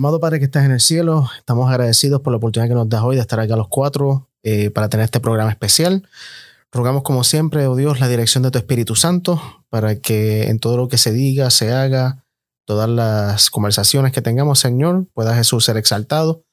Amado 0.00 0.18
Padre 0.18 0.38
que 0.38 0.46
estás 0.46 0.64
en 0.64 0.70
el 0.70 0.80
cielo, 0.80 1.28
estamos 1.36 1.68
agradecidos 1.68 2.22
por 2.22 2.32
la 2.32 2.38
oportunidad 2.38 2.70
que 2.70 2.74
nos 2.74 2.88
das 2.88 3.02
hoy 3.02 3.16
de 3.16 3.20
estar 3.20 3.38
acá 3.38 3.54
los 3.54 3.68
cuatro 3.68 4.30
eh, 4.42 4.70
para 4.70 4.88
tener 4.88 5.04
este 5.04 5.20
programa 5.20 5.50
especial. 5.50 6.08
Rogamos 6.72 7.02
como 7.02 7.22
siempre, 7.22 7.66
oh 7.66 7.76
Dios, 7.76 8.00
la 8.00 8.08
dirección 8.08 8.42
de 8.42 8.50
tu 8.50 8.56
Espíritu 8.56 8.96
Santo 8.96 9.42
para 9.68 9.96
que 9.96 10.44
en 10.44 10.58
todo 10.58 10.78
lo 10.78 10.88
que 10.88 10.96
se 10.96 11.12
diga, 11.12 11.50
se 11.50 11.74
haga, 11.74 12.24
todas 12.64 12.88
las 12.88 13.50
conversaciones 13.50 14.12
que 14.12 14.22
tengamos, 14.22 14.58
Señor, 14.58 15.04
pueda 15.12 15.34
Jesús 15.34 15.66
ser 15.66 15.76
exaltado 15.76 16.44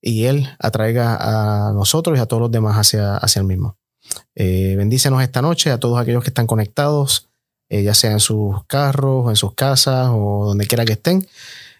y 0.00 0.24
Él 0.24 0.48
atraiga 0.58 1.68
a 1.68 1.74
nosotros 1.74 2.16
y 2.16 2.22
a 2.22 2.26
todos 2.26 2.40
los 2.40 2.50
demás 2.50 2.78
hacia, 2.78 3.18
hacia 3.18 3.40
el 3.40 3.46
mismo. 3.46 3.76
Eh, 4.34 4.76
bendícenos 4.78 5.22
esta 5.22 5.42
noche 5.42 5.70
a 5.70 5.78
todos 5.78 6.00
aquellos 6.00 6.24
que 6.24 6.30
están 6.30 6.46
conectados, 6.46 7.28
eh, 7.68 7.82
ya 7.82 7.92
sea 7.92 8.12
en 8.12 8.20
sus 8.20 8.64
carros 8.64 9.28
en 9.28 9.36
sus 9.36 9.52
casas 9.52 10.08
o 10.10 10.46
donde 10.46 10.66
quiera 10.66 10.86
que 10.86 10.94
estén 10.94 11.28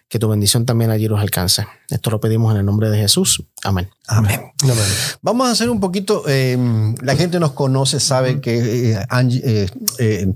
que 0.09 0.19
tu 0.19 0.29
bendición 0.29 0.65
también 0.65 0.91
allí 0.91 1.07
los 1.07 1.19
alcance. 1.19 1.65
Esto 1.89 2.09
lo 2.09 2.19
pedimos 2.19 2.53
en 2.53 2.59
el 2.59 2.65
nombre 2.65 2.89
de 2.89 2.97
Jesús. 2.97 3.43
Amén. 3.65 3.89
Amén. 4.07 4.39
Vamos 5.23 5.47
a 5.47 5.51
hacer 5.51 5.69
un 5.69 5.79
poquito, 5.79 6.23
eh, 6.27 6.57
la 7.01 7.15
gente 7.15 7.39
nos 7.39 7.53
conoce, 7.53 7.99
sabe 7.99 8.39
que 8.39 8.91
eh, 8.91 9.67
eh, 9.97 10.27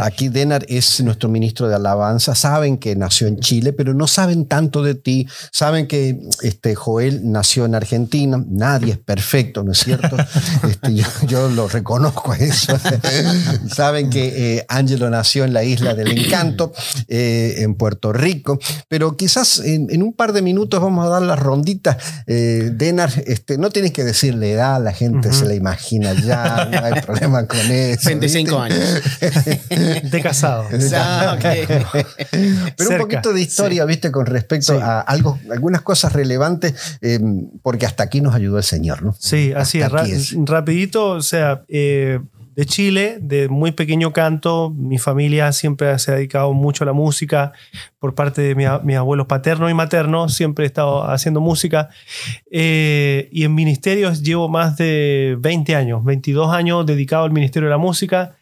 aquí 0.00 0.28
Denar 0.28 0.66
es 0.68 1.00
nuestro 1.02 1.28
ministro 1.28 1.68
de 1.68 1.76
alabanza, 1.76 2.34
saben 2.34 2.78
que 2.78 2.96
nació 2.96 3.28
en 3.28 3.38
Chile, 3.38 3.72
pero 3.72 3.94
no 3.94 4.08
saben 4.08 4.46
tanto 4.46 4.82
de 4.82 4.96
ti, 4.96 5.28
saben 5.52 5.86
que 5.86 6.20
este, 6.42 6.74
Joel 6.74 7.30
nació 7.30 7.64
en 7.64 7.76
Argentina, 7.76 8.44
nadie 8.48 8.92
es 8.92 8.98
perfecto, 8.98 9.62
¿no 9.62 9.72
es 9.72 9.78
cierto? 9.78 10.16
Este, 10.68 10.94
yo, 11.26 11.48
lo 11.48 11.68
reconozco 11.68 12.32
a 12.32 12.36
eso. 12.36 12.76
saben 13.74 14.10
que 14.10 14.64
Angelo 14.68 15.10
nació 15.10 15.44
en 15.44 15.52
la 15.52 15.64
isla 15.64 15.94
del 15.94 16.16
encanto, 16.16 16.72
en 17.08 17.74
Puerto 17.74 18.12
Rico, 18.12 18.58
pero 18.88 19.16
quizás 19.16 19.60
en, 19.60 20.02
un 20.02 20.12
par 20.12 20.32
de 20.32 20.42
minutos 20.42 20.80
vamos 20.80 21.06
a 21.06 21.08
dar 21.08 21.22
la 21.22 21.36
rondita. 21.36 21.98
Denar 22.72 23.10
este, 23.26 23.58
no 23.58 23.70
tienes 23.70 23.92
que 23.92 24.04
decirle 24.04 24.52
edad, 24.52 24.82
la 24.82 24.92
gente 24.92 25.32
se 25.32 25.44
la 25.44 25.54
imagina 25.54 26.12
ya, 26.12 26.68
no 26.70 26.84
hay 26.84 27.00
problema 27.06 27.46
con 27.46 27.58
eso. 27.70 28.08
25 28.08 28.58
años. 28.58 29.02
De 30.02 30.20
casado. 30.22 30.68
Ah, 30.94 31.36
Pero 32.76 32.90
un 32.90 32.98
poquito 32.98 33.32
de 33.32 33.40
historia, 33.40 33.84
viste, 33.84 34.10
con 34.10 34.26
respecto 34.26 34.80
a 34.80 35.00
algo, 35.00 35.38
algunas 35.50 35.82
cosas 35.82 36.12
relevantes, 36.12 36.98
em, 37.00 37.48
porque 37.62 37.86
hasta 37.86 38.04
aquí 38.04 38.20
nos 38.20 38.34
ayudó 38.34 38.58
el 38.58 38.64
Señor, 38.64 39.02
¿no? 39.02 39.14
Sí, 39.18 39.52
así 39.54 39.80
es. 39.80 40.34
Rapidito, 40.44 41.10
o 41.10 41.22
sea, 41.22 41.62
eh, 41.68 42.20
de 42.54 42.66
Chile, 42.66 43.18
de 43.20 43.48
muy 43.48 43.72
pequeño 43.72 44.12
canto. 44.12 44.70
Mi 44.70 44.98
familia 44.98 45.52
siempre 45.52 45.98
se 45.98 46.10
ha 46.10 46.14
dedicado 46.16 46.52
mucho 46.52 46.84
a 46.84 46.86
la 46.86 46.92
música 46.92 47.52
por 47.98 48.14
parte 48.14 48.42
de 48.42 48.54
mis 48.54 48.96
abuelos 48.96 49.26
paterno 49.26 49.70
y 49.70 49.74
materno. 49.74 50.28
Siempre 50.28 50.64
he 50.64 50.66
estado 50.66 51.04
haciendo 51.04 51.40
música. 51.40 51.88
Eh, 52.50 53.28
y 53.32 53.44
en 53.44 53.54
ministerios 53.54 54.22
llevo 54.22 54.48
más 54.48 54.76
de 54.76 55.36
20 55.40 55.74
años, 55.74 56.04
22 56.04 56.52
años 56.52 56.84
dedicado 56.84 57.24
al 57.24 57.32
Ministerio 57.32 57.68
de 57.68 57.72
la 57.72 57.78
Música, 57.78 58.36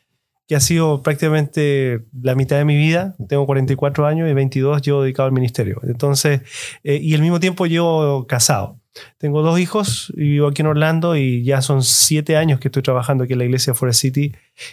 que 0.49 0.57
ha 0.57 0.61
sido 0.61 1.03
prácticamente 1.03 2.01
la 2.21 2.35
mitad 2.35 2.57
de 2.57 2.65
mi 2.65 2.77
vida. 2.77 3.15
Tengo 3.29 3.47
44 3.47 4.07
años 4.07 4.29
y 4.29 4.35
22 4.35 4.83
llevo 4.83 5.03
dedicado 5.03 5.29
al 5.29 5.33
ministerio. 5.33 5.81
Entonces, 5.85 6.41
eh, 6.83 6.99
y 7.01 7.15
al 7.15 7.21
mismo 7.21 7.39
tiempo 7.39 7.67
llevo 7.67 8.27
casado. 8.27 8.80
Tengo 9.19 9.43
dos 9.43 9.59
hijos, 9.61 10.13
y 10.17 10.31
vivo 10.31 10.49
aquí 10.49 10.63
en 10.63 10.69
Orlando 10.69 11.17
y 11.17 11.45
ya 11.45 11.63
son 11.63 11.83
siete 11.83 12.37
años 12.37 12.59
que 12.59 12.69
estoy 12.69 12.83
trabajando 12.83 13.25
aquí 13.25 13.35
en 13.35 13.39
la 13.39 13.45
iglesia 13.45 13.75
Forest 13.75 14.01
City 14.01 14.33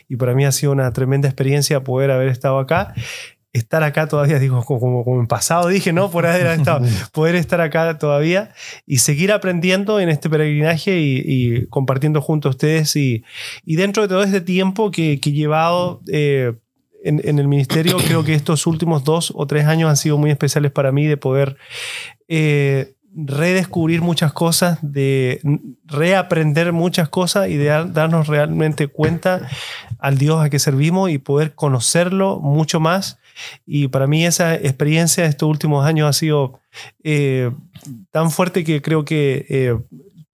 y 0.10 0.16
para 0.16 0.34
mí 0.34 0.46
ha 0.46 0.52
sido 0.52 0.72
una 0.72 0.92
tremenda 0.92 1.28
experiencia 1.28 1.84
poder 1.84 2.12
haber 2.12 2.30
estado 2.30 2.58
acá. 2.58 2.94
Estar 3.54 3.82
acá 3.82 4.08
todavía, 4.08 4.40
digo, 4.40 4.64
como, 4.64 5.04
como 5.04 5.20
en 5.20 5.28
pasado 5.28 5.70
dije, 5.70 5.94
¿no? 5.94 6.12
Por 6.12 6.26
haber 6.26 6.48
estado, 6.48 6.86
poder 7.12 7.36
estar 7.36 7.62
acá 7.62 7.98
todavía 7.98 8.52
y 8.86 9.00
seguir 9.00 9.32
aprendiendo 9.32 10.00
en 10.00 10.10
este 10.10 10.30
peregrinaje 10.30 11.00
y, 11.00 11.66
compartiendo 11.68 12.22
junto 12.22 12.50
a 12.50 12.52
ustedes 12.52 12.96
y, 12.96 13.24
y, 13.66 13.76
dentro 13.76 14.04
de 14.04 14.10
todo 14.10 14.24
este 14.24 14.42
tiempo 14.42 14.92
que, 14.92 15.20
que 15.20 15.30
he 15.30 15.34
llevado 15.34 16.02
eh, 16.12 16.54
en, 17.04 17.22
en, 17.24 17.40
el 17.40 17.48
ministerio, 17.48 17.98
creo 17.98 18.24
que 18.24 18.34
estos 18.34 18.68
últimos 18.68 19.04
dos 19.04 19.32
o 19.36 19.48
tres 19.48 19.66
años 19.66 19.90
han 19.90 19.98
sido 19.98 20.18
muy 20.18 20.30
especiales 20.30 20.72
para 20.72 20.92
mí 20.92 21.08
de 21.08 21.18
poder 21.18 21.58
eh, 22.28 22.96
redescubrir 23.18 24.02
muchas 24.02 24.32
cosas, 24.32 24.78
de 24.82 25.42
reaprender 25.86 26.72
muchas 26.72 27.10
cosas 27.10 27.50
y 27.50 27.58
de 27.58 27.66
darnos 27.66 28.28
realmente 28.28 28.88
cuenta 28.88 29.50
al 29.98 30.20
Dios 30.20 30.44
a 30.44 30.52
que 30.52 30.60
servimos 30.60 31.10
y 31.10 31.18
poder 31.18 31.56
conocerlo 31.56 32.40
mucho 32.40 32.80
más. 32.80 33.18
Y 33.66 33.88
para 33.88 34.06
mí 34.06 34.26
esa 34.26 34.54
experiencia 34.56 35.26
estos 35.26 35.50
últimos 35.50 35.86
años 35.86 36.08
ha 36.08 36.14
sido 36.14 36.60
eh, 37.04 37.52
tan 38.12 38.30
fuerte 38.30 38.64
que 38.64 38.82
creo 38.84 39.04
que 39.04 39.46
eh, 39.50 39.78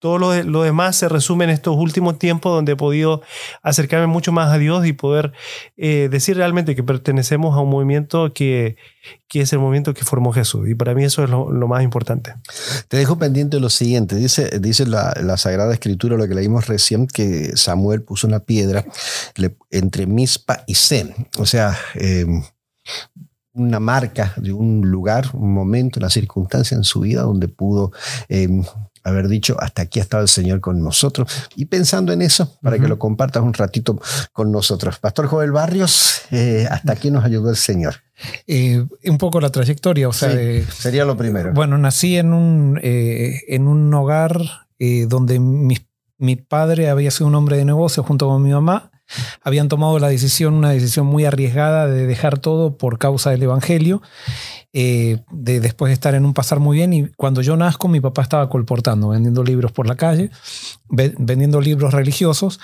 todo 0.04 0.18
lo, 0.18 0.62
demás 0.62 0.96
se 0.96 1.08
resume 1.08 1.44
en 1.44 1.50
estos 1.50 1.74
últimos 1.78 2.18
tiempos 2.18 2.52
donde 2.52 2.72
he 2.72 2.76
podido 2.76 3.22
acercarme 3.62 4.06
mucho 4.06 4.32
más 4.32 4.52
a 4.52 4.58
Dios 4.58 4.84
y 4.84 4.92
poder 4.92 5.32
eh, 5.78 6.10
decir 6.10 6.36
realmente 6.36 6.76
que 6.76 6.82
pertenecemos 6.82 7.56
a 7.56 7.60
un 7.60 7.70
movimiento 7.70 8.34
que, 8.34 8.76
es 9.32 9.52
el 9.54 9.60
movimiento 9.60 9.94
que 9.94 10.04
formó 10.04 10.30
Jesús. 10.34 10.68
Y 10.68 10.74
para 10.74 10.94
mí 10.94 11.04
eso 11.04 11.24
es 11.24 11.30
lo, 11.30 11.48
más 11.68 11.82
importante. 11.82 12.34
Te 12.88 12.98
dejo 12.98 13.16
pendiente 13.16 13.58
lo 13.58 13.70
siguiente. 13.70 14.16
Dice, 14.16 14.60
dice 14.60 14.84
la, 14.84 15.38
Sagrada 15.38 15.72
Escritura, 15.72 16.18
lo 16.18 16.28
que 16.28 16.34
leímos 16.34 16.66
recién, 16.66 17.06
que 17.06 17.56
Samuel 17.56 18.02
puso 18.02 18.26
una 18.26 18.40
piedra 18.40 18.84
entre 19.70 20.06
Mispa 20.06 20.64
y 20.66 20.74
Sem. 20.74 21.14
O 21.38 21.46
sea, 21.46 21.74
em, 21.94 22.42
una 23.54 23.80
marca 23.80 24.34
de 24.36 24.52
un 24.52 24.82
lugar, 24.82 25.30
un 25.32 25.54
momento, 25.54 25.98
una 25.98 26.10
circunstancia 26.10 26.76
en 26.76 26.84
su 26.84 27.00
vida 27.00 27.22
donde 27.22 27.48
pudo 27.48 27.92
em, 28.28 28.64
haber 29.04 29.28
dicho, 29.28 29.56
hasta 29.60 29.82
aquí 29.82 30.00
ha 30.00 30.02
estado 30.02 30.22
el 30.22 30.28
Señor 30.28 30.60
con 30.60 30.82
nosotros. 30.82 31.30
Y 31.54 31.66
pensando 31.66 32.12
en 32.12 32.22
eso, 32.22 32.58
para 32.62 32.78
que 32.78 32.88
lo 32.88 32.98
compartas 32.98 33.42
un 33.42 33.52
ratito 33.52 34.00
con 34.32 34.50
nosotros. 34.50 34.98
Pastor 34.98 35.26
Joel 35.26 35.52
Barrios, 35.52 36.22
eh, 36.30 36.66
hasta 36.70 36.92
aquí 36.92 37.10
nos 37.10 37.24
ayudó 37.24 37.50
el 37.50 37.56
Señor. 37.56 37.96
Eh, 38.46 38.84
un 39.04 39.18
poco 39.18 39.40
la 39.40 39.50
trayectoria, 39.50 40.08
o 40.08 40.12
sea, 40.12 40.30
sería 40.70 41.04
lo 41.04 41.16
primero. 41.16 41.52
Bueno, 41.52 41.78
nací 41.78 42.16
en 42.16 42.32
un, 42.32 42.80
eh, 42.82 43.42
en 43.48 43.68
un 43.68 43.92
hogar 43.92 44.40
donde 45.08 45.38
mi, 45.38 45.78
mi 46.18 46.36
padre 46.36 46.90
había 46.90 47.10
sido 47.10 47.28
un 47.28 47.34
hombre 47.36 47.56
de 47.56 47.64
negocio 47.64 48.02
junto 48.02 48.28
con 48.28 48.42
mi 48.42 48.50
mamá 48.50 48.90
habían 49.42 49.68
tomado 49.68 49.98
la 49.98 50.08
decisión, 50.08 50.54
una 50.54 50.70
decisión 50.70 51.06
muy 51.06 51.24
arriesgada 51.24 51.86
de 51.86 52.06
dejar 52.06 52.38
todo 52.38 52.76
por 52.76 52.98
causa 52.98 53.30
del 53.30 53.42
Evangelio. 53.42 54.02
Eh, 54.76 55.18
de 55.30 55.60
después 55.60 55.90
de 55.90 55.94
estar 55.94 56.16
en 56.16 56.24
un 56.24 56.34
pasar 56.34 56.58
muy 56.58 56.78
bien. 56.78 56.92
Y 56.92 57.08
cuando 57.16 57.42
yo 57.42 57.56
nazco, 57.56 57.86
mi 57.86 58.00
papá 58.00 58.22
estaba 58.22 58.48
colportando, 58.48 59.10
vendiendo 59.10 59.44
libros 59.44 59.70
por 59.70 59.86
la 59.86 59.94
calle, 59.94 60.30
vendiendo 60.88 61.60
libros 61.60 61.94
religiosos. 61.94 62.58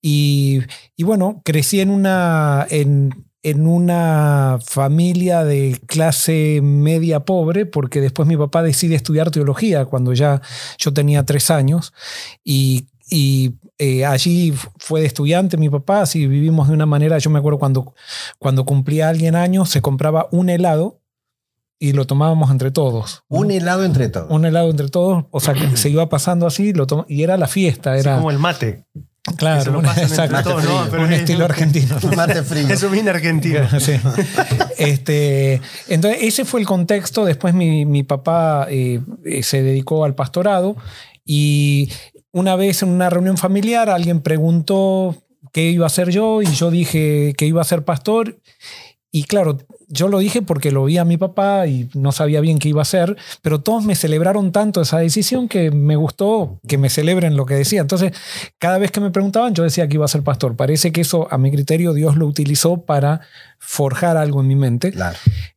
Y, 0.00 0.62
bueno, 0.98 1.42
crecí 1.44 1.80
en 1.80 1.90
una, 1.90 2.66
en, 2.70 3.26
en 3.42 3.66
una 3.66 4.58
familia 4.64 5.44
de 5.44 5.78
clase 5.86 6.60
media 6.62 7.20
pobre, 7.26 7.66
porque 7.66 8.00
después 8.00 8.26
mi 8.26 8.38
papá 8.38 8.62
decide 8.62 8.94
estudiar 8.94 9.30
teología 9.30 9.84
cuando 9.84 10.14
ya 10.14 10.40
yo 10.78 10.94
tenía 10.94 11.26
tres 11.26 11.50
años. 11.50 11.92
Y, 12.42 12.86
y 13.10 13.54
eh, 13.78 14.04
allí 14.06 14.54
fue 14.78 15.00
de 15.00 15.06
estudiante 15.06 15.56
mi 15.56 15.68
papá, 15.68 16.02
así 16.02 16.26
vivimos 16.26 16.68
de 16.68 16.74
una 16.74 16.86
manera, 16.86 17.18
yo 17.18 17.30
me 17.30 17.38
acuerdo 17.38 17.58
cuando, 17.58 17.94
cuando 18.38 18.64
cumplía 18.64 19.08
alguien 19.08 19.34
años, 19.34 19.68
se 19.68 19.82
compraba 19.82 20.28
un 20.30 20.48
helado 20.48 21.00
y 21.78 21.92
lo 21.92 22.06
tomábamos 22.06 22.50
entre 22.50 22.70
todos. 22.70 23.24
Un 23.28 23.50
helado 23.50 23.84
entre 23.84 24.08
todos. 24.08 24.30
Un 24.30 24.44
helado 24.44 24.70
entre 24.70 24.88
todos, 24.88 25.24
o 25.30 25.40
sea, 25.40 25.54
que 25.54 25.76
se 25.76 25.90
iba 25.90 26.08
pasando 26.08 26.46
así 26.46 26.72
lo 26.72 26.86
y 27.08 27.22
era 27.22 27.36
la 27.36 27.48
fiesta. 27.48 27.96
Era 27.96 28.16
como 28.16 28.30
el 28.30 28.38
mate. 28.38 28.84
Claro, 29.36 29.82
exacto, 29.82 30.56
un 30.98 31.12
estilo 31.12 31.44
argentino. 31.44 31.96
Mate 32.16 32.42
frío. 32.42 32.68
Eso 32.68 32.88
viene 32.88 33.10
argentino. 33.10 33.60
Sí. 33.78 33.92
Este, 34.78 35.60
entonces, 35.88 36.22
ese 36.22 36.46
fue 36.46 36.60
el 36.60 36.66
contexto. 36.66 37.26
Después 37.26 37.52
mi, 37.52 37.84
mi 37.84 38.02
papá 38.02 38.66
eh, 38.70 39.00
eh, 39.24 39.42
se 39.42 39.62
dedicó 39.62 40.06
al 40.06 40.14
pastorado 40.14 40.74
y 41.24 41.92
una 42.32 42.56
vez 42.56 42.82
en 42.82 42.90
una 42.90 43.10
reunión 43.10 43.36
familiar 43.36 43.90
alguien 43.90 44.20
preguntó 44.20 45.16
qué 45.52 45.70
iba 45.70 45.86
a 45.86 45.90
ser 45.90 46.10
yo 46.10 46.42
y 46.42 46.46
yo 46.46 46.70
dije 46.70 47.34
que 47.36 47.46
iba 47.46 47.60
a 47.60 47.64
ser 47.64 47.84
pastor. 47.84 48.38
Y 49.12 49.24
claro, 49.24 49.58
yo 49.88 50.06
lo 50.06 50.20
dije 50.20 50.40
porque 50.40 50.70
lo 50.70 50.84
vi 50.84 50.96
a 50.96 51.04
mi 51.04 51.16
papá 51.16 51.66
y 51.66 51.90
no 51.94 52.12
sabía 52.12 52.40
bien 52.40 52.60
qué 52.60 52.68
iba 52.68 52.80
a 52.80 52.82
hacer, 52.82 53.16
pero 53.42 53.60
todos 53.60 53.84
me 53.84 53.96
celebraron 53.96 54.52
tanto 54.52 54.80
esa 54.80 54.98
decisión 54.98 55.48
que 55.48 55.72
me 55.72 55.96
gustó 55.96 56.60
que 56.68 56.78
me 56.78 56.88
celebren 56.88 57.36
lo 57.36 57.44
que 57.44 57.54
decía. 57.54 57.80
Entonces, 57.80 58.12
cada 58.58 58.78
vez 58.78 58.92
que 58.92 59.00
me 59.00 59.10
preguntaban, 59.10 59.52
yo 59.52 59.64
decía 59.64 59.88
que 59.88 59.94
iba 59.94 60.04
a 60.04 60.08
ser 60.08 60.22
pastor. 60.22 60.54
Parece 60.54 60.92
que 60.92 61.00
eso, 61.00 61.26
a 61.32 61.38
mi 61.38 61.50
criterio, 61.50 61.92
Dios 61.92 62.16
lo 62.16 62.26
utilizó 62.26 62.84
para 62.84 63.22
forjar 63.58 64.16
algo 64.16 64.40
en 64.40 64.46
mi 64.46 64.54
mente. 64.54 64.92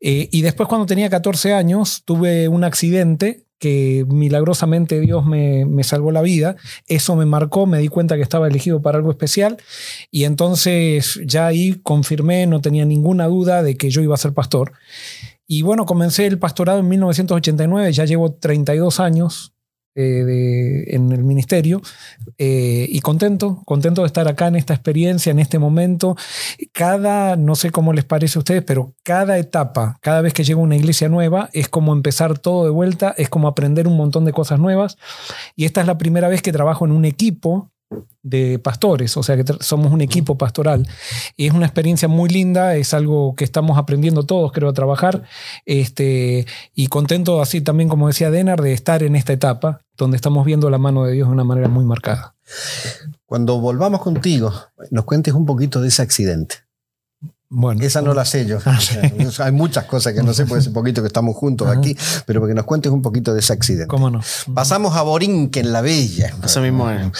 Eh, 0.02 0.30
y 0.32 0.42
después, 0.42 0.68
cuando 0.68 0.88
tenía 0.88 1.12
14 1.12 1.54
años, 1.54 2.02
tuve 2.04 2.48
un 2.48 2.64
accidente 2.64 3.46
que 3.64 4.06
milagrosamente 4.10 5.00
Dios 5.00 5.26
me, 5.26 5.84
salvó 5.86 6.12
la 6.12 6.22
vida. 6.22 6.58
Eso 6.88 7.16
me 7.16 7.26
marcó, 7.26 7.66
me 7.66 7.78
di 7.78 7.88
cuenta 7.88 8.18
que 8.18 8.22
estaba 8.22 8.50
elegido 8.50 8.82
para 8.82 8.98
algo 8.98 9.10
especial 9.10 9.56
y 10.12 10.26
entonces 10.26 11.22
ya 11.26 11.48
ahí 11.48 11.80
confirmé, 11.82 12.46
no 12.46 12.60
tenía 12.60 12.84
ninguna 12.84 13.28
duda 13.28 13.64
de 13.64 13.78
que 13.78 13.90
yo 13.90 14.02
iba 14.02 14.16
a 14.16 14.18
ser 14.18 14.34
pastor. 14.34 14.74
Y 15.48 15.62
bueno, 15.62 15.86
comencé 15.86 16.26
el 16.26 16.40
pastorado 16.40 16.80
en 16.80 16.90
1989, 16.90 17.94
ya 17.94 18.04
llevo 18.04 18.34
32 18.34 19.00
años 19.00 19.53
eh, 19.96 20.86
en 20.88 21.12
el 21.12 21.24
ministerio 21.24 21.82
eh, 22.38 22.88
y 22.90 23.00
contento, 23.02 23.62
contento 23.66 24.02
de 24.02 24.08
estar 24.08 24.28
acá 24.28 24.48
en 24.48 24.56
esta 24.56 24.74
experiencia, 24.74 25.32
en 25.32 25.40
este 25.40 25.60
momento. 25.60 26.16
Cada, 26.72 27.36
no 27.36 27.56
sé 27.56 27.72
cómo 27.72 27.94
les 27.94 28.06
parece 28.06 28.38
a 28.38 28.42
ustedes, 28.42 28.64
pero 28.64 28.96
cada 29.04 29.38
etapa, 29.38 29.98
cada 30.02 30.22
vez 30.22 30.34
que 30.34 30.44
llega 30.44 30.60
una 30.60 30.76
iglesia 30.76 31.10
nueva, 31.10 31.50
es 31.54 31.70
como 31.70 31.94
empezar 31.94 32.40
todo 32.40 32.64
de 32.64 32.72
vuelta, 32.72 33.14
es 33.18 33.30
como 33.30 33.48
aprender 33.48 33.88
un 33.88 33.98
montón 33.98 34.26
de 34.26 34.34
cosas 34.34 34.60
nuevas. 34.60 34.98
Y 35.56 35.66
esta 35.66 35.82
es 35.82 35.88
la 35.88 35.98
primera 35.98 36.28
vez 36.28 36.42
que 36.42 36.52
trabajo 36.52 36.86
en 36.86 36.92
un 36.92 37.06
equipo 37.06 37.73
de 38.22 38.58
pastores, 38.58 39.16
o 39.18 39.24
sea 39.24 39.36
que 39.36 39.44
somos 39.60 39.92
un 39.92 40.02
equipo 40.02 40.38
pastoral. 40.38 40.88
Y 41.36 41.48
es 41.48 41.54
una 41.54 41.66
experiencia 41.66 42.08
muy 42.08 42.30
linda, 42.30 42.76
es 42.76 42.94
algo 42.94 43.36
que 43.36 43.44
estamos 43.44 43.78
aprendiendo 43.78 44.24
todos, 44.24 44.52
creo, 44.52 44.70
a 44.70 44.74
trabajar. 44.74 45.24
Este, 45.66 46.46
y 46.74 46.88
contento, 46.88 47.42
así 47.42 47.62
también, 47.62 47.90
como 47.90 48.08
decía 48.08 48.32
Denar, 48.32 48.62
de 48.62 48.74
estar 48.74 49.04
en 49.04 49.16
esta 49.16 49.34
etapa 49.34 49.82
donde 49.98 50.16
estamos 50.16 50.46
viendo 50.46 50.70
la 50.70 50.78
mano 50.78 51.04
de 51.04 51.14
Dios 51.14 51.28
de 51.28 51.34
una 51.34 51.44
manera 51.44 51.68
muy 51.68 51.84
marcada. 51.84 52.36
Cuando 53.26 53.60
volvamos 53.60 54.02
contigo, 54.02 54.54
nos 54.92 55.06
cuentes 55.06 55.34
un 55.34 55.46
poquito 55.46 55.82
de 55.82 55.90
ese 55.90 56.02
accidente. 56.02 56.56
Bueno, 57.56 57.84
esa 57.84 58.02
no 58.02 58.16
la 58.16 58.26
sé 58.26 58.48
yo. 58.48 58.58
Ah, 58.66 58.80
Hay 59.46 59.52
muchas 59.52 59.86
cosas 59.86 60.14
que 60.14 60.24
no 60.24 60.34
sé 60.34 60.46
por 60.46 60.58
ese 60.58 60.72
poquito 60.72 61.02
que 61.02 61.08
estamos 61.08 61.36
juntos 61.36 61.68
aquí, 61.68 61.96
pero 62.26 62.40
porque 62.40 62.56
nos 62.56 62.66
cuentes 62.66 62.92
un 62.92 63.04
poquito 63.04 63.34
de 63.34 63.42
ese 63.42 63.54
accidente. 63.54 63.88
¿Cómo 63.88 64.10
no? 64.10 64.22
Pasamos 64.54 64.96
a 64.96 65.04
Borinque, 65.04 65.60
en 65.60 65.72
La 65.72 65.82
Bella. 65.82 66.34
Eso 66.44 66.62
mismo 66.62 66.90
es. 66.90 67.12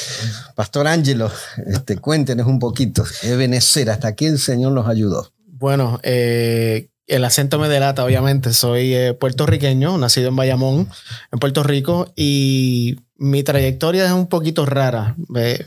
Pastor 0.56 0.88
Ángelo, 0.88 1.32
este, 1.68 1.98
cuéntenos 1.98 2.48
un 2.48 2.58
poquito. 2.58 3.04
Ebenecer, 3.22 3.92
¿hasta 3.92 4.08
aquí 4.08 4.26
el 4.26 4.40
Señor 4.40 4.72
nos 4.72 4.88
ayudó? 4.88 5.32
Bueno, 5.46 6.00
eh, 6.02 6.90
el 7.06 7.24
acento 7.26 7.60
me 7.60 7.70
delata, 7.70 8.04
obviamente. 8.04 8.54
Soy 8.54 8.96
eh, 8.96 9.14
puertorriqueño, 9.14 10.00
nacido 10.00 10.30
en 10.30 10.36
Bayamón, 10.36 10.90
en 11.32 11.40
Puerto 11.40 11.62
Rico, 11.62 12.12
y 12.16 12.98
mi 13.18 13.44
trayectoria 13.44 14.06
es 14.06 14.12
un 14.12 14.28
poquito 14.28 14.66
rara. 14.66 15.16
Me, 15.30 15.60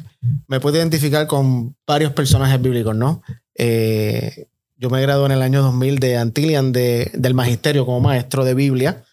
me 0.49 0.59
puedo 0.59 0.77
identificar 0.77 1.29
con 1.29 1.77
varios 1.87 2.13
personajes 2.13 2.61
bíblicos, 2.61 2.97
¿no? 2.97 3.23
Eh, 3.55 4.49
yo 4.77 4.91
me 4.91 5.01
gradué 5.01 5.27
en 5.27 5.33
el 5.33 5.43
año 5.43 5.63
2000 5.63 5.99
de 5.99 6.17
Antillian 6.17 6.73
de, 6.73 7.11
del 7.15 7.35
magisterio 7.35 7.87
como 7.87 8.01
maestro 8.01 8.45
de 8.45 8.55
Biblia 8.55 9.05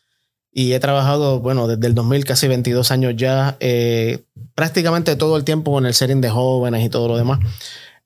y 0.51 0.74
he 0.74 0.80
trabajado, 0.80 1.39
bueno, 1.39 1.68
desde 1.68 1.88
el 1.88 1.95
2000, 1.95 2.25
casi 2.25 2.48
22 2.48 2.92
años 2.92 3.15
ya, 3.15 3.57
eh, 3.60 4.24
prácticamente 4.54 5.15
todo 5.15 5.36
el 5.36 5.44
tiempo 5.44 5.71
con 5.71 5.86
el 5.86 5.95
setting 5.95 6.21
de 6.21 6.30
jóvenes 6.30 6.86
y 6.86 6.89
todo 6.89 7.07
lo 7.07 7.18
demás. 7.18 7.39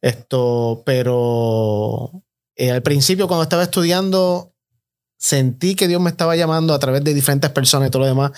Esto, 0.02 0.84
pero 0.86 2.24
eh, 2.56 2.72
al 2.72 2.84
principio 2.84 3.28
cuando 3.28 3.44
estaba 3.44 3.64
estudiando, 3.64 4.54
sentí 5.18 5.76
que 5.76 5.90
Dios 5.90 6.00
me 6.00 6.10
estaba 6.10 6.36
llamando 6.36 6.74
a 6.74 6.80
través 6.80 7.04
de 7.04 7.14
diferentes 7.14 7.50
personas 7.50 7.90
y 7.90 7.92
todo 7.92 8.04
lo 8.04 8.08
demás 8.08 8.32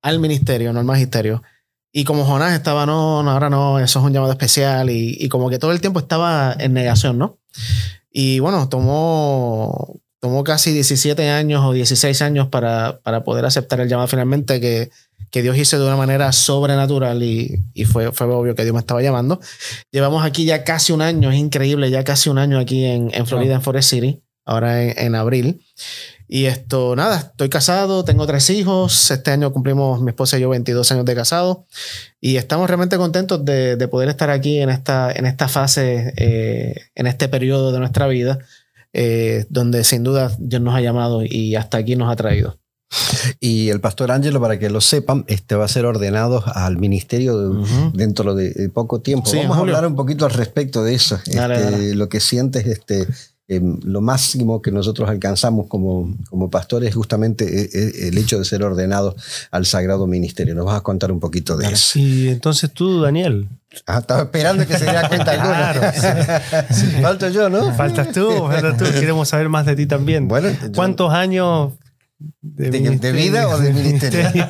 al 0.00 0.20
ministerio, 0.20 0.72
no 0.72 0.78
al 0.78 0.84
magisterio. 0.84 1.42
Y 1.90 2.04
como 2.04 2.24
Jonás 2.24 2.52
estaba, 2.52 2.86
no, 2.86 3.22
no, 3.22 3.30
ahora 3.30 3.50
no, 3.50 3.80
eso 3.80 3.98
es 3.98 4.04
un 4.04 4.12
llamado 4.12 4.32
especial 4.32 4.90
y, 4.90 5.16
y 5.18 5.28
como 5.28 5.48
que 5.48 5.58
todo 5.58 5.72
el 5.72 5.80
tiempo 5.80 5.98
estaba 5.98 6.54
en 6.56 6.74
negación, 6.74 7.18
¿no? 7.18 7.38
Y 8.18 8.38
bueno, 8.38 8.66
tomó, 8.70 10.00
tomó 10.20 10.42
casi 10.42 10.72
17 10.72 11.28
años 11.28 11.62
o 11.62 11.74
16 11.74 12.22
años 12.22 12.48
para, 12.48 12.98
para 13.02 13.24
poder 13.24 13.44
aceptar 13.44 13.78
el 13.80 13.90
llamado 13.90 14.08
finalmente 14.08 14.58
que, 14.58 14.88
que 15.30 15.42
Dios 15.42 15.54
hizo 15.58 15.78
de 15.78 15.84
una 15.84 15.96
manera 15.96 16.32
sobrenatural 16.32 17.22
y, 17.22 17.62
y, 17.74 17.84
fue, 17.84 18.12
fue 18.12 18.26
obvio 18.28 18.54
que 18.54 18.62
Dios 18.62 18.72
me 18.72 18.80
estaba 18.80 19.02
llamando. 19.02 19.38
Llevamos 19.92 20.24
aquí 20.24 20.46
ya 20.46 20.64
casi 20.64 20.94
un 20.94 21.02
año, 21.02 21.30
es 21.30 21.36
increíble, 21.36 21.90
ya 21.90 22.04
casi 22.04 22.30
un 22.30 22.38
año 22.38 22.58
aquí 22.58 22.86
en, 22.86 23.10
en 23.12 23.26
Florida, 23.26 23.56
en 23.56 23.60
Forest 23.60 23.90
City, 23.90 24.22
ahora 24.46 24.82
en, 24.82 24.98
en 24.98 25.14
abril. 25.14 25.60
Y 26.28 26.46
esto, 26.46 26.96
nada, 26.96 27.18
estoy 27.18 27.48
casado, 27.48 28.04
tengo 28.04 28.26
tres 28.26 28.50
hijos. 28.50 29.10
Este 29.10 29.30
año 29.30 29.52
cumplimos 29.52 30.00
mi 30.02 30.10
esposa 30.10 30.38
y 30.38 30.40
yo 30.40 30.48
22 30.48 30.90
años 30.92 31.04
de 31.04 31.14
casado. 31.14 31.66
Y 32.20 32.36
estamos 32.36 32.68
realmente 32.68 32.96
contentos 32.96 33.44
de, 33.44 33.76
de 33.76 33.88
poder 33.88 34.08
estar 34.08 34.30
aquí 34.30 34.58
en 34.58 34.70
esta, 34.70 35.12
en 35.12 35.26
esta 35.26 35.48
fase, 35.48 36.12
eh, 36.16 36.74
en 36.94 37.06
este 37.06 37.28
periodo 37.28 37.70
de 37.72 37.78
nuestra 37.78 38.08
vida, 38.08 38.38
eh, 38.92 39.46
donde 39.50 39.84
sin 39.84 40.02
duda 40.02 40.32
Dios 40.38 40.62
nos 40.62 40.74
ha 40.74 40.80
llamado 40.80 41.22
y 41.24 41.54
hasta 41.54 41.78
aquí 41.78 41.96
nos 41.96 42.10
ha 42.10 42.16
traído. 42.16 42.58
Y 43.40 43.68
el 43.70 43.80
pastor 43.80 44.10
Ángelo, 44.10 44.40
para 44.40 44.58
que 44.58 44.70
lo 44.70 44.80
sepan, 44.80 45.24
este 45.28 45.54
va 45.54 45.64
a 45.64 45.68
ser 45.68 45.84
ordenado 45.86 46.42
al 46.46 46.78
ministerio 46.78 47.64
dentro 47.92 48.34
de, 48.34 48.70
poco 48.72 49.00
tiempo. 49.00 49.30
Vamos 49.34 49.56
a 49.56 49.60
hablar 49.60 49.86
un 49.86 49.96
poquito 49.96 50.24
al 50.24 50.32
respecto 50.32 50.84
de 50.84 50.94
eso. 50.94 51.18
Este, 51.26 51.94
lo 51.94 52.08
que 52.08 52.20
sientes 52.20 52.66
este, 52.66 53.06
Em, 53.48 53.78
lo 53.84 54.00
máximo 54.00 54.60
que 54.60 54.72
nosotros 54.72 55.08
alcanzamos 55.08 55.68
como, 55.68 56.12
como 56.28 56.50
pastores 56.50 56.88
es 56.88 56.96
justamente 56.96 57.44
eh, 57.44 57.70
eh, 57.72 58.08
el 58.08 58.18
hecho 58.18 58.40
de 58.40 58.44
ser 58.44 58.64
ordenados 58.64 59.14
al 59.52 59.66
sagrado 59.66 60.08
ministerio. 60.08 60.52
Nos 60.56 60.66
vas 60.66 60.78
a 60.78 60.80
contar 60.80 61.12
un 61.12 61.20
poquito 61.20 61.56
de 61.56 61.66
eso. 61.66 61.76
Sí, 61.76 62.28
entonces 62.28 62.72
tú, 62.72 63.02
Daniel. 63.02 63.48
Ah, 63.86 63.98
estaba 63.98 64.22
esperando 64.22 64.66
que 64.66 64.76
se 64.76 64.84
diera 64.84 65.08
cuenta 65.08 65.34
claro, 65.34 65.80
Falto 67.02 67.28
yo, 67.28 67.48
¿no? 67.48 67.72
Faltas 67.74 68.10
tú, 68.10 68.28
faltas 68.48 68.78
tú. 68.78 68.84
Queremos 68.84 69.28
saber 69.28 69.48
más 69.48 69.64
de 69.66 69.76
ti 69.76 69.86
también. 69.86 70.26
Bueno, 70.26 70.48
¿Cuántos 70.74 71.12
años 71.12 71.74
de, 72.18 72.70
de, 72.70 73.12
vida 73.12 73.48
o 73.48 73.58
de 73.58 73.72
ministerio? 73.72 74.30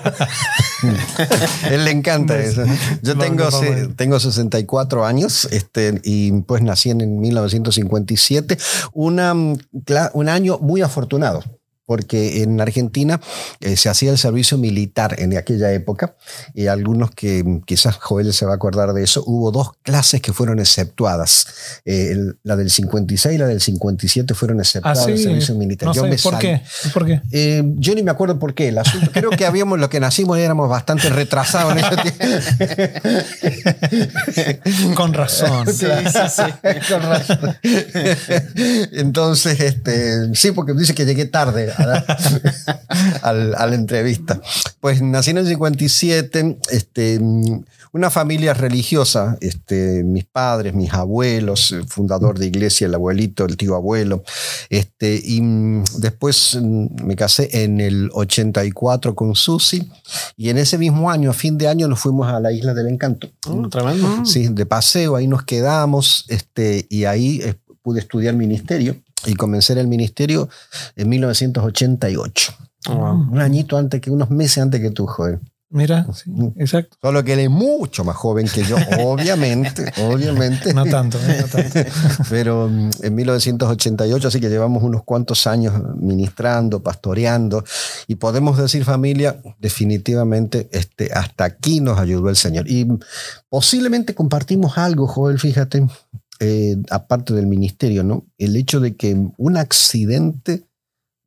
Él 1.70 1.84
le 1.84 1.90
encanta 1.90 2.38
eso. 2.38 2.64
Yo 3.02 3.16
tengo, 3.16 3.48
tengo 3.96 4.20
64 4.20 5.04
años 5.04 5.48
este, 5.50 6.00
y 6.04 6.32
pues 6.42 6.62
nací 6.62 6.90
en 6.90 7.20
1957. 7.20 8.58
Una, 8.92 9.34
un 9.34 10.28
año 10.28 10.58
muy 10.58 10.82
afortunado 10.82 11.42
porque 11.86 12.42
en 12.42 12.60
Argentina 12.60 13.20
eh, 13.60 13.76
se 13.76 13.88
hacía 13.88 14.10
el 14.10 14.18
servicio 14.18 14.58
militar 14.58 15.14
en 15.18 15.36
aquella 15.36 15.72
época 15.72 16.16
y 16.52 16.66
algunos 16.66 17.12
que 17.12 17.42
mm, 17.44 17.62
quizás 17.62 17.96
Joel 17.96 18.32
se 18.32 18.44
va 18.44 18.52
a 18.52 18.56
acordar 18.56 18.92
de 18.92 19.04
eso, 19.04 19.22
hubo 19.26 19.52
dos 19.52 19.70
clases 19.82 20.20
que 20.20 20.32
fueron 20.32 20.58
exceptuadas. 20.58 21.46
Eh, 21.84 22.16
la 22.42 22.56
del 22.56 22.70
56 22.70 23.34
y 23.34 23.38
la 23.38 23.46
del 23.46 23.60
57 23.60 24.34
fueron 24.34 24.58
exceptuadas 24.58 25.04
ah, 25.04 25.06
del 25.06 25.18
servicio 25.18 25.54
militar. 25.54 25.92
yo 25.94 26.02
¿por, 26.22 26.38
qué? 26.38 26.60
¿por 26.92 27.06
qué? 27.06 27.22
Eh, 27.30 27.62
yo 27.76 27.94
ni 27.94 28.02
me 28.02 28.10
acuerdo 28.10 28.38
por 28.38 28.54
qué. 28.54 28.68
El 28.68 28.78
asunto, 28.78 29.10
creo 29.12 29.30
que 29.30 29.46
habíamos, 29.46 29.78
lo 29.78 29.88
que 29.88 30.00
nacimos 30.00 30.38
éramos 30.38 30.68
bastante 30.68 31.08
retrasados 31.08 31.72
en 31.72 31.78
ese 31.78 31.96
tiempo. 31.96 32.18
Con 34.94 35.14
razón. 35.14 35.66
Sí, 35.76 35.86
sí, 35.86 36.18
sí. 36.30 36.42
Con 36.88 37.02
razón. 37.02 37.56
Entonces, 38.92 39.60
este, 39.60 40.34
sí, 40.34 40.52
porque 40.52 40.72
dice 40.72 40.94
que 40.94 41.04
llegué 41.04 41.26
tarde 41.26 41.72
a 43.22 43.32
la, 43.32 43.74
entrevista. 43.74 44.40
Pues 44.80 45.02
nací 45.02 45.30
en 45.30 45.38
el 45.38 45.46
57, 45.46 46.58
este, 46.70 47.20
una 47.92 48.10
familia 48.10 48.54
religiosa, 48.54 49.36
este, 49.40 50.04
mis 50.04 50.24
padres, 50.24 50.74
mis 50.74 50.92
abuelos, 50.92 51.72
el 51.72 51.86
fundador 51.86 52.38
de 52.38 52.46
iglesia, 52.46 52.86
el 52.86 52.94
abuelito, 52.94 53.44
el 53.44 53.56
tío 53.56 53.74
abuelo, 53.74 54.22
este, 54.70 55.20
y 55.22 55.40
después 55.98 56.58
me 56.60 57.16
casé 57.16 57.64
en 57.64 57.80
el 57.80 58.10
84 58.12 59.14
con 59.14 59.34
Susi, 59.34 59.90
y 60.36 60.50
en 60.50 60.58
ese 60.58 60.78
mismo 60.78 61.10
año, 61.10 61.30
a 61.30 61.34
fin 61.34 61.58
de 61.58 61.68
año, 61.68 61.88
nos 61.88 62.00
fuimos 62.00 62.28
a 62.28 62.40
la 62.40 62.52
Isla 62.52 62.74
del 62.74 62.88
Encanto. 62.88 63.28
Mm, 63.46 63.68
tremendo. 63.68 64.26
Sí, 64.26 64.48
de 64.48 64.66
paseo, 64.66 65.16
ahí 65.16 65.26
nos 65.26 65.44
quedamos, 65.44 66.24
este, 66.28 66.86
y 66.88 67.04
ahí 67.04 67.40
eh, 67.42 67.54
pude 67.82 68.00
estudiar 68.00 68.34
ministerio 68.34 68.96
y 69.24 69.34
comencé 69.34 69.72
el 69.74 69.88
ministerio 69.88 70.48
en 70.94 71.08
1988. 71.08 72.54
Un 72.88 73.40
añito 73.40 73.76
antes 73.76 74.00
que, 74.00 74.10
unos 74.10 74.30
meses 74.30 74.58
antes 74.58 74.80
que 74.80 74.90
tú, 74.90 75.06
joven. 75.06 75.40
Mira, 75.68 76.06
sí, 76.14 76.30
exacto. 76.56 76.96
Solo 77.02 77.24
que 77.24 77.32
él 77.32 77.40
es 77.40 77.50
mucho 77.50 78.04
más 78.04 78.14
joven 78.14 78.46
que 78.46 78.62
yo, 78.62 78.76
obviamente, 79.00 79.92
obviamente. 80.00 80.72
No 80.72 80.84
tanto, 80.86 81.18
eh, 81.18 81.38
no 81.40 81.48
tanto. 81.48 81.90
Pero 82.30 82.68
mm, 82.68 82.90
en 83.02 83.14
1988, 83.14 84.28
así 84.28 84.40
que 84.40 84.48
llevamos 84.48 84.84
unos 84.84 85.02
cuantos 85.02 85.48
años 85.48 85.74
ministrando, 85.96 86.84
pastoreando, 86.84 87.64
y 88.06 88.14
podemos 88.14 88.56
decir, 88.58 88.84
familia, 88.84 89.40
definitivamente 89.58 90.68
este, 90.70 91.12
hasta 91.12 91.44
aquí 91.44 91.80
nos 91.80 91.98
ayudó 91.98 92.28
el 92.28 92.36
Señor. 92.36 92.70
Y 92.70 92.86
posiblemente 93.48 94.14
compartimos 94.14 94.78
algo, 94.78 95.08
Joel, 95.08 95.40
fíjate, 95.40 95.84
eh, 96.38 96.76
aparte 96.90 97.32
del 97.32 97.46
ministerio, 97.46 98.04
¿no? 98.04 98.26
El 98.36 98.56
hecho 98.56 98.80
de 98.80 98.94
que 98.94 99.16
un 99.36 99.56
accidente, 99.56 100.66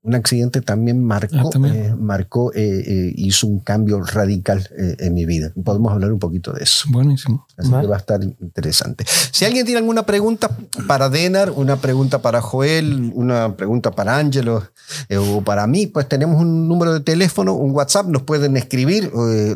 un 0.04 0.14
accidente 0.14 0.62
también 0.62 1.04
marcó, 1.04 1.50
ah, 1.54 1.68
eh, 1.68 1.96
marcó 1.98 2.52
eh, 2.54 3.12
hizo 3.16 3.48
un 3.48 3.60
cambio 3.60 4.02
radical 4.02 4.70
en 4.78 5.14
mi 5.14 5.26
vida. 5.26 5.52
Podemos 5.64 5.92
hablar 5.92 6.14
un 6.14 6.20
poquito 6.20 6.54
de 6.54 6.64
eso. 6.64 6.86
Buenísimo. 6.90 7.48
Así 7.58 7.70
que 7.70 7.88
va 7.88 7.96
a 7.96 8.00
estar 8.00 8.24
interesante. 8.24 9.04
Si 9.32 9.46
alguien 9.46 9.66
tiene 9.66 9.80
alguna 9.80 10.06
pregunta 10.06 10.56
para 10.88 11.10
Denar, 11.10 11.52
una 11.52 11.78
pregunta 11.78 12.22
para 12.22 12.42
Joel, 12.42 13.12
una 13.16 13.58
pregunta 13.58 13.92
para 13.92 14.18
Ángelo 14.18 14.64
o 15.18 15.42
para 15.42 15.66
mí, 15.68 15.88
pues 15.88 16.08
tenemos 16.08 16.40
un 16.40 16.68
número 16.68 16.94
de 16.94 17.02
teléfono, 17.02 17.54
un 17.54 17.72
WhatsApp, 17.72 18.08
nos 18.08 18.22
pueden 18.22 18.56
escribir. 18.58 19.12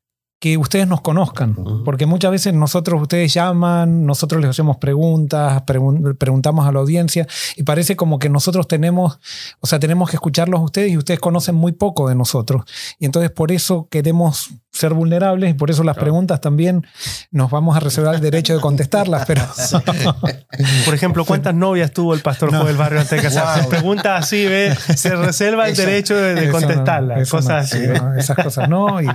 que 0.44 0.58
ustedes 0.58 0.86
nos 0.90 1.00
conozcan, 1.00 1.56
porque 1.86 2.06
muchas 2.06 2.30
veces 2.32 2.54
nosotros, 2.54 3.02
ustedes 3.02 3.34
llaman, 3.34 4.06
nosotros 4.06 4.42
les 4.42 4.50
hacemos 4.50 4.76
preguntas, 4.76 5.64
pregun- 5.66 6.18
preguntamos 6.18 6.68
a 6.68 6.72
la 6.74 6.80
audiencia 6.80 7.26
y 7.56 7.64
parece 7.64 7.96
como 7.96 8.20
que 8.20 8.28
nosotros 8.28 8.68
tenemos, 8.68 9.22
o 9.62 9.68
sea, 9.68 9.80
tenemos 9.80 10.10
que 10.10 10.18
escucharlos 10.18 10.60
a 10.60 10.64
ustedes 10.66 10.92
y 10.92 10.98
ustedes 10.98 11.22
conocen 11.22 11.56
muy 11.56 11.72
poco 11.72 12.10
de 12.10 12.16
nosotros. 12.16 12.66
Y 13.00 13.06
entonces 13.06 13.32
por 13.32 13.54
eso 13.54 13.88
queremos 13.90 14.50
ser 14.74 14.94
vulnerables 14.94 15.52
y 15.52 15.54
por 15.54 15.70
eso 15.72 15.84
las 15.86 15.96
preguntas 15.96 16.42
también 16.42 16.86
nos 17.32 17.50
vamos 17.50 17.78
a 17.78 17.80
reservar 17.80 18.16
el 18.16 18.22
derecho 18.22 18.54
de 18.56 18.60
contestarlas, 18.60 19.24
pero... 19.26 19.44
Por 20.86 20.94
ejemplo, 20.94 21.26
¿cuántas 21.26 21.54
novias 21.54 21.92
tuvo 21.92 22.14
el 22.14 22.22
pastor 22.22 22.56
Joel 22.56 22.76
Barrio 22.76 23.00
antes 23.02 23.18
de 23.18 23.22
casarse? 23.22 23.62
Wow. 23.62 23.70
Pregunta 23.70 24.18
así, 24.18 24.46
¿ve? 24.46 24.76
Se 24.96 25.16
reserva 25.16 25.68
el 25.68 25.74
Eso- 25.74 25.82
derecho 25.84 26.16
de, 26.16 26.34
de 26.36 26.44
Eso 26.46 26.52
no, 26.54 26.60
contestarla. 26.68 27.20
eso 27.20 27.36
no, 27.38 27.42
cosas 27.42 27.72
así. 27.72 27.80
no, 27.88 28.16
esas 28.16 28.36
cosas 28.38 28.68
no. 28.70 29.02
y- 29.02 29.06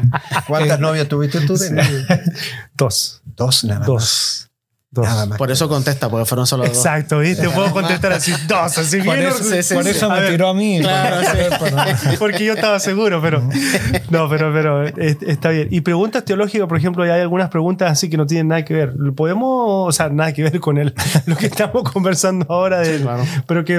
¿Cuántas 0.47 0.79
Eh, 0.79 0.81
novias 0.81 1.09
tuviste 1.19 1.41
tú? 1.47 1.57
Dos. 2.77 3.21
Dos 3.25 3.65
nada 3.65 3.81
más. 3.81 3.87
Dos. 3.89 4.48
Dos. 4.91 5.05
Nada 5.05 5.27
más. 5.27 5.37
Por 5.37 5.51
eso 5.51 5.69
contesta, 5.69 6.09
porque 6.09 6.25
fueron 6.25 6.47
solo 6.47 6.65
dos. 6.65 6.75
Exacto, 6.75 7.19
¿viste? 7.19 7.47
Puedo 7.55 7.71
contestar 7.73 8.11
así, 8.15 8.33
dos, 8.47 8.79
así 8.79 9.03
por 9.03 9.17
bien. 9.17 9.29
eso, 9.29 9.45
sí, 9.45 9.63
sí, 9.63 9.75
por 9.75 9.85
sí. 9.85 9.91
eso 9.91 10.09
me 10.09 10.23
tiró 10.31 10.49
a 10.49 10.55
mí. 10.55 10.81
Claro, 10.81 11.21
sí. 11.21 12.09
Porque 12.19 12.43
yo 12.45 12.55
estaba 12.55 12.81
seguro, 12.81 13.21
pero. 13.21 13.43
No, 14.11 14.27
pero, 14.31 14.51
pero 14.55 14.85
es- 14.85 15.19
está 15.21 15.51
bien. 15.51 15.69
Y 15.71 15.83
preguntas 15.83 16.25
teológicas, 16.25 16.67
por 16.67 16.79
ejemplo, 16.79 17.03
hay 17.03 17.11
algunas 17.21 17.51
preguntas 17.51 17.93
así 17.93 18.09
que 18.09 18.17
no 18.17 18.25
tienen 18.27 18.49
nada 18.49 18.65
que 18.65 18.73
ver. 18.73 18.95
Podemos, 19.15 19.89
o 19.89 19.93
sea, 19.93 20.09
nada 20.09 20.33
que 20.33 20.43
ver 20.45 20.59
con 20.61 20.79
el, 20.79 20.95
lo 21.27 21.37
que 21.37 21.47
estamos 21.47 21.83
conversando 21.93 22.47
ahora, 22.49 22.81
de, 22.81 22.99
claro. 23.01 23.25
pero 23.47 23.67
que. 23.67 23.79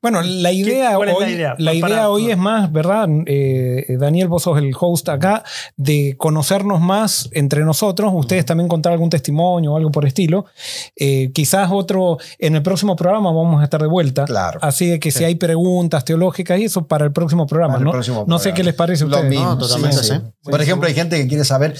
Bueno, 0.00 0.22
la 0.22 0.52
idea 0.52 0.94
cuál 0.94 1.08
es 1.08 1.14
la 1.18 1.26
hoy, 1.26 1.32
idea? 1.32 1.54
la 1.58 1.74
idea 1.74 1.80
Para- 1.88 2.10
hoy 2.10 2.30
es 2.30 2.38
más, 2.38 2.70
¿verdad? 2.70 3.08
Eh, 3.26 3.96
Daniel, 3.98 4.28
vos 4.28 4.44
sos 4.44 4.56
el 4.58 4.70
host 4.78 5.08
acá, 5.08 5.42
de 5.76 6.14
conocernos 6.16 6.80
más 6.80 7.28
entre 7.32 7.64
nosotros. 7.64 8.12
Ustedes 8.14 8.44
también 8.46 8.68
contar 8.68 8.92
algún 8.92 9.10
testimonio 9.10 9.72
o 9.72 9.76
algo 9.76 9.90
por 9.90 10.06
estilo. 10.06 10.27
Eh, 10.96 11.30
quizás 11.32 11.70
otro, 11.72 12.18
en 12.38 12.54
el 12.56 12.62
próximo 12.62 12.96
programa 12.96 13.30
vamos 13.32 13.60
a 13.60 13.64
estar 13.64 13.80
de 13.80 13.88
vuelta. 13.88 14.24
Claro. 14.24 14.58
Así 14.62 14.86
de 14.86 15.00
que 15.00 15.10
si 15.10 15.24
hay 15.24 15.34
preguntas 15.36 16.04
teológicas 16.04 16.58
y 16.60 16.64
eso 16.64 16.86
para 16.86 17.04
el 17.04 17.12
próximo 17.12 17.46
programa, 17.46 17.74
Para 17.74 17.80
el 17.80 17.84
¿no? 17.86 17.92
próximo 17.92 18.24
no 18.26 18.38
sé 18.38 18.50
programa. 18.50 18.56
qué 18.56 18.64
les 18.64 18.74
parece 18.74 19.04
a 19.04 19.06
Lo 19.06 19.16
ustedes. 19.16 19.30
mismo, 19.30 19.46
No, 19.46 19.58
totalmente, 19.58 20.02
sí. 20.02 20.14
Por 20.42 20.60
ejemplo, 20.60 20.88
hay 20.88 20.94
gente 20.94 21.16
que 21.16 21.26
quiere 21.28 21.44
saber 21.44 21.74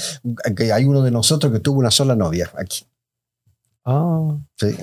que 0.57 0.73
hay 0.73 0.85
uno 0.85 1.03
de 1.03 1.11
nosotros 1.11 1.53
que 1.53 1.61
tuvo 1.61 1.79
una 1.81 1.91
sola 1.91 2.15
novia 2.17 2.51
aquí. 2.59 2.85
Ah. 3.85 4.37
Sí. 4.57 4.77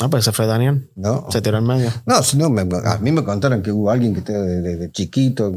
Ah, 0.00 0.08
pues 0.08 0.24
ese 0.24 0.32
fue 0.32 0.46
Daniel. 0.46 0.90
¿No? 0.94 1.26
Se 1.30 1.40
tiró 1.42 1.58
en 1.58 1.64
medio. 1.66 1.90
No, 2.06 2.22
si 2.22 2.36
no, 2.36 2.48
me- 2.50 2.62
a 2.84 2.98
mí 2.98 3.10
me 3.12 3.24
contaron 3.24 3.62
que 3.62 3.72
hubo 3.72 3.90
alguien 3.90 4.14
que 4.14 4.20
te- 4.22 4.32
de, 4.32 4.60
de- 4.62 4.76
de 4.76 4.92
chiquito. 4.92 5.52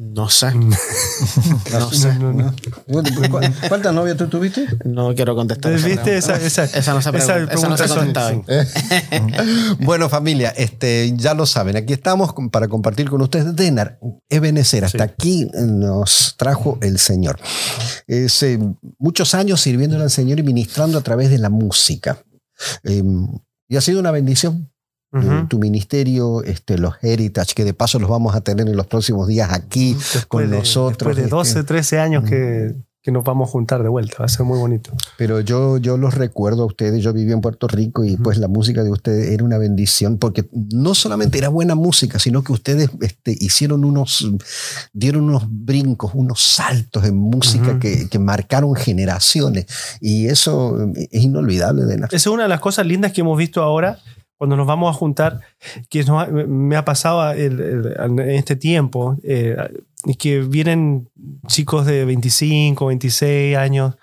No 0.00 0.30
sé. 0.30 0.52
No, 1.72 1.80
No 1.80 1.90
sé. 1.90 2.14
No, 2.14 2.32
no, 2.32 2.44
no. 2.44 2.52
¿Cu- 2.86 3.40
¿Cuántas 3.68 3.92
novias 3.92 4.16
tú 4.16 4.28
tuviste? 4.28 4.66
No 4.84 5.12
quiero 5.14 5.34
contestar. 5.34 5.72
esa 5.72 5.86
¿Viste? 5.88 6.16
Esa, 6.16 6.36
esa, 6.36 6.64
Esa 6.64 6.94
no 6.94 7.02
se 7.02 7.10
esa 7.10 7.34
pregunta. 7.34 7.54
Esa 7.54 7.68
no 7.68 7.76
se 7.76 7.84
pregunta 7.84 8.28
son-. 8.30 8.44
Bueno, 9.84 10.08
familia, 10.08 10.50
este, 10.50 11.12
ya 11.16 11.34
lo 11.34 11.46
saben, 11.46 11.76
aquí 11.76 11.92
estamos 11.92 12.32
para 12.52 12.68
compartir 12.68 13.10
con 13.10 13.20
ustedes. 13.22 13.56
Denar, 13.56 13.98
Ebenezer, 14.28 14.84
hasta 14.84 15.02
aquí 15.02 15.50
nos 15.54 16.36
trajo 16.38 16.78
el 16.80 16.98
Señor. 17.00 17.40
Es, 18.06 18.40
eh, 18.44 18.58
muchos 18.98 19.34
años 19.34 19.60
sirviéndole 19.60 20.04
al 20.04 20.10
Señor 20.10 20.38
y 20.38 20.42
ministrando 20.44 20.98
a 20.98 21.02
través 21.02 21.30
de 21.30 21.38
la 21.38 21.50
música. 21.50 22.18
Eh, 22.84 23.02
y 23.68 23.76
ha 23.76 23.80
sido 23.80 23.98
una 24.00 24.12
bendición. 24.12 24.70
Eh. 25.12 25.44
Tu 25.48 25.58
ministerio, 25.58 26.42
este, 26.44 26.76
los 26.78 26.94
Heritage, 27.02 27.54
que 27.54 27.64
de 27.64 27.74
paso 27.74 27.98
los 27.98 28.10
vamos 28.10 28.34
a 28.34 28.40
tener 28.42 28.68
en 28.68 28.76
los 28.76 28.86
próximos 28.86 29.26
días 29.28 29.50
aquí 29.52 29.94
Después 29.94 30.26
con 30.26 30.50
de- 30.50 30.58
nosotros. 30.58 31.16
Después 31.16 31.16
de 31.16 31.22
este. 31.22 31.34
12, 31.60 31.64
13 31.64 31.98
años 32.00 32.24
que, 32.24 32.74
que 33.02 33.10
nos 33.12 33.24
vamos 33.24 33.48
a 33.48 33.52
juntar 33.52 33.82
de 33.82 33.88
vuelta. 33.88 34.16
Va 34.18 34.26
a 34.26 34.28
ser 34.28 34.44
muy 34.44 34.58
bonito. 34.58 34.92
Pero 35.16 35.40
yo, 35.40 35.78
yo 35.78 35.96
los 35.96 36.12
recuerdo 36.14 36.64
a 36.64 36.66
ustedes, 36.66 37.02
yo 37.02 37.14
viví 37.14 37.32
en 37.32 37.40
Puerto 37.40 37.66
Rico 37.68 38.04
y 38.04 38.16
pues 38.18 38.36
la 38.36 38.48
música 38.48 38.82
de 38.84 38.90
ustedes 38.90 39.30
era 39.30 39.44
una 39.44 39.56
bendición 39.56 40.18
porque 40.18 40.46
no 40.52 40.94
solamente 40.94 41.38
era 41.38 41.48
buena 41.48 41.74
música, 41.74 42.18
sino 42.18 42.44
que 42.44 42.52
ustedes 42.52 42.90
este, 43.00 43.34
hicieron 43.40 43.84
unos, 43.86 44.28
dieron 44.92 45.24
unos 45.24 45.44
brincos, 45.48 46.10
unos 46.14 46.42
saltos 46.42 47.04
en 47.06 47.16
música 47.16 47.78
que, 47.78 48.08
que 48.10 48.18
marcaron 48.18 48.74
generaciones 48.74 49.66
y 50.02 50.26
eso 50.26 50.76
es 50.94 51.22
inolvidable 51.22 51.84
de 51.84 51.94
Esa 51.94 52.16
es 52.16 52.26
una 52.26 52.42
de 52.42 52.48
las 52.50 52.60
cosas 52.60 52.84
lindas 52.86 53.12
que 53.12 53.22
hemos 53.22 53.38
visto 53.38 53.62
ahora 53.62 53.98
cuando 54.38 54.56
nos 54.56 54.66
vamos 54.66 54.94
a 54.94 54.98
juntar, 54.98 55.40
que 55.90 56.04
me 56.30 56.76
ha 56.76 56.84
pasado 56.84 57.32
en 57.32 58.18
este 58.20 58.56
tiempo, 58.56 59.16
eh, 59.24 59.56
que 60.18 60.40
vienen 60.40 61.08
chicos 61.48 61.84
de 61.84 62.04
25, 62.04 62.86
26 62.86 63.56
años, 63.56 63.96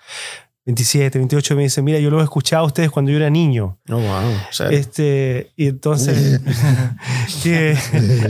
27, 0.66 1.18
28, 1.18 1.54
y 1.54 1.56
me 1.56 1.62
dicen, 1.62 1.84
mira, 1.84 2.00
yo 2.00 2.10
lo 2.10 2.20
he 2.20 2.24
escuchado 2.24 2.64
a 2.64 2.66
ustedes 2.66 2.90
cuando 2.90 3.12
yo 3.12 3.18
era 3.18 3.30
niño. 3.30 3.78
No, 3.86 4.00
wow. 4.00 4.32
O 4.50 4.52
sea, 4.52 4.68
Este, 4.68 5.52
y 5.54 5.68
entonces, 5.68 6.40
que 7.44 7.78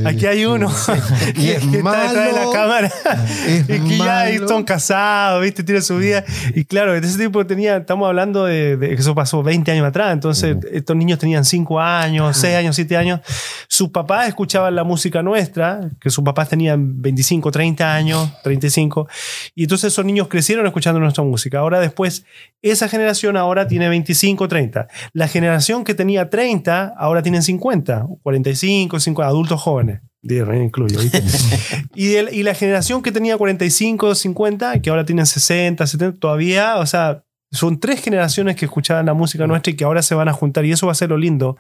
aquí 0.05 0.27
hay 0.27 0.45
uno 0.45 0.71
Y 1.29 1.33
que, 1.33 1.57
es 1.57 1.65
que 1.65 1.79
está 1.79 2.03
detrás 2.03 2.27
de 2.27 2.33
la 2.33 2.53
cámara 2.53 2.93
Es 3.49 3.63
y 3.71 3.89
que 3.89 3.97
ya 3.97 4.29
están 4.29 4.65
casados, 4.65 5.43
¿viste? 5.43 5.63
Tiene 5.63 5.81
su 5.81 5.97
vida. 5.97 6.27
Y 6.55 6.67
claro, 6.67 6.95
ese 6.95 7.17
tipo 7.17 7.47
tenía, 7.47 7.79
estamos 7.79 8.07
hablando 8.07 8.45
de, 8.45 8.77
de 8.77 8.89
que 8.89 8.95
eso 8.97 9.15
pasó 9.15 9.43
20 9.43 9.73
años 9.73 9.87
atrás. 9.87 10.13
Entonces, 10.13 10.59
estos 10.71 10.95
niños 10.95 11.19
tenían 11.19 11.43
5 11.43 11.81
años, 11.81 12.37
6 12.37 12.55
años, 12.55 12.77
7 12.77 12.99
años. 12.99 13.21
Sus 13.67 13.89
papás 13.89 14.29
escuchaban 14.29 14.75
la 14.75 14.85
música 14.85 15.23
nuestra, 15.23 15.89
que 15.99 16.11
sus 16.11 16.23
papás 16.23 16.51
tenían 16.51 17.01
25, 17.01 17.51
30 17.51 17.95
años, 17.95 18.31
35. 18.43 19.09
Y 19.55 19.63
entonces 19.63 19.91
esos 19.91 20.05
niños 20.05 20.29
crecieron 20.29 20.67
escuchando 20.67 21.01
nuestra 21.01 21.25
música. 21.25 21.61
Ahora 21.61 21.81
después, 21.81 22.26
esa 22.63 22.89
generación 22.89 23.37
ahora 23.37 23.67
tiene 23.69 23.89
25, 23.89 24.49
30. 24.49 24.89
La 25.13 25.29
generación 25.29 25.85
que 25.85 25.95
tenía 25.95 26.29
30, 26.31 26.95
ahora 26.99 27.23
tienen 27.23 27.43
50, 27.43 28.07
45, 28.23 28.99
50, 29.01 29.29
adultos 29.29 29.61
jóvenes. 29.61 30.01
Me 30.23 30.65
incluyo, 30.65 30.99
¿viste? 30.99 31.23
y, 31.95 32.15
el- 32.17 32.35
y 32.35 32.43
la 32.43 32.55
generación 32.55 33.01
que 33.03 33.13
tenía 33.13 33.37
45, 33.37 34.15
50, 34.17 34.81
que 34.83 34.91
ahora 34.91 35.05
tienen 35.05 35.25
60, 35.27 35.87
70, 35.87 36.19
todavía, 36.19 36.79
o 36.79 36.87
sea, 36.87 37.23
son 37.53 37.79
tres 37.79 38.03
generaciones 38.03 38.57
que 38.57 38.65
escuchaban 38.65 39.07
la 39.07 39.15
música 39.15 39.47
nuestra 39.47 39.73
y 39.73 39.77
que 39.77 39.85
ahora 39.85 40.03
se 40.03 40.17
van 40.17 40.29
a 40.29 40.33
juntar 40.33 40.65
y 40.65 40.73
eso 40.73 40.87
va 40.87 40.93
a 40.93 40.97
ser 40.97 41.11
lo 41.11 41.17
lindo. 41.17 41.57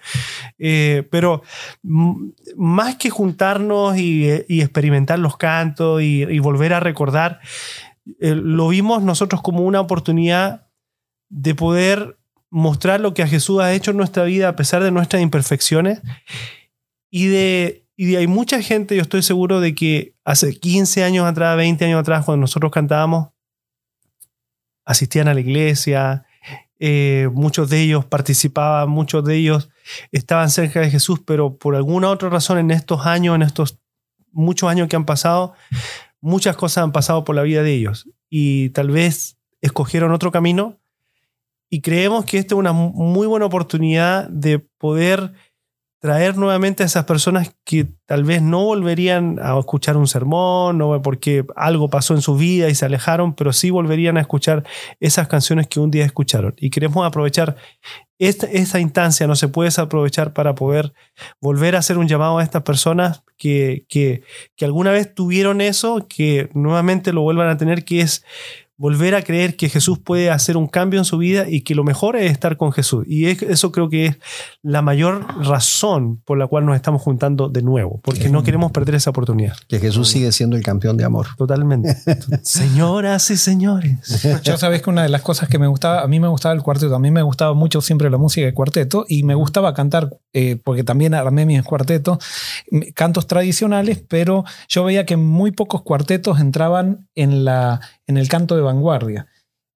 Eh, 0.58 1.06
pero 1.12 1.42
más 2.56 2.96
que 2.96 3.08
juntarnos 3.11 3.96
y, 3.96 4.28
eh, 4.28 4.44
y 4.49 4.61
experimentar 4.62 5.18
los 5.20 5.37
cantos 5.37 6.02
y, 6.02 6.25
y 6.25 6.38
volver 6.40 6.73
a 6.75 6.80
recordar, 6.80 7.40
eh, 8.20 8.34
lo 8.34 8.68
vimos 8.68 9.02
nosotros 9.02 9.42
como 9.42 9.60
una 9.60 9.80
oportunidad 9.80 10.68
de 11.28 11.54
poder 11.54 12.18
mostrar 12.50 13.00
lo 13.00 13.14
que 13.14 13.22
a 13.22 13.28
Jesús 13.28 13.60
ha 13.60 13.72
hecho 13.72 13.90
en 13.90 13.96
nuestra 13.96 14.25
vida 14.25 14.48
a 14.48 14.56
pesar 14.56 14.82
de 14.82 14.90
nuestras 14.90 15.22
imperfecciones. 15.22 16.00
Y 17.10 17.26
de, 17.26 17.86
y 17.96 18.14
hay 18.16 18.26
mucha 18.26 18.62
gente, 18.62 18.96
yo 18.96 19.02
estoy 19.02 19.22
seguro 19.22 19.60
de 19.60 19.75
que 19.75 20.14
hace 20.25 20.58
15 20.58 21.02
años 21.04 21.26
atrás, 21.26 21.56
20 21.56 21.84
años 21.84 22.00
atrás, 22.00 22.25
cuando 22.25 22.42
nosotros 22.42 22.70
cantábamos, 22.70 23.30
asistían 24.84 25.28
a 25.28 25.34
la 25.34 25.40
iglesia, 25.40 26.26
eh, 26.78 27.28
muchos 27.32 27.70
de 27.70 27.80
ellos 27.80 28.04
participaban, 28.04 28.90
muchos 28.90 29.25
de 29.25 29.36
ellos 29.36 29.70
estaban 30.12 30.50
cerca 30.50 30.80
de 30.80 30.90
Jesús, 30.90 31.20
pero 31.25 31.56
por 31.56 31.75
alguna 31.75 32.10
otra 32.10 32.28
razón 32.28 32.58
en 32.58 32.70
estos 32.70 33.06
años, 33.06 33.34
en 33.34 33.42
estos 33.42 33.78
muchos 34.30 34.68
años 34.68 34.88
que 34.88 34.96
han 34.96 35.06
pasado, 35.06 35.54
muchas 36.26 36.56
cosas 36.56 36.83
han 36.85 36.92
pasado 36.92 37.25
por 37.25 37.37
la 37.37 37.42
vida 37.42 37.62
de 37.62 37.73
ellos 37.73 38.09
y 38.28 38.71
tal 38.71 38.90
vez 38.90 39.38
escogieron 39.61 40.12
otro 40.12 40.30
camino 40.33 40.78
y 41.71 41.80
creemos 41.80 42.25
que 42.25 42.38
esta 42.38 42.54
es 42.54 42.59
una 42.59 42.73
mu- 42.73 42.92
muy 42.92 43.26
buena 43.26 43.47
oportunidad 43.47 44.28
de 44.28 44.59
poder 44.59 45.33
traer 46.06 46.36
nuevamente 46.36 46.84
a 46.84 46.86
esas 46.86 47.04
personas 47.04 47.52
que 47.64 47.88
tal 48.06 48.22
vez 48.22 48.40
no 48.40 48.62
volverían 48.62 49.40
a 49.42 49.58
escuchar 49.58 49.96
un 49.96 50.06
sermón, 50.06 50.78
no 50.78 51.02
porque 51.02 51.44
algo 51.56 51.90
pasó 51.90 52.14
en 52.14 52.22
su 52.22 52.36
vida 52.36 52.68
y 52.68 52.76
se 52.76 52.84
alejaron, 52.84 53.34
pero 53.34 53.52
sí 53.52 53.70
volverían 53.70 54.16
a 54.16 54.20
escuchar 54.20 54.62
esas 55.00 55.26
canciones 55.26 55.66
que 55.66 55.80
un 55.80 55.90
día 55.90 56.04
escucharon. 56.04 56.54
Y 56.58 56.70
queremos 56.70 57.04
aprovechar 57.04 57.56
esta, 58.20 58.78
instancia, 58.78 59.26
no 59.26 59.34
se 59.34 59.48
puede 59.48 59.70
aprovechar 59.76 60.32
para 60.32 60.54
poder 60.54 60.92
volver 61.40 61.75
a 61.75 61.80
hacer 61.80 61.98
un 61.98 62.06
llamado 62.06 62.38
a 62.38 62.44
estas 62.44 62.62
personas 62.62 63.25
que, 63.36 63.84
que, 63.88 64.22
que 64.54 64.64
alguna 64.64 64.92
vez 64.92 65.12
tuvieron 65.12 65.60
eso, 65.60 66.06
que 66.08 66.50
nuevamente 66.54 67.12
lo 67.12 67.22
vuelvan 67.22 67.48
a 67.48 67.56
tener, 67.56 67.84
que 67.84 68.02
es 68.02 68.25
volver 68.78 69.14
a 69.14 69.23
creer 69.23 69.56
que 69.56 69.68
Jesús 69.68 69.99
puede 69.99 70.30
hacer 70.30 70.56
un 70.56 70.66
cambio 70.66 71.00
en 71.00 71.04
su 71.04 71.16
vida 71.18 71.49
y 71.49 71.62
que 71.62 71.75
lo 71.75 71.85
mejor 71.85 72.16
es 72.16 72.30
estar 72.30 72.56
con 72.56 72.73
Jesús. 72.73 73.04
Y 73.06 73.26
eso 73.26 73.73
creo 73.73 73.88
que 73.88 74.06
es 74.06 74.16
la 74.62 74.83
mayor 74.83 75.25
razón 75.45 76.21
por 76.25 76.37
la 76.38 76.47
cual 76.47 76.66
nos 76.66 76.76
estamos 76.76 77.00
juntando 77.00 77.49
de 77.49 77.62
nuevo, 77.62 78.00
porque 78.02 78.28
no 78.28 78.42
queremos 78.42 78.73
perder 78.73 78.97
esa 78.97 79.11
oportunidad. 79.11 79.56
Que 79.68 79.80
Jesús 79.80 80.09
sigue 80.09 80.30
siendo 80.33 80.56
el 80.56 80.62
campeón 80.62 80.97
de 80.97 81.04
amor. 81.04 81.28
Totalmente. 81.37 81.97
Señoras 82.42 83.30
y 83.30 83.37
señores. 83.37 84.23
Yo 84.42 84.59
sabes 84.59 84.83
que 84.83 84.90
una 84.90 85.02
de 85.02 85.09
las 85.09 85.23
cosas 85.23 85.49
que 85.49 85.59
me 85.59 85.66
gustaba, 85.66 86.02
a 86.02 86.06
mí 86.06 86.21
me 86.21 86.28
gustaba 86.28 86.54
el 86.54 86.62
cuarteto, 86.62 86.95
a 86.95 86.99
mí 86.99 87.11
me 87.11 87.23
gustaba 87.23 87.54
mucho 87.54 87.80
siempre 87.80 88.11
la 88.11 88.18
música 88.18 88.47
de 88.47 88.54
cuarteto 88.54 89.06
y 89.09 89.23
me 89.23 89.35
gustaba 89.35 89.73
cantar, 89.73 90.11
eh, 90.33 90.61
porque 90.62 90.85
también 90.85 91.14
armé 91.14 91.47
mis 91.47 91.62
cuartetos, 91.62 92.18
cantos 92.95 93.26
tradicionales, 93.26 94.02
pero 94.06 94.45
yo 94.68 94.85
veía 94.85 95.06
que 95.06 95.16
muy 95.16 95.50
pocos 95.50 95.83
cuartetos 95.83 96.40
entraban 96.40 97.09
en, 97.14 97.45
la, 97.45 97.80
en 98.06 98.16
el 98.16 98.28
canto 98.28 98.56
de 98.56 98.62
vanguardia. 98.62 99.26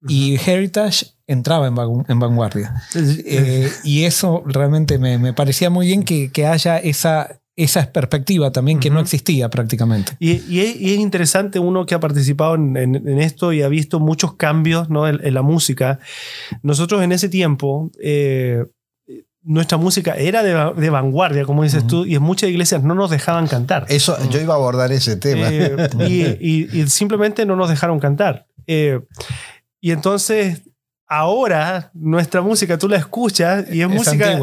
Y 0.08 0.36
Heritage 0.36 1.06
entraba 1.26 1.66
en, 1.66 1.76
en 2.08 2.18
vanguardia. 2.18 2.82
Eh, 2.94 3.70
y 3.84 4.04
eso 4.04 4.42
realmente 4.46 4.98
me, 4.98 5.18
me 5.18 5.32
parecía 5.32 5.68
muy 5.68 5.86
bien 5.86 6.02
que, 6.02 6.32
que, 6.32 6.46
haya 6.46 6.78
esa, 6.78 7.40
esa 7.54 7.92
perspectiva 7.92 8.50
también 8.50 8.80
que 8.80 8.88
no 8.88 9.00
existía 9.00 9.50
prácticamente. 9.50 10.16
Y, 10.18 10.42
y, 10.48 10.60
es, 10.60 10.98
interesante 10.98 11.58
uno 11.58 11.84
que 11.84 11.94
ha 11.94 12.00
participado 12.00 12.54
en, 12.54 12.76
en, 12.76 13.20
esto 13.20 13.52
y 13.52 13.62
ha 13.62 13.68
visto 13.68 14.00
muchos 14.00 14.34
cambios 14.34 14.88
¿no? 14.88 15.06
en, 15.06 15.34
la 15.34 15.42
música. 15.42 15.98
Nosotros 16.62 17.02
en 17.02 17.12
ese 17.12 17.28
tiempo... 17.28 17.90
Eh, 18.02 18.64
nuestra 19.42 19.78
música 19.78 20.14
era 20.14 20.42
de, 20.42 20.90
vanguardia, 20.90 21.44
como 21.44 21.62
dices 21.62 21.86
tú, 21.86 22.04
y 22.04 22.14
en 22.14 22.22
muchas 22.22 22.50
iglesias 22.50 22.82
no 22.82 22.94
nos 22.94 23.10
dejaban 23.10 23.46
cantar. 23.46 23.86
Eso, 23.88 24.16
yo 24.30 24.40
iba 24.40 24.54
a 24.54 24.56
abordar 24.56 24.92
ese 24.92 25.16
tema. 25.16 25.48
Eh, 25.50 26.38
y, 26.40 26.78
y, 26.80 26.88
simplemente 26.88 27.46
no 27.46 27.56
nos 27.56 27.68
dejaron 27.68 28.00
cantar. 28.00 28.46
Eh, 28.66 29.00
y 29.80 29.92
entonces 29.92 30.62
ahora 31.10 31.90
nuestra 31.92 32.40
música 32.40 32.78
tú 32.78 32.88
la 32.88 32.96
escuchas 32.96 33.64
y 33.72 33.82
es, 33.82 33.88
música 33.88 34.38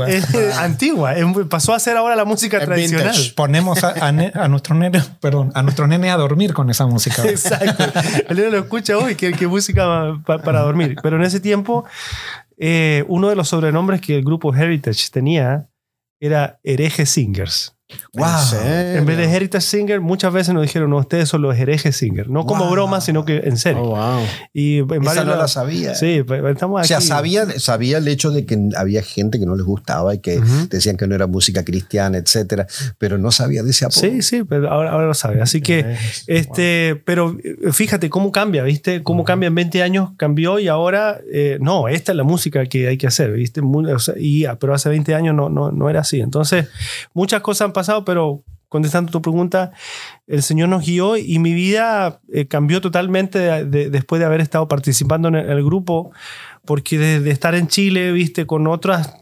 antigua, 0.60 1.13
pasó 1.50 1.74
a 1.74 1.80
ser 1.80 1.96
ahora 1.96 2.16
la 2.16 2.25
música 2.25 2.60
tradicional. 2.60 3.16
Ponemos 3.36 3.84
a, 3.84 3.94
a, 4.06 4.48
nuestros 4.50 4.77
nenes, 4.77 5.06
perdón, 5.22 5.51
a 5.56 5.63
nuestros 5.63 5.88
nenes 5.88 6.12
a 6.12 6.18
dormir 6.18 6.54
con 6.54 6.70
esa 6.70 6.86
música. 6.86 7.24
Exacto. 7.25 7.86
El 8.27 8.36
nene 8.36 8.51
lo 8.51 8.60
escucha 8.60 8.98
hoy, 8.98 9.16
qué, 9.16 9.32
qué 9.32 9.48
música 9.48 10.20
para 10.25 10.60
dormir. 10.60 10.98
Pero 11.01 11.16
en 11.16 11.24
ese 11.24 11.39
tiempo, 11.39 11.86
eh, 12.58 13.06
uno 13.08 13.30
de 13.30 13.36
los 13.36 13.50
sobrenombres 13.50 14.02
que 14.02 14.16
el 14.16 14.24
grupo 14.24 14.54
Heritage 14.54 15.10
tenía 15.12 15.70
era 16.20 16.60
hereje 16.64 17.06
singers. 17.06 17.76
Wow. 18.13 18.27
En, 18.65 19.06
vez 19.06 19.17
de 19.17 19.24
Heritage 19.24 19.65
Singer, 19.65 20.01
muchas 20.01 20.34
veces 20.34 20.53
nos 20.53 20.62
dijeron, 20.63 20.89
no, 20.89 20.98
ustedes 20.98 21.29
son 21.29 21.41
los 21.41 21.56
herejes 21.56 21.96
Singer. 21.96 22.29
No 22.29 22.46
como 22.46 22.70
broma, 22.70 23.00
sino 23.00 23.24
que 23.24 23.38
en 23.46 23.58
serio. 23.58 23.84
Oh, 23.84 23.96
wow. 23.96 24.25
Y 24.53 24.79
en 24.79 25.03
Esa 25.03 25.24
no 25.24 25.36
la 25.36 25.48
sabía. 25.48 25.96
Sí, 25.96 26.22
pues, 26.24 26.44
estamos 26.46 26.82
aquí. 26.82 26.94
O 26.94 27.00
sea, 27.00 27.01
sabía, 27.01 27.48
sabía 27.60 28.00
el 28.00 28.08
hecho 28.10 28.32
de 28.32 28.46
que 28.46 28.58
había 28.75 29.01
gente 29.03 29.39
que 29.39 29.46
no 29.46 29.56
les 29.56 29.65
gustaba 29.65 30.13
y 30.15 30.20
que 30.20 30.41
decían 30.70 30.98
que 30.98 31.08
no 31.08 31.15
era 31.15 31.27
música 31.27 31.63
cristiana, 31.63 32.17
etcétera, 32.17 32.67
pero 32.98 33.17
no 33.17 33.32
sabía 33.32 33.63
de 33.63 33.70
ese 33.70 33.86
apodo. 33.86 34.01
Sí, 34.01 34.22
sí, 34.22 34.44
pero 34.44 34.70
ahora, 34.70 34.91
ahora 34.91 35.08
lo 35.08 35.13
sabe. 35.13 35.41
Así 35.41 35.62
que, 35.62 35.96
este, 36.27 37.01
pero 37.06 37.38
eh, 37.41 37.72
fíjate 37.72 38.10
cómo 38.10 38.34
cambia, 38.34 38.63
¿viste? 38.63 39.01
Cómo 39.01 39.24
cambia 39.24 39.48
en 39.48 39.56
20 39.56 39.82
años, 39.82 40.10
cambió 40.17 40.60
y 40.60 40.67
ahora, 40.67 41.22
eh, 41.32 41.58
no, 41.62 41.88
esta 41.88 42.12
es 42.12 42.17
la 42.17 42.24
música 42.24 42.65
que 42.65 42.89
hay 42.89 42.98
que 42.98 43.08
hacer, 43.08 43.32
¿viste? 43.32 43.62
y, 44.17 44.46
pero 44.60 44.74
hace 44.74 44.89
20 44.89 45.15
años 45.15 45.36
no, 45.36 45.48
no, 45.50 45.72
no 45.72 45.89
era 45.89 46.01
así. 46.01 46.20
Entonces, 46.20 46.67
muchas 47.13 47.41
cosas 47.41 47.67
han 47.67 47.76
pero 48.05 48.43
contestando 48.69 49.12
tu 49.12 49.22
pregunta, 49.22 49.72
el 50.27 50.43
Señor 50.43 50.69
nos 50.69 50.86
guió 50.86 51.17
y 51.17 51.39
mi 51.39 51.53
vida 51.53 52.22
eh, 52.34 52.48
cambió 52.48 52.81
totalmente 52.81 53.65
después 53.65 54.19
de 54.19 54.25
haber 54.25 54.41
estado 54.41 54.67
participando 54.67 55.29
en 55.29 55.36
el, 55.36 55.63
grupo, 55.63 56.12
porque 56.65 56.98
de, 56.98 57.31
estar 57.31 57.55
en 57.55 57.67
Chile, 57.67 58.12
viste, 58.12 58.46
con 58.46 58.67
otras 58.67 59.13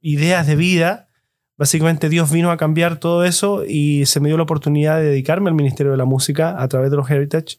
ideas 0.00 0.46
de 0.46 0.56
vida, 0.56 1.08
básicamente 1.56 2.08
Dios 2.08 2.30
vino 2.30 2.50
a 2.50 2.56
cambiar 2.56 2.98
todo 2.98 3.24
eso 3.24 3.64
y 3.66 4.06
se 4.06 4.20
me 4.20 4.28
dio 4.28 4.36
la 4.36 4.44
oportunidad 4.44 4.98
de 4.98 5.04
dedicarme 5.04 5.48
al 5.48 5.54
Ministerio 5.54 5.92
de 5.92 5.98
la 5.98 6.04
Música 6.04 6.60
a 6.60 6.68
través 6.68 6.90
de 6.90 6.96
los 6.96 7.10
Heritage 7.10 7.58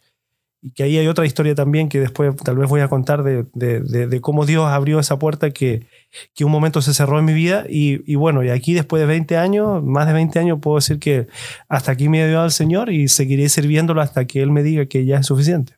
y 0.63 0.71
que 0.71 0.83
ahí 0.83 0.97
hay 0.97 1.07
otra 1.07 1.25
historia 1.25 1.55
también 1.55 1.89
que 1.89 1.99
después 1.99 2.35
tal 2.35 2.55
vez 2.55 2.69
voy 2.69 2.81
a 2.81 2.87
contar 2.87 3.23
de, 3.23 3.45
de, 3.53 4.21
cómo 4.21 4.45
Dios 4.45 4.67
abrió 4.67 4.99
esa 4.99 5.17
puerta 5.17 5.49
que, 5.49 5.87
que, 6.35 6.45
un 6.45 6.51
momento 6.51 6.83
se 6.83 6.93
cerró 6.93 7.17
en 7.17 7.25
mi 7.25 7.33
vida. 7.33 7.65
Y, 7.67 8.01
y, 8.11 8.15
bueno, 8.15 8.43
y 8.43 8.49
aquí 8.49 8.75
después 8.75 8.99
de 8.99 9.07
20 9.07 9.37
años, 9.37 9.83
más 9.83 10.05
de 10.05 10.13
20 10.13 10.37
años, 10.37 10.59
puedo 10.61 10.77
decir 10.77 10.99
que 10.99 11.27
hasta 11.67 11.91
aquí 11.91 12.09
me 12.09 12.21
ha 12.21 12.25
ayudado 12.25 12.45
el 12.45 12.51
Señor 12.51 12.91
y 12.91 13.07
seguiré 13.07 13.49
sirviéndolo 13.49 14.01
hasta 14.01 14.25
que 14.25 14.43
Él 14.43 14.51
me 14.51 14.61
diga 14.61 14.85
que 14.85 15.03
ya 15.03 15.17
es 15.17 15.25
suficiente. 15.25 15.73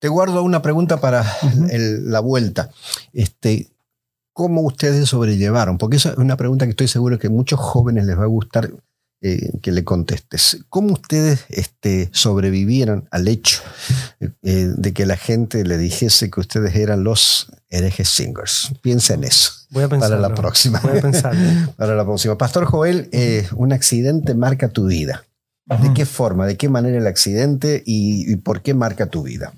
Te 0.00 0.08
guardo 0.08 0.42
una 0.42 0.62
pregunta 0.62 1.00
para 1.00 1.24
la 1.70 2.18
vuelta. 2.20 2.70
Este, 3.12 3.68
¿Cómo 4.32 4.62
ustedes 4.62 5.08
sobrellevaron? 5.08 5.78
Porque 5.78 5.96
esa 5.96 6.10
es 6.10 6.18
una 6.18 6.36
pregunta 6.36 6.66
que 6.66 6.70
estoy 6.70 6.88
seguro 6.88 7.18
que 7.18 7.28
a 7.28 7.30
muchos 7.30 7.60
jóvenes 7.60 8.04
les 8.04 8.18
va 8.18 8.24
a 8.24 8.26
gustar 8.26 8.70
eh, 9.22 9.58
que 9.62 9.72
le 9.72 9.82
contestes. 9.82 10.58
¿Cómo 10.68 10.92
ustedes 10.92 11.46
este, 11.48 12.10
sobrevivieron 12.12 13.08
al 13.10 13.28
hecho 13.28 13.62
eh, 14.20 14.68
de 14.76 14.92
que 14.92 15.06
la 15.06 15.16
gente 15.16 15.64
le 15.64 15.78
dijese 15.78 16.30
que 16.30 16.40
ustedes 16.40 16.76
eran 16.76 17.02
los 17.02 17.50
herejes 17.70 18.10
singers? 18.10 18.74
Piensa 18.82 19.14
en 19.14 19.24
eso. 19.24 19.52
Voy 19.70 19.84
a 19.84 19.88
pensar. 19.88 20.10
Para 20.10 20.20
la 20.20 20.34
próxima. 20.34 20.80
Voy 20.80 20.98
a 20.98 21.00
pensar. 21.00 21.34
para 21.76 21.94
la 21.94 22.04
próxima. 22.04 22.36
Pastor 22.36 22.66
Joel, 22.66 23.08
eh, 23.12 23.48
un 23.56 23.72
accidente 23.72 24.34
marca 24.34 24.68
tu 24.68 24.86
vida. 24.86 25.24
¿De 25.64 25.92
qué 25.94 26.06
forma? 26.06 26.46
¿De 26.46 26.56
qué 26.56 26.68
manera 26.68 26.98
el 26.98 27.06
accidente 27.06 27.82
y, 27.84 28.36
por 28.36 28.62
qué 28.62 28.74
marca 28.74 29.06
tu 29.06 29.22
vida? 29.22 29.52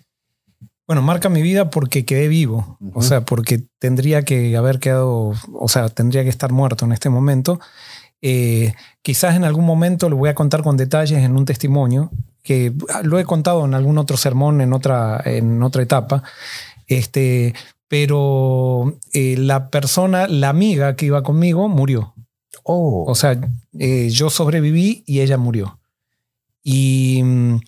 Bueno, 0.87 1.03
marca 1.03 1.29
mi 1.29 1.43
vida 1.43 1.69
porque 1.69 2.07
quedé 2.07 2.29
vivo. 2.29 2.79
O 2.95 3.03
sea, 3.03 3.27
porque 3.27 3.65
tendría 3.79 4.23
que 4.23 4.57
haber 4.57 4.79
quedado, 4.79 5.35
o 5.53 5.69
sea, 5.69 5.89
tendría 5.91 6.23
que 6.23 6.31
estar 6.31 6.51
muerto 6.51 6.87
en 6.87 6.93
este 6.93 7.11
momento. 7.11 7.61
Eh, 8.21 8.75
quizás 9.03 9.37
en 9.37 9.45
algún 9.45 9.65
momento 9.65 10.09
lo 10.09 10.17
voy 10.17 10.29
a 10.29 10.35
contar 10.35 10.63
con 10.63 10.77
detalles 10.77 11.23
en 11.23 11.37
un 11.37 11.45
testimonio, 11.45 12.11
que 12.43 12.73
lo 13.03 13.19
he 13.19 13.25
contado 13.25 13.65
en 13.65 13.75
algún 13.75 13.99
otro 13.99 14.17
sermón 14.17 14.61
en 14.61 14.73
otra, 14.73 15.21
en 15.25 15.63
otra 15.63 15.83
etapa. 15.83 16.23
Este, 16.87 17.55
pero 17.87 18.99
eh, 19.13 19.37
la 19.39 19.71
persona, 19.71 20.27
la 20.27 20.49
amiga 20.49 20.97
que 20.97 21.07
iba 21.07 21.23
conmigo, 21.23 21.69
murió. 21.69 22.15
Oh. 22.65 23.05
O 23.07 23.15
sea, 23.15 23.39
eh, 23.79 24.09
yo 24.11 24.31
sobreviví 24.31 25.05
y 25.07 25.21
ella 25.21 25.39
murió. 25.39 25.79
Y 26.63 27.21
mm, 27.23 27.61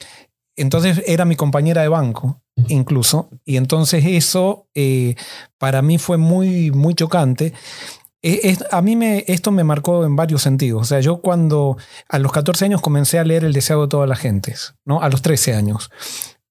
entonces 0.56 1.02
era 1.06 1.24
mi 1.24 1.36
compañera 1.36 1.82
de 1.82 1.88
banco, 1.88 2.42
incluso. 2.68 3.30
Y 3.44 3.56
entonces 3.56 4.04
eso 4.04 4.66
para 5.58 5.82
mí 5.82 5.98
fue 5.98 6.16
muy, 6.16 6.70
muy 6.70 6.94
chocante 6.94 7.52
eh, 8.22 8.56
a 8.70 8.82
mí 8.82 8.96
me, 8.96 9.24
esto 9.28 9.50
me 9.50 9.64
marcó 9.64 10.04
en 10.04 10.16
varios 10.16 10.42
sentidos. 10.42 10.82
O 10.82 10.84
sea, 10.84 11.00
yo 11.00 11.20
cuando 11.20 11.76
a 12.08 12.18
los 12.18 12.32
14 12.32 12.66
años 12.66 12.80
comencé 12.80 13.18
a 13.18 13.24
leer 13.24 13.44
El 13.44 13.52
deseo 13.52 13.82
de 13.82 13.88
todas 13.88 14.08
las 14.08 14.18
gentes, 14.18 14.74
¿no? 14.84 15.00
A 15.02 15.08
los 15.08 15.22
13 15.22 15.54
años. 15.54 15.90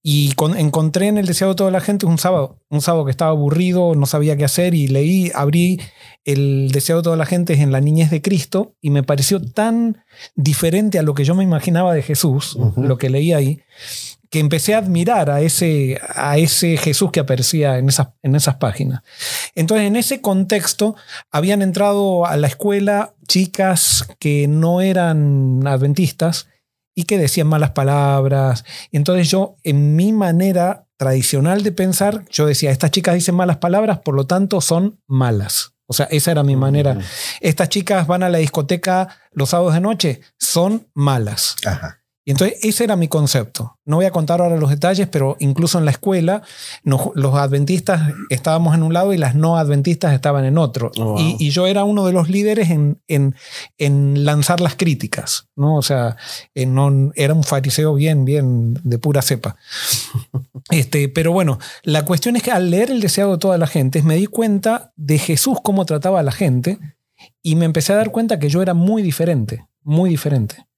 Y 0.01 0.33
encontré 0.57 1.07
en 1.07 1.17
El 1.17 1.27
deseo 1.27 1.49
de 1.49 1.55
toda 1.55 1.71
la 1.71 1.81
gente 1.81 2.05
un 2.05 2.17
sábado, 2.17 2.57
un 2.69 2.81
sábado 2.81 3.05
que 3.05 3.11
estaba 3.11 3.31
aburrido, 3.31 3.93
no 3.95 4.05
sabía 4.05 4.37
qué 4.37 4.45
hacer 4.45 4.73
y 4.73 4.87
leí, 4.87 5.31
abrí 5.35 5.79
El 6.23 6.71
deseo 6.71 6.97
de 6.97 7.03
toda 7.03 7.17
la 7.17 7.25
gente 7.25 7.53
en 7.53 7.71
la 7.71 7.81
niñez 7.81 8.09
de 8.09 8.21
Cristo 8.21 8.75
y 8.81 8.89
me 8.89 9.03
pareció 9.03 9.41
tan 9.41 10.03
diferente 10.35 10.97
a 10.99 11.03
lo 11.03 11.13
que 11.13 11.25
yo 11.25 11.35
me 11.35 11.43
imaginaba 11.43 11.93
de 11.93 12.01
Jesús, 12.01 12.57
lo 12.77 12.97
que 12.97 13.09
leí 13.09 13.33
ahí, 13.33 13.61
que 14.29 14.39
empecé 14.39 14.75
a 14.75 14.79
admirar 14.79 15.29
a 15.29 15.41
ese, 15.41 15.99
a 16.15 16.37
ese 16.37 16.77
Jesús 16.77 17.11
que 17.11 17.19
aparecía 17.19 17.77
en 17.77 17.89
esas, 17.89 18.09
en 18.21 18.35
esas 18.35 18.55
páginas. 18.55 19.01
Entonces, 19.55 19.87
en 19.87 19.95
ese 19.95 20.21
contexto, 20.21 20.95
habían 21.31 21.61
entrado 21.61 22.25
a 22.25 22.37
la 22.37 22.47
escuela 22.47 23.15
chicas 23.27 24.07
que 24.19 24.47
no 24.47 24.81
eran 24.81 25.65
adventistas 25.65 26.47
y 26.93 27.03
que 27.03 27.17
decían 27.17 27.47
malas 27.47 27.71
palabras. 27.71 28.65
Entonces 28.91 29.29
yo, 29.29 29.55
en 29.63 29.95
mi 29.95 30.11
manera 30.11 30.85
tradicional 30.97 31.63
de 31.63 31.71
pensar, 31.71 32.25
yo 32.29 32.45
decía, 32.45 32.71
estas 32.71 32.91
chicas 32.91 33.15
dicen 33.15 33.35
malas 33.35 33.57
palabras, 33.57 33.99
por 33.99 34.15
lo 34.15 34.27
tanto 34.27 34.59
son 34.61 34.99
malas. 35.07 35.73
O 35.87 35.93
sea, 35.93 36.07
esa 36.11 36.31
era 36.31 36.43
mi 36.43 36.55
manera. 36.55 36.99
Estas 37.39 37.69
chicas 37.69 38.05
van 38.05 38.21
a 38.21 38.29
la 38.29 38.37
discoteca 38.37 39.17
los 39.31 39.49
sábados 39.49 39.73
de 39.73 39.79
noche, 39.79 40.21
son 40.37 40.87
malas. 40.93 41.55
Ajá. 41.65 41.98
Y 42.29 42.31
entonces 42.31 42.59
ese 42.61 42.83
era 42.83 42.95
mi 42.95 43.07
concepto. 43.07 43.79
No 43.85 43.95
voy 43.95 44.05
a 44.05 44.11
contar 44.11 44.39
ahora 44.39 44.55
los 44.55 44.69
detalles, 44.69 45.07
pero 45.07 45.35
incluso 45.39 45.79
en 45.79 45.85
la 45.85 45.89
escuela 45.89 46.43
los 46.83 47.33
adventistas 47.33 48.13
estábamos 48.29 48.75
en 48.75 48.83
un 48.83 48.93
lado 48.93 49.13
y 49.13 49.17
las 49.17 49.33
no 49.33 49.57
adventistas 49.57 50.13
estaban 50.13 50.45
en 50.45 50.59
otro. 50.59 50.91
Oh, 50.99 51.15
y, 51.17 51.49
yo 51.49 51.65
era 51.65 51.85
uno 51.85 52.05
de 52.05 52.13
los 52.13 52.29
líderes 52.29 52.69
en, 52.69 53.01
en, 53.07 54.25
lanzar 54.25 54.61
las 54.61 54.75
críticas. 54.75 55.47
¿no? 55.55 55.75
O 55.75 55.81
sea, 55.81 56.17
no, 56.53 57.11
era 57.15 57.33
un 57.33 57.43
fariseo 57.43 57.95
bien, 57.95 58.25
bien 58.25 58.75
de 58.83 58.99
pura 58.99 59.23
cepa. 59.23 59.55
Este, 60.69 61.09
pero 61.09 61.31
bueno, 61.31 61.57
la 61.81 62.05
cuestión 62.05 62.35
es 62.35 62.43
que 62.43 62.51
al 62.51 62.69
leer 62.69 62.91
el 62.91 63.01
deseado 63.01 63.31
de 63.31 63.37
toda 63.39 63.57
la 63.57 63.65
gente 63.65 64.03
me 64.03 64.17
di 64.17 64.27
cuenta 64.27 64.93
de 64.97 65.17
Jesús 65.17 65.57
cómo 65.63 65.83
trataba 65.87 66.19
a 66.19 66.23
la 66.23 66.31
gente 66.31 66.77
y 67.41 67.55
me 67.55 67.65
empecé 67.65 67.93
a 67.93 67.95
dar 67.95 68.11
cuenta 68.11 68.37
que 68.37 68.49
yo 68.49 68.61
era 68.61 68.75
muy 68.75 69.01
diferente, 69.01 69.65
muy 69.81 70.11
diferente. 70.11 70.68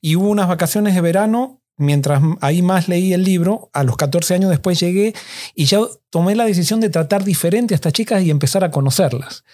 Y 0.00 0.16
hubo 0.16 0.28
unas 0.28 0.48
vacaciones 0.48 0.94
de 0.94 1.00
verano 1.00 1.60
mientras 1.76 2.22
ahí 2.42 2.60
más 2.60 2.88
leí 2.88 3.14
el 3.14 3.24
libro, 3.24 3.70
a 3.72 3.84
los 3.84 3.96
14 3.96 4.34
años 4.34 4.50
después 4.50 4.78
llegué 4.78 5.14
y 5.54 5.64
ya 5.64 5.80
tomé 6.10 6.36
la 6.36 6.44
decisión 6.44 6.80
de 6.80 6.90
tratar 6.90 7.24
diferente 7.24 7.74
a 7.74 7.76
estas 7.76 7.94
chicas 7.94 8.22
y 8.22 8.30
empezar 8.30 8.62
a 8.64 8.70
conocerlas. 8.70 9.44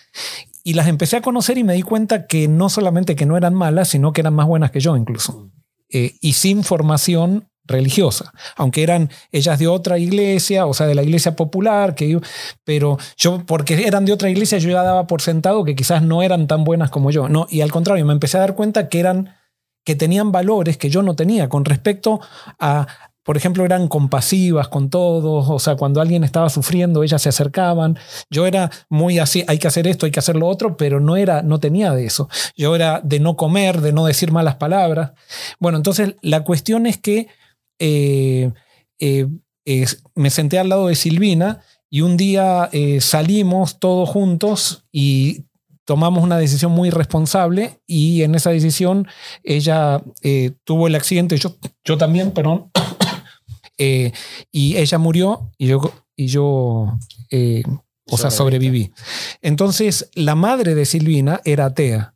Y 0.65 0.75
las 0.75 0.89
empecé 0.89 1.17
a 1.17 1.23
conocer 1.23 1.57
y 1.57 1.65
me 1.65 1.75
di 1.75 1.83
cuenta 1.83 2.27
que 2.27 2.49
no 2.49 2.69
solamente 2.69 3.15
que 3.15 3.27
no 3.27 3.37
eran 3.37 3.55
malas, 3.55 3.89
sino 3.89 4.13
que 4.13 4.23
eran 4.23 4.35
más 4.35 4.49
buenas 4.49 4.73
que 4.73 4.81
yo 4.81 4.97
incluso. 4.97 5.49
Eh, 5.89 6.17
y 6.21 6.33
sin 6.33 6.65
formación 6.65 7.49
religiosa, 7.65 8.33
aunque 8.57 8.83
eran 8.83 9.11
ellas 9.33 9.59
de 9.59 9.69
otra 9.69 9.99
iglesia, 9.99 10.67
o 10.67 10.75
sea, 10.75 10.87
de 10.87 10.95
la 10.95 11.03
iglesia 11.03 11.37
popular, 11.37 11.95
que 11.95 12.19
pero 12.65 12.99
yo, 13.17 13.45
porque 13.45 13.87
eran 13.87 14.05
de 14.05 14.13
otra 14.13 14.31
iglesia, 14.31 14.59
yo 14.59 14.71
ya 14.71 14.83
daba 14.83 15.07
por 15.07 15.21
sentado 15.21 15.65
que 15.65 15.75
quizás 15.75 16.03
no 16.03 16.23
eran 16.23 16.47
tan 16.47 16.65
buenas 16.65 16.91
como 16.91 17.11
yo, 17.11 17.29
no, 17.29 17.47
y 17.51 17.61
al 17.61 17.73
contrario, 17.73 18.05
me 18.05 18.13
empecé 18.13 18.37
a 18.37 18.41
dar 18.41 18.55
cuenta 18.55 18.89
que 18.89 19.01
eran, 19.01 19.35
que 19.87 19.94
tenían 19.94 20.33
valores 20.33 20.77
que 20.77 20.90
yo 20.90 21.01
no 21.03 21.14
tenía 21.14 21.49
con 21.49 21.64
respecto 21.64 22.20
a, 22.59 22.88
por 23.22 23.37
ejemplo, 23.37 23.64
eran 23.64 23.87
compasivas 23.87 24.66
con 24.66 24.90
todos, 24.90 25.49
o 25.49 25.59
sea, 25.61 25.77
cuando 25.77 26.01
alguien 26.01 26.25
estaba 26.25 26.51
sufriendo, 26.51 27.05
ellas 27.05 27.22
se 27.22 27.29
acercaban. 27.29 27.96
Yo 28.29 28.46
era 28.46 28.70
muy 28.88 29.20
así, 29.20 29.44
hay 29.46 29.59
que 29.59 29.68
hacer 29.68 29.87
esto, 29.87 30.05
hay 30.05 30.12
que 30.12 30.18
hacer 30.18 30.35
lo 30.35 30.49
otro, 30.49 30.77
pero 30.77 30.99
no 30.99 31.16
era, 31.16 31.42
no 31.42 31.61
tenía 31.61 31.92
de 31.92 32.05
eso. 32.05 32.29
Yo 32.57 32.75
era 32.75 33.01
de 33.01 33.20
no 33.20 33.37
comer, 33.37 33.81
de 33.81 33.92
no 33.92 34.07
decir 34.07 34.33
malas 34.33 34.57
palabras. 34.57 35.12
Bueno, 35.61 35.79
entonces 35.79 36.16
la 36.20 36.42
cuestión 36.42 36.85
es 36.87 36.99
que 36.99 37.29
eh, 37.79 38.51
eh, 38.99 39.29
me 40.16 40.31
senté 40.31 40.59
al 40.59 40.68
lado 40.68 40.88
de 40.88 40.96
Silvina 40.96 41.62
y 41.88 42.01
un 42.01 42.16
día 42.16 42.68
eh, 42.72 43.01
salimos 43.01 43.79
todos 43.79 44.09
juntos 44.09 44.85
y 44.90 45.46
tomamos 45.87 46.22
una 46.22 46.37
decisión 46.37 46.72
muy 46.72 46.90
responsable 46.90 47.81
y 47.87 48.22
en 48.22 48.35
esa 48.35 48.51
decisión 48.51 49.09
ella 49.42 50.03
tuvo 50.64 50.88
el 50.88 50.94
accidente, 50.94 51.38
yo, 51.38 51.57
yo 51.85 51.96
también, 51.96 52.33
perdón, 52.33 52.70
y 53.79 54.77
ella 54.77 54.99
murió 54.99 55.51
y 55.57 55.68
yo, 55.68 55.81
y 56.14 56.27
yo 56.27 56.99
o 58.09 58.16
sea, 58.16 58.31
sobreviví. 58.31 58.92
Entonces, 59.42 60.11
la 60.14 60.35
madre 60.35 60.75
de 60.75 60.85
Silvina 60.85 61.40
era 61.44 61.66
atea. 61.66 62.14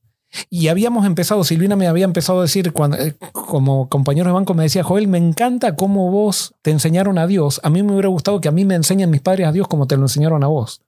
Y 0.49 0.69
habíamos 0.69 1.07
empezado, 1.07 1.43
Silvina 1.43 1.75
me 1.75 1.89
había 1.89 2.05
empezado 2.05 2.39
a 2.39 2.43
decir, 2.43 2.73
cuando, 2.73 2.97
eh, 2.99 3.17
como 3.33 3.89
compañero 3.89 4.29
de 4.29 4.35
banco, 4.35 4.55
me 4.55 4.63
decía, 4.63 4.85
Joel, 4.85 5.09
me 5.09 5.19
encanta 5.19 5.75
cómo 5.75 6.11
vos 6.11 6.55
te 6.63 6.71
enseñaron 6.71 7.19
a 7.19 7.27
Dios. 7.27 7.61
A 7.65 7.71
mí 7.71 7.83
me 7.83 7.93
hubiera 7.93 8.09
gustado 8.09 8.41
que 8.41 8.49
a 8.49 8.53
mí 8.53 8.65
me 8.65 8.77
enseñen 8.77 9.11
mis 9.11 9.21
padres 9.21 9.49
a 9.49 9.53
Dios 9.53 9.67
como 9.67 9.89
te 9.89 9.97
lo 9.97 10.03
enseñaron 10.03 10.45
a 10.45 10.47
vos. 10.47 10.83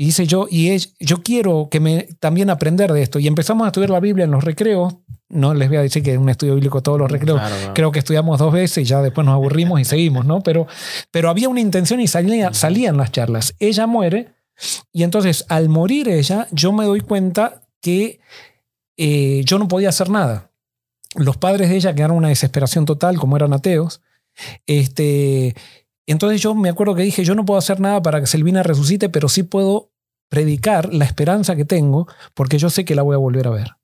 Y 0.00 0.06
dice 0.06 0.26
yo, 0.26 0.46
y 0.50 0.74
yo 0.98 1.22
quiero 1.22 1.68
que 1.70 1.78
me 1.78 2.08
también 2.20 2.48
aprender 2.48 2.90
de 2.90 3.02
esto. 3.02 3.18
Y 3.18 3.26
empezamos 3.26 3.66
a 3.66 3.68
estudiar 3.68 3.90
la 3.90 4.00
Biblia 4.00 4.24
en 4.24 4.30
los 4.30 4.42
recreos. 4.42 4.94
No 5.28 5.52
les 5.52 5.68
voy 5.68 5.76
a 5.76 5.82
decir 5.82 6.02
que 6.02 6.12
es 6.12 6.18
un 6.18 6.30
estudio 6.30 6.54
bíblico 6.54 6.82
todos 6.82 6.98
los 6.98 7.10
recreos. 7.10 7.38
Creo 7.74 7.92
que 7.92 7.98
estudiamos 7.98 8.38
dos 8.38 8.50
veces 8.50 8.78
y 8.78 8.84
ya 8.86 9.02
después 9.02 9.26
nos 9.26 9.34
aburrimos 9.34 9.78
y 9.78 9.84
seguimos, 9.84 10.24
¿no? 10.24 10.40
Pero, 10.40 10.66
pero 11.10 11.28
había 11.28 11.50
una 11.50 11.60
intención 11.60 12.00
y 12.00 12.06
salía, 12.06 12.54
salían 12.54 12.96
las 12.96 13.12
charlas. 13.12 13.54
Ella 13.58 13.86
muere 13.86 14.32
y 14.90 15.02
entonces 15.02 15.44
al 15.50 15.68
morir 15.68 16.08
ella, 16.08 16.48
yo 16.50 16.72
me 16.72 16.86
doy 16.86 17.02
cuenta 17.02 17.60
que 17.82 18.20
eh, 18.96 19.42
yo 19.44 19.58
no 19.58 19.68
podía 19.68 19.90
hacer 19.90 20.08
nada. 20.08 20.50
Los 21.14 21.36
padres 21.36 21.68
de 21.68 21.76
ella 21.76 21.94
quedaron 21.94 22.14
en 22.14 22.20
una 22.20 22.28
desesperación 22.28 22.86
total, 22.86 23.18
como 23.18 23.36
eran 23.36 23.52
ateos. 23.52 24.00
Este, 24.66 25.54
entonces 26.06 26.40
yo 26.40 26.56
me 26.56 26.70
acuerdo 26.70 26.94
que 26.96 27.02
dije, 27.02 27.22
yo 27.22 27.34
no 27.36 27.44
puedo 27.44 27.58
hacer 27.58 27.78
nada 27.78 28.02
para 28.02 28.18
que 28.18 28.26
Selvina 28.26 28.62
resucite, 28.62 29.10
pero 29.10 29.28
sí 29.28 29.42
puedo 29.44 29.89
predicar 30.30 30.94
la 30.94 31.04
esperanza 31.04 31.54
que 31.54 31.66
tengo, 31.66 32.06
porque 32.32 32.56
yo 32.56 32.70
sé 32.70 32.86
que 32.86 32.94
la 32.94 33.02
voy 33.02 33.14
a 33.14 33.18
volver 33.18 33.46
a 33.48 33.50
ver. 33.50 33.76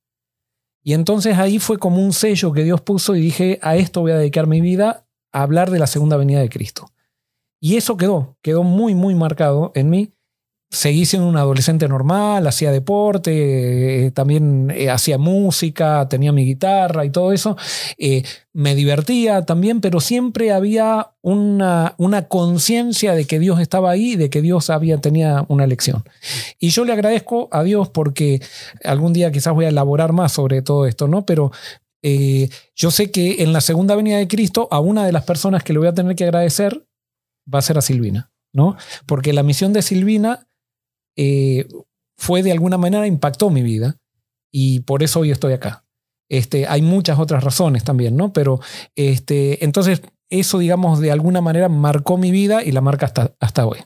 Y 0.82 0.94
entonces 0.94 1.36
ahí 1.36 1.58
fue 1.58 1.78
como 1.78 2.02
un 2.02 2.12
sello 2.12 2.52
que 2.52 2.64
Dios 2.64 2.80
puso 2.80 3.14
y 3.14 3.20
dije, 3.20 3.58
a 3.60 3.76
esto 3.76 4.00
voy 4.00 4.12
a 4.12 4.18
dedicar 4.18 4.46
mi 4.46 4.60
vida, 4.60 5.06
a 5.32 5.42
hablar 5.42 5.70
de 5.70 5.80
la 5.80 5.88
segunda 5.88 6.16
venida 6.16 6.40
de 6.40 6.48
Cristo. 6.48 6.92
Y 7.60 7.76
eso 7.76 7.96
quedó, 7.96 8.38
quedó 8.40 8.62
muy, 8.62 8.94
muy 8.94 9.14
marcado 9.14 9.72
en 9.74 9.90
mí 9.90 10.15
seguí 10.70 11.06
siendo 11.06 11.28
un 11.28 11.36
adolescente 11.36 11.88
normal, 11.88 12.46
hacía 12.46 12.72
deporte, 12.72 14.06
eh, 14.06 14.10
también 14.10 14.70
eh, 14.74 14.90
hacía 14.90 15.16
música, 15.16 16.08
tenía 16.08 16.32
mi 16.32 16.44
guitarra 16.44 17.04
y 17.04 17.10
todo 17.10 17.32
eso. 17.32 17.56
Eh, 17.98 18.24
me 18.52 18.74
divertía 18.74 19.42
también, 19.42 19.80
pero 19.80 20.00
siempre 20.00 20.52
había 20.52 21.12
una, 21.22 21.94
una 21.98 22.26
conciencia 22.28 23.14
de 23.14 23.26
que 23.26 23.38
Dios 23.38 23.60
estaba 23.60 23.90
ahí, 23.90 24.16
de 24.16 24.28
que 24.28 24.42
Dios 24.42 24.70
había, 24.70 24.98
tenía 24.98 25.44
una 25.48 25.64
elección. 25.64 26.04
Y 26.58 26.70
yo 26.70 26.84
le 26.84 26.92
agradezco 26.92 27.48
a 27.52 27.62
Dios 27.62 27.88
porque 27.88 28.40
algún 28.82 29.12
día 29.12 29.30
quizás 29.30 29.54
voy 29.54 29.66
a 29.66 29.70
elaborar 29.70 30.12
más 30.12 30.32
sobre 30.32 30.62
todo 30.62 30.86
esto, 30.86 31.08
¿no? 31.08 31.24
Pero 31.24 31.52
yo 32.76 32.92
sé 32.92 33.10
que 33.10 33.42
en 33.42 33.52
la 33.52 33.60
segunda 33.60 33.96
venida 33.96 34.18
de 34.18 34.28
Cristo, 34.28 34.68
a 34.70 34.78
una 34.78 35.04
de 35.04 35.10
las 35.10 35.24
personas 35.24 35.64
que 35.64 35.72
le 35.72 35.80
voy 35.80 35.88
a 35.88 35.94
tener 35.94 36.14
que 36.14 36.22
agradecer 36.22 36.86
va 37.52 37.58
a 37.58 37.62
ser 37.62 37.78
a 37.78 37.80
Silvina, 37.80 38.30
¿no? 38.52 38.76
Porque 39.06 39.32
la 39.32 39.42
misión 39.42 39.72
de 39.72 39.82
Silvina 39.82 40.45
eh, 41.16 41.66
fue 42.16 42.42
de 42.42 42.52
alguna 42.52 42.78
manera 42.78 43.06
impactó 43.06 43.50
mi 43.50 43.62
vida 43.62 43.98
y 44.50 44.80
por 44.80 45.02
eso 45.02 45.20
hoy 45.20 45.30
estoy 45.30 45.52
acá. 45.52 45.84
Este, 46.28 46.66
hay 46.66 46.82
muchas 46.82 47.18
otras 47.18 47.44
razones 47.44 47.84
también, 47.84 48.16
¿no? 48.16 48.32
Pero 48.32 48.60
este, 48.94 49.64
entonces 49.64 50.02
eso, 50.28 50.58
digamos, 50.58 51.00
de 51.00 51.12
alguna 51.12 51.40
manera 51.40 51.68
marcó 51.68 52.18
mi 52.18 52.30
vida 52.30 52.62
y 52.62 52.72
la 52.72 52.80
marca 52.80 53.06
hasta, 53.06 53.34
hasta 53.40 53.66
hoy. 53.66 53.78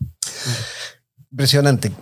Impresionante. 1.31 1.93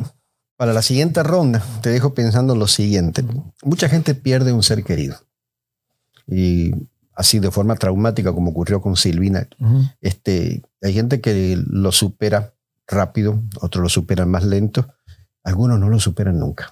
Para 0.57 0.73
la 0.73 0.83
siguiente 0.83 1.23
ronda, 1.23 1.65
te 1.83 1.91
dejo 1.91 2.15
pensando 2.15 2.57
lo 2.57 2.67
siguiente. 2.67 3.25
Mucha 3.63 3.89
gente 3.89 4.15
pierde 4.15 4.53
un 4.53 4.63
ser 4.63 4.83
querido. 4.83 5.17
Y 6.27 6.73
así 7.15 7.39
de 7.39 7.51
forma 7.51 7.77
traumática, 7.77 8.33
como 8.33 8.51
ocurrió 8.51 8.81
con 8.81 8.97
Silvina. 8.97 9.49
este, 10.01 10.63
hay 10.83 10.93
gente 10.95 11.21
que 11.21 11.59
lo 11.67 11.93
supera 11.93 12.55
rápido, 12.87 13.41
otros 13.61 13.83
lo 13.83 13.89
superan 13.89 14.31
más 14.31 14.45
lento. 14.45 14.89
Algunos 15.45 15.79
no 15.79 15.89
lo 15.89 15.99
superan 16.01 16.39
nunca. 16.39 16.71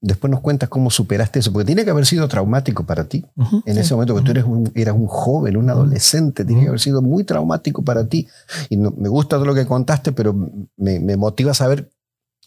Después 0.00 0.30
nos 0.30 0.40
cuentas 0.40 0.68
cómo 0.68 0.90
superaste 0.90 1.38
eso, 1.38 1.52
porque 1.52 1.66
tiene 1.66 1.84
que 1.84 1.90
haber 1.90 2.06
sido 2.06 2.28
traumático 2.28 2.84
para 2.84 3.04
ti. 3.04 3.24
en 3.64 3.78
ese 3.78 3.94
momento 3.94 4.14
que 4.14 4.22
tú 4.22 4.30
eres 4.30 4.44
un, 4.44 4.70
eras 4.74 4.94
un 4.94 5.06
joven, 5.06 5.56
un 5.56 5.70
adolescente, 5.70 6.44
tiene 6.44 6.62
que 6.62 6.68
haber 6.68 6.80
sido 6.80 7.02
muy 7.02 7.24
traumático 7.24 7.82
para 7.82 8.06
ti. 8.06 8.26
Y 8.68 8.76
me 8.76 9.08
gusta 9.08 9.36
todo 9.36 9.46
lo 9.46 9.54
que 9.54 9.66
contaste, 9.66 10.12
pero 10.12 10.34
me, 10.76 11.16
motiva 11.16 11.52
a 11.52 11.54
saber 11.54 11.90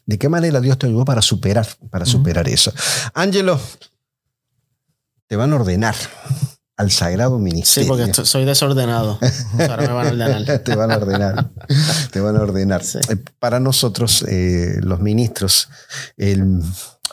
de 0.05 0.17
qué 0.17 0.29
manera 0.29 0.61
Dios 0.61 0.77
te 0.77 0.87
ayudó 0.87 1.05
para 1.05 1.21
superar, 1.21 1.67
para 1.89 2.05
superar 2.05 2.47
eso. 2.47 2.71
Ángelo, 3.13 3.59
te 5.27 5.35
van 5.35 5.51
a 5.51 5.55
ordenar 5.57 5.95
al 6.77 6.91
sagrado 6.91 7.39
ministerio. 7.39 7.95
Sí, 7.95 8.03
porque 8.03 8.25
soy 8.25 8.45
desordenado. 8.45 9.19
Ahora 9.59 9.77
me 9.77 9.93
van 9.93 10.07
a 10.07 10.09
ordenar. 10.11 10.59
te 10.59 10.75
van 10.75 10.91
a 10.91 10.97
ordenar. 10.97 11.49
te 12.11 12.19
van 12.19 12.35
a 12.35 12.41
ordenar. 12.41 12.81
Eh, 12.81 13.15
para 13.39 13.59
nosotros, 13.59 14.23
eh, 14.27 14.79
los 14.81 14.99
ministros, 14.99 15.69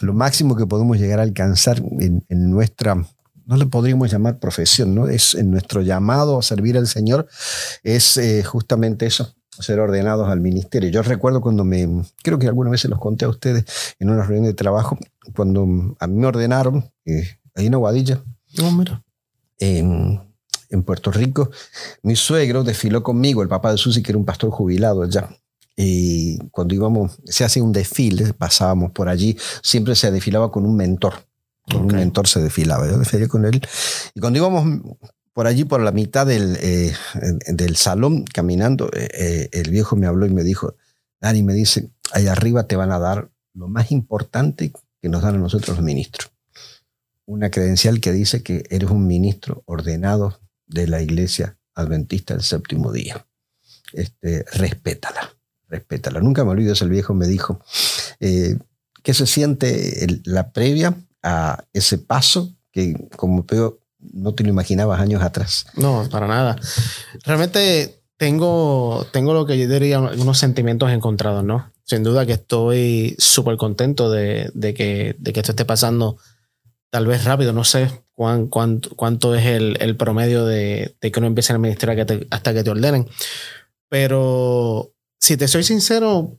lo 0.01 0.13
máximo 0.13 0.57
que 0.57 0.67
podemos 0.67 0.99
llegar 0.99 1.21
a 1.21 1.23
alcanzar 1.23 1.83
en, 2.01 2.51
nuestra, 2.51 2.95
no 2.95 3.57
le 3.57 3.67
podríamos 3.67 4.11
llamar 4.11 4.39
profesión, 4.39 4.95
¿no? 4.95 5.09
Es 5.09 5.35
en 5.35 5.51
nuestro 5.51 5.83
llamado 5.83 6.39
a 6.39 6.43
servir 6.43 6.77
al 6.77 6.87
Señor, 6.87 7.29
es 7.83 8.17
eh, 8.17 8.43
justamente 8.43 9.07
eso, 9.07 9.35
ser 9.59 9.81
ordenados 9.81 10.29
al 10.29 10.41
ministerio. 10.41 10.91
Yo 10.91 11.03
recuerdo 11.03 11.41
cuando 11.41 11.65
me, 11.65 12.05
creo 12.23 12.39
que 12.39 12.47
alguna 12.47 12.71
vez 12.71 12.81
se 12.81 12.89
los 12.89 12.99
conté 12.99 13.25
a 13.25 13.29
ustedes 13.29 13.65
en 13.99 14.11
una 14.11 14.25
reunión 14.25 14.47
de 14.47 14.55
trabajo, 14.55 14.99
cuando 15.35 15.97
a 15.99 16.07
mí 16.07 16.17
me 16.17 16.27
ordenaron, 16.27 16.91
ahí 17.55 17.67
en 17.67 17.75
Aguadilla. 17.75 18.21
No, 18.59 18.71
mira 18.73 19.03
en, 20.75 20.83
Puerto 20.83 21.11
Rico, 21.11 21.51
mi 22.03 22.17
suegro 22.17 22.65
desfiló 22.65 23.03
conmigo, 23.03 23.43
el 23.43 23.49
papá 23.49 23.73
de 23.73 23.79
Susi, 23.79 24.03
que 24.03 24.13
era 24.13 24.19
un 24.19 24.25
pastor 24.25 24.51
jubilado 24.51 25.03
allá. 25.03 25.29
Y 25.77 26.39
cuando 26.51 26.75
íbamos, 26.75 27.19
se 27.25 27.45
hacía 27.45 27.63
un 27.63 27.73
desfile, 27.73 28.33
pasábamos 28.35 28.93
por 28.93 29.09
allí, 29.09 29.37
siempre 29.63 29.95
se 29.95 30.11
desfilaba 30.11 30.51
con 30.51 30.65
un 30.67 30.77
mentor. 30.77 31.15
Con 31.71 31.83
un 31.83 31.95
mentor 31.95 32.29
se 32.29 32.41
desfilaba. 32.43 32.87
Yo 32.87 32.99
desfilé 32.99 33.27
con 33.27 33.45
él. 33.45 33.61
Y 34.15 34.21
cuando 34.21 34.39
íbamos 34.39 34.83
por 35.33 35.47
allí, 35.47 35.65
por 35.65 35.81
la 35.81 35.91
mitad 35.91 36.27
del, 36.27 36.57
eh, 36.61 36.93
del 37.49 37.77
salón, 37.77 38.25
caminando, 38.25 38.91
eh, 38.93 39.09
eh, 39.13 39.49
el 39.53 39.71
viejo 39.71 39.97
me 39.97 40.07
habló 40.07 40.27
y 40.27 40.31
me 40.31 40.45
dijo, 40.45 40.77
Dani, 41.21 41.43
me 41.43 41.55
dice, 41.55 41.91
ahí 42.13 42.27
arriba 42.27 42.67
te 42.67 42.77
van 42.77 42.93
a 42.93 42.99
dar 42.99 43.31
lo 43.55 43.69
más 43.69 43.91
importante 43.91 44.73
que 45.01 45.09
nos 45.09 45.23
dan 45.23 45.37
a 45.37 45.39
nosotros 45.39 45.77
los 45.77 45.85
ministros 45.85 46.35
una 47.27 47.51
credencial 47.51 48.01
que 48.01 48.13
dice 48.13 48.43
que 48.43 48.65
eres 48.71 48.91
un 48.91 49.07
ministro 49.07 49.63
ordenado 49.67 50.41
de 50.75 50.89
la 50.89 51.01
iglesia 51.01 51.57
adventista 51.75 52.35
del 52.35 52.43
séptimo 52.43 52.93
día. 52.93 53.25
Este, 53.93 54.45
respétala, 54.53 55.33
respétala. 55.69 56.21
Nunca 56.21 56.45
me 56.45 56.51
olvido, 56.51 56.73
ese 56.73 56.87
viejo 56.87 57.15
me 57.15 57.29
dijo, 57.29 57.61
eh, 58.21 58.59
¿qué 59.03 59.15
se 59.15 59.27
siente 59.27 60.07
la 60.25 60.51
previa 60.51 60.95
a 61.23 61.65
ese 61.73 61.99
paso 61.99 62.53
que 62.73 63.09
como 63.17 63.45
veo 63.45 63.79
no 64.01 64.35
te 64.35 64.43
lo 64.43 64.51
imaginabas 64.51 65.01
años 65.01 65.23
atrás? 65.23 65.67
No, 65.77 66.09
para 66.11 66.27
nada. 66.27 66.57
Realmente 67.25 68.03
tengo, 68.17 69.07
tengo 69.13 69.33
lo 69.33 69.47
que 69.47 69.57
yo 69.57 69.69
diría 69.69 70.01
unos 70.01 70.39
sentimientos 70.39 70.91
encontrados, 70.91 71.45
¿no? 71.45 71.71
Sin 71.85 72.03
duda 72.03 72.27
que 72.27 72.33
estoy 72.33 73.15
súper 73.19 73.57
contento 73.57 74.11
de, 74.11 74.51
que, 74.77 75.15
de 75.19 75.33
que 75.33 75.41
esto 75.41 75.53
esté 75.53 75.65
pasando 75.65 76.19
tal 76.95 77.09
vez 77.09 77.25
rápido, 77.25 77.53
no 77.53 77.65
sé 77.65 77.91
cuán, 78.13 78.47
cuánto, 78.47 79.35
es 79.35 79.47
el, 79.47 79.97
promedio 79.97 80.45
de, 80.45 80.95
que 81.01 81.13
uno 81.17 81.27
empiece 81.27 81.53
en 81.53 81.57
el 81.57 81.61
ministerio 81.61 82.07
hasta 82.31 82.55
que 82.55 82.63
te 82.63 82.71
ordenen. 82.71 83.09
Pero 83.89 84.93
si 85.19 85.37
te 85.37 85.49
soy 85.49 85.65
sincero, 85.65 86.39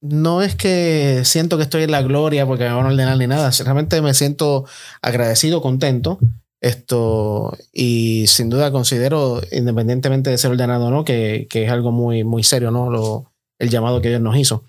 no 0.00 0.42
es 0.42 0.54
que 0.54 1.22
siento 1.24 1.56
que 1.56 1.64
estoy 1.64 1.82
en 1.82 1.90
la 1.90 2.02
gloria 2.02 2.46
porque 2.46 2.68
me 2.68 2.72
van 2.72 2.86
a 2.86 2.88
ordenar 2.90 3.18
ni 3.18 3.26
nada. 3.26 3.50
Realmente 3.50 4.00
me 4.00 4.14
siento 4.14 4.64
agradecido, 5.02 5.60
contento. 5.60 6.20
Esto, 6.60 7.58
y 7.72 8.28
sin 8.28 8.50
duda 8.50 8.70
considero, 8.70 9.42
independientemente 9.50 10.30
de 10.30 10.38
ser 10.38 10.52
ordenado 10.52 10.86
o 10.86 10.90
no, 10.92 11.04
que, 11.04 11.48
es 11.50 11.70
algo 11.72 11.90
muy, 11.90 12.22
muy 12.22 12.44
serio, 12.44 12.70
¿no? 12.70 12.90
Lo, 12.90 13.32
el 13.58 13.70
llamado 13.70 14.00
que 14.00 14.10
Dios 14.10 14.20
nos 14.20 14.36
hizo. 14.36 14.62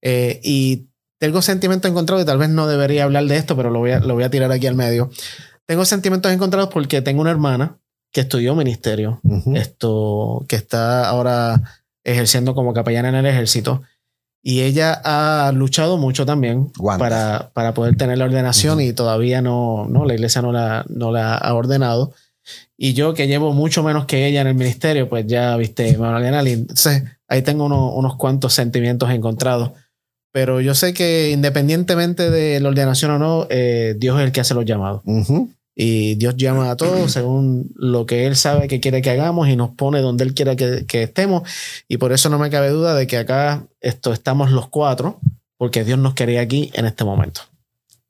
Eh, 0.00 0.40
y 0.42 0.86
tengo 1.22 1.40
sentimientos 1.40 1.88
encontrados 1.88 2.24
y 2.24 2.26
tal 2.26 2.38
vez 2.38 2.48
no 2.48 2.66
debería 2.66 3.04
hablar 3.04 3.24
de 3.26 3.36
esto, 3.36 3.54
pero 3.56 3.70
lo 3.70 3.78
voy 3.78 3.92
a, 3.92 4.00
lo 4.00 4.14
voy 4.14 4.24
a 4.24 4.30
tirar 4.30 4.50
aquí 4.50 4.66
al 4.66 4.74
medio. 4.74 5.08
Tengo 5.66 5.84
sentimientos 5.84 6.32
encontrados 6.32 6.68
porque 6.70 7.00
tengo 7.00 7.20
una 7.20 7.30
hermana 7.30 7.78
que 8.10 8.22
estudió 8.22 8.56
ministerio, 8.56 9.20
esto, 9.54 10.44
que 10.48 10.56
está 10.56 11.08
ahora 11.08 11.62
ejerciendo 12.02 12.56
como 12.56 12.74
capellana 12.74 13.10
en 13.10 13.14
el 13.14 13.26
ejército. 13.26 13.82
Y 14.42 14.62
ella 14.62 15.00
ha 15.04 15.52
luchado 15.52 15.96
mucho 15.96 16.26
también 16.26 16.72
para, 16.98 17.52
para, 17.54 17.72
poder 17.72 17.96
tener 17.96 18.18
la 18.18 18.24
ordenación 18.24 18.80
y 18.80 18.92
todavía 18.92 19.40
no, 19.42 19.86
no, 19.88 20.04
la 20.04 20.14
iglesia 20.14 20.42
no 20.42 20.50
la, 20.50 20.84
no 20.88 21.12
la 21.12 21.36
ha 21.36 21.54
ordenado. 21.54 22.14
Y 22.76 22.94
yo 22.94 23.14
que 23.14 23.28
llevo 23.28 23.52
mucho 23.52 23.84
menos 23.84 24.06
que 24.06 24.26
ella 24.26 24.40
en 24.40 24.48
el 24.48 24.56
ministerio, 24.56 25.08
pues 25.08 25.24
ya, 25.28 25.56
viste, 25.56 25.92
me 25.92 25.98
van 25.98 26.14
a 26.14 26.16
ordenar. 26.16 26.48
Y 26.48 26.54
entonces 26.54 27.04
ahí 27.28 27.42
tengo 27.42 27.66
unos 27.66 28.16
cuantos 28.16 28.54
sentimientos 28.54 29.08
encontrados. 29.10 29.70
Pero 30.32 30.60
yo 30.60 30.74
sé 30.74 30.94
que 30.94 31.30
independientemente 31.30 32.30
de 32.30 32.58
la 32.60 32.70
ordenación 32.70 33.10
o 33.12 33.18
no, 33.18 33.46
eh, 33.50 33.94
Dios 33.98 34.18
es 34.18 34.24
el 34.26 34.32
que 34.32 34.40
hace 34.40 34.54
los 34.54 34.64
llamados. 34.64 35.02
Y 35.74 36.14
Dios 36.16 36.36
llama 36.36 36.70
a 36.70 36.76
todos 36.76 37.12
según 37.12 37.70
lo 37.76 38.06
que 38.06 38.26
Él 38.26 38.34
sabe 38.34 38.66
que 38.66 38.80
quiere 38.80 39.02
que 39.02 39.10
hagamos 39.10 39.48
y 39.48 39.56
nos 39.56 39.70
pone 39.70 40.00
donde 40.00 40.24
Él 40.24 40.34
quiere 40.34 40.56
que, 40.56 40.86
que 40.86 41.04
estemos. 41.04 41.42
Y 41.86 41.98
por 41.98 42.12
eso 42.12 42.30
no 42.30 42.38
me 42.38 42.50
cabe 42.50 42.70
duda 42.70 42.94
de 42.94 43.06
que 43.06 43.18
acá 43.18 43.66
esto, 43.80 44.12
estamos 44.12 44.50
los 44.50 44.68
cuatro, 44.68 45.20
porque 45.58 45.84
Dios 45.84 45.98
nos 45.98 46.14
quería 46.14 46.40
aquí 46.40 46.70
en 46.74 46.86
este 46.86 47.04
momento. 47.04 47.42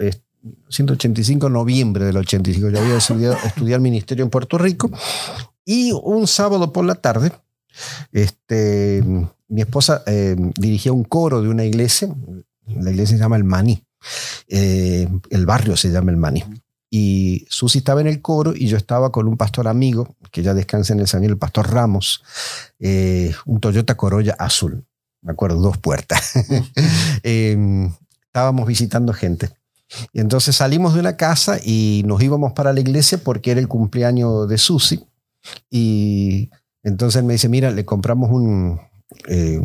185 0.68 1.50
noviembre 1.50 2.04
del 2.04 2.16
85, 2.16 2.70
yo 2.70 2.78
había 2.78 2.94
decidido 2.94 3.37
estudiar 3.44 3.81
ministerio 3.81 4.24
en 4.24 4.31
Puerto 4.31 4.57
Rico 4.57 4.88
y 5.64 5.90
un 5.92 6.28
sábado 6.28 6.72
por 6.72 6.85
la 6.85 6.94
tarde 6.94 7.33
este, 8.12 9.03
mi 9.49 9.61
esposa 9.61 10.03
eh, 10.07 10.37
dirigía 10.59 10.93
un 10.93 11.05
coro 11.05 11.43
de 11.43 11.49
una 11.49 11.64
iglesia, 11.64 12.09
la 12.67 12.91
iglesia 12.91 13.17
se 13.17 13.23
llama 13.23 13.37
El 13.37 13.45
Maní, 13.45 13.83
eh, 14.49 15.09
el 15.31 15.47
barrio 15.47 15.77
se 15.77 15.91
llama 15.91 16.11
El 16.11 16.17
Maní. 16.17 16.45
Y 16.91 17.47
Susi 17.51 17.79
estaba 17.79 18.01
en 18.01 18.07
el 18.07 18.23
coro 18.23 18.55
y 18.57 18.67
yo 18.67 18.79
estaba 18.79 19.12
con 19.12 19.29
un 19.29 19.37
pastor 19.37 19.69
amigo, 19.69 20.17
que 20.31 20.43
ya 20.43 20.55
descansa 20.55 20.95
en 20.95 21.01
el 21.01 21.07
Señor, 21.07 21.31
el 21.33 21.38
pastor 21.38 21.71
Ramos, 21.71 22.23
eh, 22.79 23.35
un 23.45 23.61
Toyota 23.61 23.95
Corolla 23.95 24.35
azul, 24.38 24.87
me 25.21 25.33
acuerdo, 25.33 25.61
dos 25.61 25.77
puertas. 25.79 26.33
Em, 27.23 27.93
estábamos 28.27 28.67
visitando 28.67 29.12
gente. 29.12 29.51
Y 30.12 30.21
entonces 30.21 30.57
salimos 30.57 30.95
de 30.95 31.01
una 31.01 31.17
casa 31.17 31.59
y 31.62 32.03
nos 32.07 32.23
íbamos 32.23 32.53
para 32.53 32.73
la 32.73 32.81
iglesia 32.81 33.19
porque 33.19 33.51
era 33.51 33.61
el 33.61 33.69
cumpleaños 33.69 34.49
de 34.49 34.59
Susi. 34.59 35.05
Y 35.71 36.51
entonces 36.88 37.22
me 37.22 37.35
dice, 37.35 37.48
mira, 37.48 37.70
le 37.70 37.85
compramos 37.85 38.31
un 38.31 38.81
eh, 39.29 39.61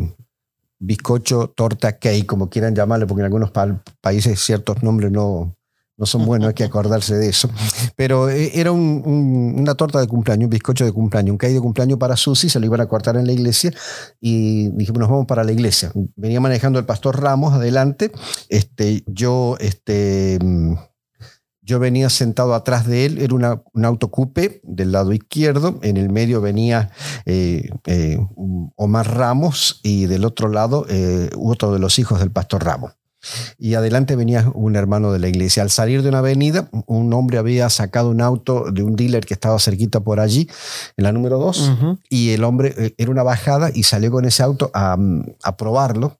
bizcocho, 0.78 1.52
torta, 1.54 1.98
cake, 1.98 2.26
como 2.26 2.48
quieran 2.48 2.74
llamarle, 2.74 3.06
porque 3.06 3.20
en 3.22 3.26
algunos 3.26 3.50
países 4.00 4.40
ciertos 4.40 4.82
nombres 4.82 5.10
no, 5.10 5.56
no 5.96 6.06
son 6.06 6.26
buenos, 6.26 6.48
hay 6.48 6.54
que 6.54 6.64
acordarse 6.64 7.14
de 7.14 7.28
eso. 7.28 7.48
Pero 7.96 8.28
eh, 8.30 8.52
era 8.54 8.72
una 8.72 9.74
torta 9.74 10.00
de 10.00 10.06
cumpleaños, 10.06 10.44
un 10.44 10.50
bizcocho 10.50 10.84
de 10.84 10.92
cumpleaños, 10.92 11.32
un 11.32 11.38
cake 11.38 11.54
de 11.54 11.60
cumpleaños 11.60 11.98
para 11.98 12.16
Susi, 12.16 12.48
se 12.48 12.60
lo 12.60 12.66
iban 12.66 12.80
a 12.80 12.86
cortar 12.86 13.16
en 13.16 13.26
la 13.26 13.32
iglesia 13.32 13.72
y 14.20 14.68
dijimos, 14.70 15.00
nos 15.00 15.10
vamos 15.10 15.26
para 15.26 15.44
la 15.44 15.52
iglesia. 15.52 15.92
Venía 16.16 16.40
manejando 16.40 16.78
el 16.78 16.84
pastor 16.84 17.20
Ramos 17.20 17.54
adelante, 17.54 18.10
este, 18.48 19.04
yo, 19.06 19.56
este 19.60 20.38
yo 21.64 21.78
venía 21.78 22.10
sentado 22.10 22.54
atrás 22.54 22.86
de 22.86 23.06
él, 23.06 23.18
era 23.18 23.34
una, 23.34 23.62
un 23.72 23.84
autocupe 23.84 24.60
del 24.64 24.92
lado 24.92 25.12
izquierdo, 25.12 25.78
en 25.82 25.96
el 25.96 26.10
medio 26.10 26.40
venía 26.40 26.90
eh, 27.24 27.70
eh, 27.86 28.18
Omar 28.76 29.16
Ramos 29.16 29.80
y 29.82 30.04
del 30.06 30.24
otro 30.24 30.48
lado 30.48 30.86
eh, 30.88 31.30
otro 31.36 31.72
de 31.72 31.78
los 31.78 31.98
hijos 31.98 32.20
del 32.20 32.30
pastor 32.30 32.64
Ramos. 32.64 32.92
Y 33.56 33.72
adelante 33.72 34.16
venía 34.16 34.50
un 34.54 34.76
hermano 34.76 35.10
de 35.10 35.18
la 35.18 35.28
iglesia. 35.28 35.62
Al 35.62 35.70
salir 35.70 36.02
de 36.02 36.10
una 36.10 36.18
avenida, 36.18 36.68
un 36.86 37.10
hombre 37.14 37.38
había 37.38 37.70
sacado 37.70 38.10
un 38.10 38.20
auto 38.20 38.66
de 38.70 38.82
un 38.82 38.96
dealer 38.96 39.24
que 39.24 39.32
estaba 39.32 39.58
cerquita 39.58 40.00
por 40.00 40.20
allí, 40.20 40.46
en 40.98 41.04
la 41.04 41.12
número 41.12 41.38
2, 41.38 41.72
y 42.10 42.32
el 42.32 42.44
hombre 42.44 42.94
era 42.98 43.10
una 43.10 43.22
bajada 43.22 43.70
y 43.74 43.84
salió 43.84 44.10
con 44.10 44.26
ese 44.26 44.42
auto 44.42 44.70
a, 44.74 44.98
a 45.42 45.56
probarlo 45.56 46.18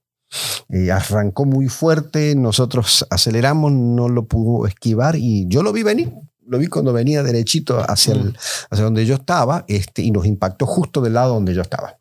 eh, 0.68 0.90
arrancó 0.90 1.44
muy 1.44 1.68
fuerte, 1.68 2.35
nosotros 2.35 3.07
aceleramos, 3.11 3.73
no 3.73 4.09
lo 4.09 4.27
pudo 4.27 4.66
esquivar 4.66 5.16
y 5.16 5.47
yo 5.49 5.62
lo 5.62 5.73
vi 5.73 5.83
venir. 5.83 6.12
Lo 6.47 6.59
vi 6.59 6.66
cuando 6.66 6.92
venía 6.92 7.23
derechito 7.23 7.79
hacia, 7.88 8.12
el, 8.12 8.37
hacia 8.70 8.85
donde 8.85 9.07
yo 9.07 9.14
estaba 9.14 9.64
este, 9.66 10.03
y 10.03 10.11
nos 10.11 10.27
impactó 10.27 10.66
justo 10.66 11.01
del 11.01 11.14
lado 11.14 11.33
donde 11.33 11.55
yo 11.55 11.62
estaba. 11.62 11.99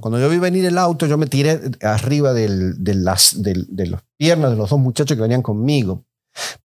Cuando 0.00 0.18
yo 0.18 0.30
vi 0.30 0.38
venir 0.38 0.64
el 0.64 0.78
auto, 0.78 1.04
yo 1.06 1.18
me 1.18 1.26
tiré 1.26 1.60
arriba 1.82 2.32
del, 2.32 2.82
de, 2.82 2.94
las, 2.94 3.42
de 3.42 3.86
las 3.86 4.02
piernas 4.16 4.52
de 4.52 4.56
los 4.56 4.70
dos 4.70 4.80
muchachos 4.80 5.14
que 5.14 5.22
venían 5.22 5.42
conmigo. 5.42 6.02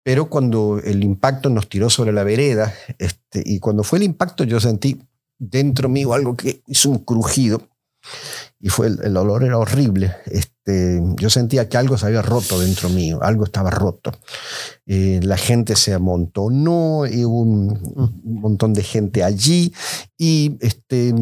Pero 0.02 0.30
cuando 0.30 0.80
el 0.82 1.02
impacto 1.02 1.50
nos 1.50 1.68
tiró 1.68 1.90
sobre 1.90 2.12
la 2.12 2.22
vereda, 2.22 2.72
este, 2.98 3.42
y 3.44 3.58
cuando 3.58 3.82
fue 3.82 3.98
el 3.98 4.04
impacto, 4.04 4.44
yo 4.44 4.60
sentí 4.60 5.00
dentro 5.38 5.88
mío 5.88 6.12
algo 6.12 6.36
que 6.36 6.62
hizo 6.66 6.90
un 6.90 6.98
crujido 6.98 7.62
y 8.60 8.70
fue 8.70 8.88
el, 8.88 9.16
olor 9.16 9.44
era 9.44 9.58
horrible. 9.58 10.16
Este, 10.26 10.57
yo 11.16 11.30
sentía 11.30 11.68
que 11.68 11.76
algo 11.76 11.96
se 11.96 12.06
había 12.06 12.22
roto 12.22 12.60
dentro 12.60 12.88
mío, 12.88 13.20
algo 13.22 13.44
estaba 13.44 13.70
roto. 13.70 14.12
Eh, 14.86 15.20
la 15.22 15.36
gente 15.36 15.76
se 15.76 15.94
amontonó, 15.94 17.06
y 17.06 17.24
hubo 17.24 17.40
un, 17.40 18.20
montón 18.24 18.74
de 18.74 18.82
gente 18.82 19.24
allí 19.24 19.72
y 20.16 20.56
este, 20.60 21.14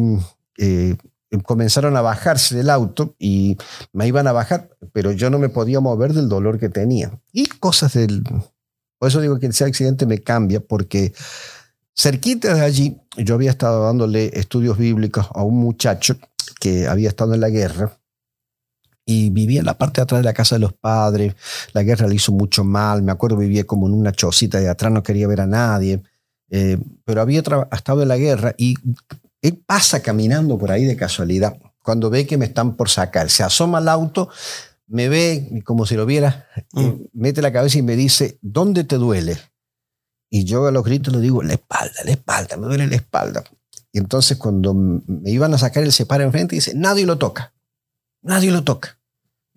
eh, 0.57 0.97
comenzaron 1.43 1.95
a 1.97 2.01
bajarse 2.01 2.55
del 2.55 2.69
auto 2.69 3.15
y 3.19 3.57
me 3.93 4.07
iban 4.07 4.27
a 4.27 4.33
bajar, 4.33 4.69
pero 4.93 5.11
yo 5.11 5.29
no 5.29 5.39
me 5.39 5.49
podía 5.49 5.79
mover 5.79 6.13
del 6.13 6.29
dolor 6.29 6.59
que 6.59 6.69
tenía. 6.69 7.19
Y 7.31 7.45
cosas 7.45 7.93
del... 7.93 8.23
Por 8.99 9.09
eso 9.09 9.21
digo 9.21 9.39
que 9.39 9.47
ese 9.47 9.63
accidente 9.63 10.05
me 10.05 10.19
cambia 10.19 10.59
porque 10.59 11.13
cerquita 11.95 12.53
de 12.53 12.61
allí 12.61 12.97
yo 13.17 13.35
había 13.35 13.51
estado 13.51 13.83
dándole 13.83 14.31
estudios 14.33 14.77
bíblicos 14.77 15.27
a 15.33 15.43
un 15.43 15.57
muchacho 15.57 16.17
que 16.59 16.87
había 16.87 17.09
estado 17.09 17.33
en 17.35 17.41
la 17.41 17.49
guerra 17.49 17.96
y 19.09 19.29
vivía 19.29 19.61
en 19.61 19.65
la 19.65 19.77
parte 19.77 20.01
de 20.01 20.03
atrás 20.03 20.19
de 20.19 20.25
la 20.25 20.33
casa 20.33 20.55
de 20.55 20.59
los 20.59 20.73
padres. 20.73 21.33
La 21.71 21.81
guerra 21.81 22.07
le 22.07 22.15
hizo 22.15 22.33
mucho 22.33 22.65
mal. 22.65 23.01
Me 23.01 23.13
acuerdo 23.13 23.37
vivía 23.37 23.63
como 23.63 23.87
en 23.87 23.93
una 23.93 24.11
chocita 24.11 24.59
de 24.59 24.67
atrás, 24.67 24.91
no 24.91 25.01
quería 25.01 25.27
ver 25.27 25.39
a 25.39 25.47
nadie. 25.47 26.03
Eh, 26.49 26.77
pero 27.05 27.21
había 27.21 27.41
estado 27.71 28.01
en 28.01 28.09
la 28.09 28.17
guerra 28.17 28.53
y 28.57 28.75
él 29.41 29.63
pasa 29.65 30.01
caminando 30.01 30.57
por 30.57 30.71
ahí 30.71 30.83
de 30.83 30.97
casualidad. 30.97 31.57
Cuando 31.81 32.09
ve 32.09 32.27
que 32.27 32.37
me 32.37 32.45
están 32.45 32.75
por 32.75 32.89
sacar, 32.89 33.29
se 33.29 33.43
asoma 33.43 33.77
al 33.77 33.87
auto, 33.87 34.29
me 34.87 35.07
ve 35.07 35.61
como 35.63 35.85
si 35.85 35.95
lo 35.95 36.05
viera, 36.05 36.45
mm. 36.73 36.79
eh, 36.81 36.97
mete 37.13 37.41
la 37.41 37.53
cabeza 37.53 37.77
y 37.77 37.83
me 37.83 37.95
dice, 37.95 38.37
¿dónde 38.41 38.83
te 38.83 38.97
duele? 38.97 39.37
Y 40.29 40.43
yo 40.43 40.67
a 40.67 40.71
los 40.71 40.83
gritos 40.83 41.13
le 41.13 41.21
digo, 41.21 41.41
la 41.43 41.53
espalda, 41.53 41.95
la 42.03 42.11
espalda, 42.11 42.57
me 42.57 42.67
duele 42.67 42.87
la 42.87 42.97
espalda. 42.97 43.41
Y 43.93 43.99
entonces 43.99 44.35
cuando 44.37 44.73
me 44.73 45.31
iban 45.31 45.53
a 45.53 45.57
sacar, 45.57 45.83
él 45.83 45.93
se 45.93 46.05
para 46.05 46.25
enfrente 46.25 46.55
y 46.55 46.57
dice, 46.57 46.73
nadie 46.75 47.05
lo 47.05 47.17
toca, 47.17 47.53
nadie 48.21 48.51
lo 48.51 48.65
toca. 48.65 48.96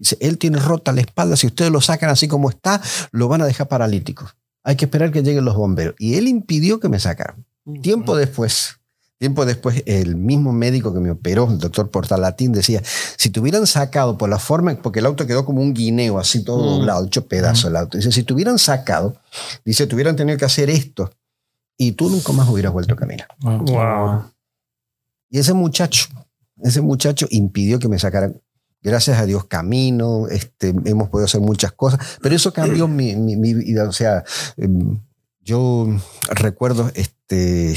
Dice, 0.00 0.16
él 0.20 0.38
tiene 0.38 0.58
rota 0.58 0.92
la 0.92 1.02
espalda, 1.02 1.36
si 1.36 1.46
ustedes 1.46 1.70
lo 1.70 1.80
sacan 1.80 2.10
así 2.10 2.26
como 2.26 2.50
está, 2.50 2.82
lo 3.12 3.28
van 3.28 3.42
a 3.42 3.46
dejar 3.46 3.68
paralítico. 3.68 4.28
Hay 4.64 4.74
que 4.76 4.86
esperar 4.86 5.12
que 5.12 5.22
lleguen 5.22 5.44
los 5.44 5.54
bomberos. 5.54 5.94
Y 5.98 6.14
él 6.14 6.26
impidió 6.26 6.80
que 6.80 6.88
me 6.88 6.98
sacaran. 6.98 7.44
Tiempo 7.82 8.16
después, 8.16 8.80
Tiempo 9.18 9.44
después, 9.44 9.82
el 9.84 10.16
mismo 10.16 10.50
médico 10.50 10.94
que 10.94 11.00
me 11.00 11.10
operó, 11.10 11.46
el 11.50 11.58
doctor 11.58 11.90
Portalatín, 11.90 12.52
decía, 12.52 12.80
si 13.18 13.28
te 13.28 13.38
hubieran 13.38 13.66
sacado 13.66 14.16
por 14.16 14.30
la 14.30 14.38
forma, 14.38 14.74
porque 14.76 15.00
el 15.00 15.04
auto 15.04 15.26
quedó 15.26 15.44
como 15.44 15.60
un 15.60 15.74
guineo, 15.74 16.18
así 16.18 16.42
todo 16.42 16.64
Mm. 16.64 16.78
doblado, 16.78 17.04
hecho 17.04 17.26
pedazo 17.26 17.68
el 17.68 17.76
auto. 17.76 17.98
Dice, 17.98 18.12
si 18.12 18.22
te 18.22 18.32
hubieran 18.32 18.58
sacado, 18.58 19.18
dice, 19.62 19.86
te 19.86 19.94
hubieran 19.94 20.16
tenido 20.16 20.38
que 20.38 20.46
hacer 20.46 20.70
esto 20.70 21.12
y 21.76 21.92
tú 21.92 22.08
nunca 22.08 22.32
más 22.32 22.48
hubieras 22.48 22.72
vuelto 22.72 22.94
a 22.94 22.96
caminar. 22.96 23.28
Wow. 23.42 24.24
Y 25.28 25.38
ese 25.38 25.52
muchacho, 25.52 26.06
ese 26.62 26.80
muchacho 26.80 27.26
impidió 27.28 27.78
que 27.78 27.88
me 27.88 27.98
sacaran. 27.98 28.40
Gracias 28.82 29.18
a 29.18 29.26
Dios 29.26 29.44
camino, 29.44 30.26
este, 30.28 30.68
hemos 30.84 31.08
podido 31.10 31.26
hacer 31.26 31.40
muchas 31.40 31.72
cosas, 31.72 32.18
pero 32.22 32.34
eso 32.34 32.52
cambió 32.52 32.88
mi, 32.88 33.14
vida. 33.36 33.86
O 33.86 33.92
sea, 33.92 34.24
em, 34.56 34.98
yo 35.40 35.86
recuerdo, 36.30 36.90
este, 36.94 37.74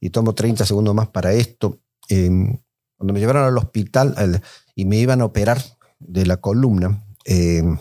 y 0.00 0.10
tomo 0.10 0.34
30 0.34 0.66
segundos 0.66 0.94
más 0.94 1.08
para 1.08 1.32
esto, 1.32 1.78
em, 2.08 2.58
cuando 2.96 3.12
me 3.14 3.20
llevaron 3.20 3.44
al 3.44 3.56
hospital 3.58 4.14
al- 4.16 4.42
y 4.74 4.84
me 4.86 4.96
iban 4.98 5.20
a 5.20 5.26
operar 5.26 5.62
de 6.00 6.26
la 6.26 6.38
columna, 6.38 7.04
em, 7.24 7.78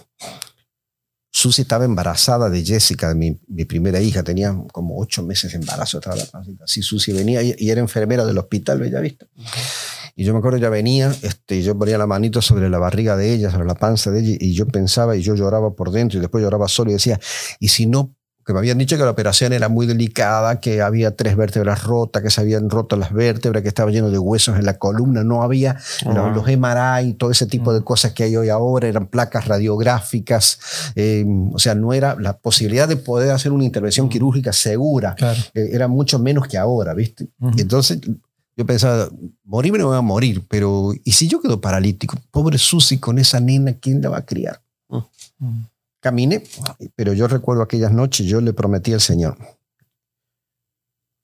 Susi 1.44 1.64
estaba 1.64 1.84
embarazada 1.84 2.50
de 2.50 2.64
Jessica, 2.64 3.14
mi, 3.14 3.38
mi 3.50 3.66
primera 3.66 4.00
hija, 4.00 4.24
tenía 4.24 4.58
como 4.72 4.98
ocho 4.98 5.24
meses 5.24 5.52
de 5.52 5.58
embarazo, 5.58 5.98
estaba 5.98 6.16
la 6.16 6.26
pancita. 6.26 6.64
Así 6.64 6.82
Susi 6.82 7.12
venía 7.12 7.44
y, 7.44 7.54
y 7.58 7.70
era 7.70 7.82
enfermera 7.82 8.26
del 8.26 8.38
hospital, 8.38 8.80
Bella 8.80 9.02
Vista. 9.02 9.26
Y 10.16 10.24
yo 10.24 10.32
me 10.32 10.40
acuerdo, 10.40 10.58
ella 10.58 10.70
venía, 10.70 11.14
este, 11.22 11.62
yo 11.62 11.78
ponía 11.78 11.98
la 11.98 12.08
manito 12.08 12.42
sobre 12.42 12.70
la 12.70 12.80
barriga 12.80 13.18
de 13.18 13.34
ella, 13.34 13.52
sobre 13.52 13.66
la 13.66 13.76
panza 13.76 14.10
de 14.10 14.22
ella, 14.22 14.38
y 14.40 14.54
yo 14.54 14.68
pensaba 14.68 15.18
y 15.18 15.22
yo 15.22 15.36
lloraba 15.36 15.76
por 15.76 15.92
dentro, 15.92 16.18
y 16.18 16.22
después 16.22 16.42
lloraba 16.42 16.70
solo 16.70 16.92
y 16.92 16.94
decía, 16.94 17.20
y 17.60 17.68
si 17.68 17.88
no, 17.88 18.16
que 18.46 18.54
me 18.54 18.60
habían 18.60 18.78
dicho 18.78 18.98
que 18.98 19.04
la 19.04 19.10
operación 19.12 19.54
era 19.54 19.70
muy 19.70 19.86
delicada, 19.86 20.60
que 20.60 20.82
había 20.82 21.16
tres 21.16 21.36
vértebras 21.38 21.84
rotas, 21.84 22.22
que 22.22 22.30
se 22.30 22.42
habían 22.42 22.70
roto 22.70 22.96
las 22.98 23.14
vértebras, 23.14 23.62
que 23.62 23.70
estaba 23.70 23.90
lleno 23.92 24.10
de 24.10 24.18
huesos 24.18 24.58
en 24.58 24.66
la 24.66 24.78
columna, 24.78 25.24
no 25.24 25.44
había 25.44 25.78
los 26.36 26.46
MRI, 26.48 27.14
todo 27.14 27.32
ese 27.32 27.46
tipo 27.46 27.74
de 27.74 27.84
cosas 27.84 28.12
que 28.14 28.24
hay 28.24 28.36
hoy 28.36 28.50
ahora, 28.50 28.88
eran 28.88 29.08
placas 29.08 29.48
radiográficas, 29.48 30.60
eh, 30.96 31.26
o 31.54 31.60
sea, 31.60 31.76
no 31.76 31.94
era 31.94 32.16
la 32.20 32.38
posibilidad 32.38 32.88
de 32.88 32.98
poder 32.98 33.32
hacer 33.32 33.52
una 33.52 33.64
intervención 33.64 34.10
quirúrgica 34.10 34.52
segura, 34.54 35.16
Claro. 35.16 35.40
eh, 35.54 35.70
era 35.72 35.88
mucho 35.88 36.20
menos 36.20 36.48
que 36.48 36.58
ahora, 36.58 36.94
¿viste? 36.94 37.28
Entonces 37.58 38.00
yo 38.56 38.66
pensaba, 38.66 39.10
morirme 39.46 39.80
no 39.80 39.88
voy 39.88 39.98
a 39.98 40.02
morir, 40.02 40.44
pero 40.48 40.92
¿y 41.04 41.12
si 41.14 41.28
yo 41.28 41.42
quedo 41.42 41.60
paralítico? 41.60 42.18
Pobre 42.30 42.58
Susi 42.58 42.98
con 43.00 43.18
esa 43.18 43.40
nena, 43.40 43.74
¿quién 43.74 44.02
la 44.02 44.10
va 44.10 44.18
a 44.18 44.26
criar? 44.26 44.62
Caminé, 46.04 46.44
pero 46.98 47.14
yo 47.14 47.30
recuerdo 47.30 47.64
aquellas 47.64 47.94
noches, 47.94 48.28
yo 48.28 48.42
le 48.42 48.52
prometí 48.52 48.92
al 48.92 49.00
Señor. 49.00 49.38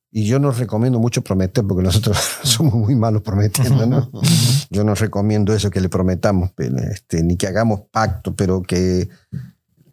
Y 0.09 0.23
yo 0.23 0.39
no 0.39 0.51
recomiendo 0.51 0.99
mucho 0.99 1.21
prometer, 1.21 1.65
porque 1.67 1.83
nosotros 1.83 2.17
somos 2.43 2.75
muy 2.75 2.95
malos 2.95 3.21
prometiendo, 3.21 3.85
¿no? 3.85 4.09
Yo 4.71 4.83
no 4.83 4.95
recomiendo 4.95 5.53
eso 5.53 5.69
que 5.69 5.81
le 5.81 5.89
prometamos, 5.89 6.51
este, 6.91 7.23
ni 7.23 7.35
que 7.35 7.47
hagamos 7.47 7.81
pacto, 7.91 8.35
pero 8.35 8.61
que 8.61 9.09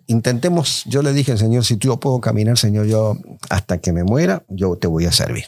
intentemos. 0.07 0.85
Yo 0.87 1.03
le 1.03 1.12
dije 1.12 1.33
al 1.33 1.38
Señor, 1.38 1.64
si 1.64 1.77
tú 1.79 1.88
yo 1.88 1.99
puedo 1.99 2.20
caminar, 2.20 2.57
Señor, 2.59 2.87
yo 2.87 3.16
hasta 3.49 3.79
que 3.79 3.92
me 3.92 4.05
muera, 4.05 4.44
yo 4.49 4.77
te 4.77 4.87
voy 4.87 5.07
a 5.07 5.12
servir. 5.12 5.46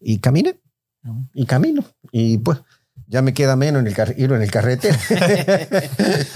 Y 0.00 0.18
caminé, 0.18 0.60
y 1.34 1.46
camino, 1.46 1.84
y 2.10 2.38
pues 2.38 2.58
ya 3.12 3.22
me 3.22 3.34
queda 3.34 3.54
menos 3.56 3.80
en 3.80 3.86
el, 3.86 3.94
car- 3.94 4.14
ir 4.16 4.32
en 4.32 4.42
el 4.42 4.50
carretero. 4.50 4.96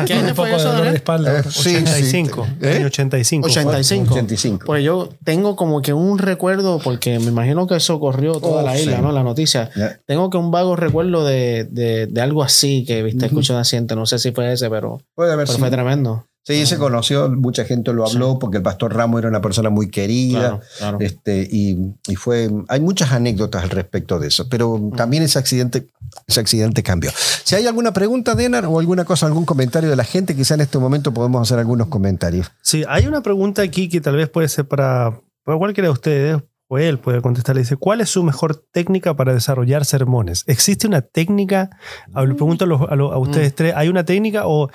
¿Qué 0.06 0.14
Un 0.14 0.24
año 0.26 0.34
poco 0.34 0.34
fue 0.34 0.48
de 0.50 0.56
eso, 0.56 0.72
dolor 0.72 0.90
de 0.90 0.96
espalda. 0.96 1.32
Eh, 1.32 1.36
ahora. 1.38 1.50
sí, 1.50 1.76
85. 1.76 2.44
sí. 2.46 2.66
¿Eh? 2.66 2.76
año 2.76 2.86
85. 2.86 3.46
85. 3.48 4.12
85. 4.14 4.66
Pues 4.66 4.84
yo 4.84 5.08
tengo 5.24 5.56
como 5.56 5.80
que 5.82 5.92
un 5.92 6.18
recuerdo, 6.18 6.78
porque 6.78 7.18
me 7.18 7.26
imagino 7.26 7.66
que 7.66 7.76
eso 7.76 7.98
corrió 7.98 8.34
toda 8.34 8.62
Oh, 8.62 8.66
la 8.66 8.78
isla, 8.78 8.96
sí. 8.96 9.02
¿no? 9.02 9.12
La 9.12 9.22
noticia. 9.22 9.70
Tengo 10.06 10.30
que 10.30 10.36
un 10.36 10.50
vago 10.50 10.76
recuerdo 10.76 11.24
de, 11.24 11.64
de, 11.70 12.06
de 12.06 12.20
algo 12.20 12.42
así 12.42 12.84
que 12.84 13.02
viste, 13.02 13.26
escuché 13.26 13.52
un 13.52 13.58
accidente. 13.60 13.96
No 13.96 14.06
sé 14.06 14.18
si 14.18 14.32
fue 14.32 14.52
ese, 14.52 14.68
pero, 14.70 15.00
Puede 15.14 15.32
haber 15.32 15.46
pero 15.46 15.56
sido. 15.56 15.66
fue 15.66 15.70
tremendo. 15.70 16.26
Sí, 16.46 16.64
se 16.64 16.78
conoció, 16.78 17.28
mucha 17.28 17.64
gente 17.64 17.92
lo 17.92 18.06
habló 18.06 18.38
porque 18.38 18.58
el 18.58 18.62
pastor 18.62 18.94
Ramos 18.94 19.18
era 19.18 19.28
una 19.28 19.40
persona 19.40 19.68
muy 19.68 19.90
querida. 19.90 20.38
Claro, 20.38 20.60
claro. 20.78 20.98
Este, 21.00 21.48
y, 21.50 21.76
y 22.06 22.14
fue, 22.14 22.48
hay 22.68 22.78
muchas 22.80 23.10
anécdotas 23.10 23.64
al 23.64 23.70
respecto 23.70 24.20
de 24.20 24.28
eso, 24.28 24.48
pero 24.48 24.92
también 24.96 25.24
ese 25.24 25.40
accidente, 25.40 25.88
ese 26.28 26.38
accidente 26.38 26.84
cambió. 26.84 27.10
Si 27.42 27.56
hay 27.56 27.66
alguna 27.66 27.92
pregunta, 27.92 28.36
Denar, 28.36 28.66
o 28.66 28.78
alguna 28.78 29.04
cosa, 29.04 29.26
algún 29.26 29.44
comentario 29.44 29.90
de 29.90 29.96
la 29.96 30.04
gente, 30.04 30.36
quizá 30.36 30.54
en 30.54 30.60
este 30.60 30.78
momento 30.78 31.12
podemos 31.12 31.42
hacer 31.42 31.58
algunos 31.58 31.88
comentarios. 31.88 32.52
Sí, 32.62 32.84
hay 32.88 33.08
una 33.08 33.22
pregunta 33.22 33.62
aquí 33.62 33.88
que 33.88 34.00
tal 34.00 34.14
vez 34.14 34.28
puede 34.28 34.48
ser 34.48 34.68
para, 34.68 35.20
para 35.42 35.58
cualquiera 35.58 35.88
de 35.88 35.92
ustedes, 35.92 36.42
o 36.68 36.78
él 36.78 36.98
puede 36.98 37.20
contestar. 37.22 37.54
Le 37.54 37.62
dice, 37.62 37.76
¿cuál 37.76 38.00
es 38.00 38.08
su 38.10 38.22
mejor 38.22 38.56
técnica 38.72 39.14
para 39.14 39.32
desarrollar 39.34 39.84
sermones? 39.84 40.44
¿Existe 40.46 40.86
una 40.86 41.00
técnica? 41.02 41.70
Le 42.14 42.34
pregunto 42.34 42.64
a, 42.64 42.68
los- 42.68 42.82
a 42.90 42.96
los- 42.96 43.12
a 43.12 43.18
ustedes 43.18 43.54
tres, 43.54 43.74
¿hay 43.76 43.88
una 43.88 44.04
técnica 44.04 44.46
o, 44.46 44.68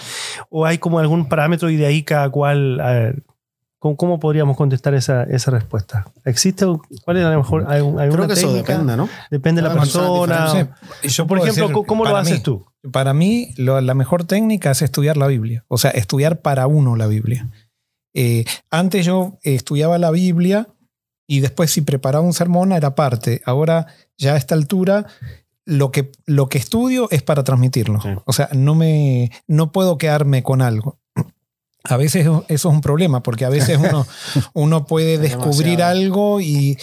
o 0.50 0.66
hay 0.66 0.78
como 0.78 1.00
algún 1.00 1.28
parámetro 1.28 1.70
y 1.70 1.76
de 1.78 1.86
ahí 1.86 2.04
cada 2.04 2.30
cual... 2.30 2.80
eh, 2.84 3.14
¿cómo, 3.80 3.98
cómo 3.98 4.20
podríamos 4.20 4.56
contestar 4.58 4.94
esa, 4.94 5.24
esa 5.24 5.50
respuesta? 5.52 6.06
¿Existe? 6.24 6.66
¿Cuál 7.04 7.18
es 7.18 7.24
la 7.24 7.36
mejor? 7.36 7.66
¿Hay 7.68 7.80
alguna 7.80 8.08
Creo 8.10 8.28
que 8.28 8.34
eso 8.34 8.48
técnica? 8.50 8.74
depende, 8.74 8.96
¿no? 8.98 9.10
Depende 9.32 9.62
de 9.62 9.68
la 9.68 9.74
persona 9.74 10.68
yo 11.04 11.26
Por 11.28 11.40
ejemplo, 11.40 11.68
decir, 11.68 11.86
¿cómo 11.88 12.06
lo 12.06 12.16
haces 12.16 12.38
mí, 12.38 12.44
tú? 12.44 12.66
Para 12.92 13.14
mí, 13.14 13.54
lo- 13.58 13.82
la 13.82 13.94
mejor 13.96 14.24
técnica 14.26 14.72
es 14.72 14.82
estudiar 14.84 15.18
la 15.18 15.28
Biblia. 15.28 15.66
O 15.68 15.78
sea, 15.78 15.92
estudiar 15.92 16.42
para 16.42 16.68
uno 16.68 16.96
la 16.96 17.08
Biblia. 17.08 17.50
Eh, 18.14 18.46
antes 18.70 19.06
yo 19.06 19.40
estudiaba 19.42 19.98
la 19.98 20.12
Biblia 20.12 20.68
y 21.32 21.40
después 21.40 21.72
si 21.72 21.80
preparaba 21.80 22.26
un 22.26 22.34
sermón 22.34 22.74
era 22.74 22.94
parte. 22.94 23.42
Ahora, 23.46 23.88
ya 24.18 24.34
a 24.34 24.38
esta 24.38 24.54
altura, 24.54 25.06
lo 25.64 25.90
que, 25.90 26.12
lo 26.26 26.50
que 26.50 26.58
estudio 26.58 27.08
es 27.10 27.24
para 27.24 27.46
transmitirlo. 27.46 28.02
Sí. 28.02 28.10
O 28.26 28.34
sea, 28.34 28.50
no, 28.52 28.76
me, 28.76 29.32
no 29.48 29.72
puedo 29.72 29.98
quedarme 29.98 30.44
con 30.44 30.62
algo. 30.62 31.00
A 31.86 31.96
veces 31.96 32.24
eso 32.24 32.44
es 32.50 32.66
un 32.66 32.82
problema, 32.82 33.24
porque 33.24 33.46
a 33.46 33.50
veces 33.50 33.80
uno, 33.80 34.06
uno 34.54 34.86
puede 34.86 35.14
Es 35.14 35.22
descubrir 35.22 35.78
demasiado. 35.78 35.92
algo 35.92 36.42
y, 36.42 36.78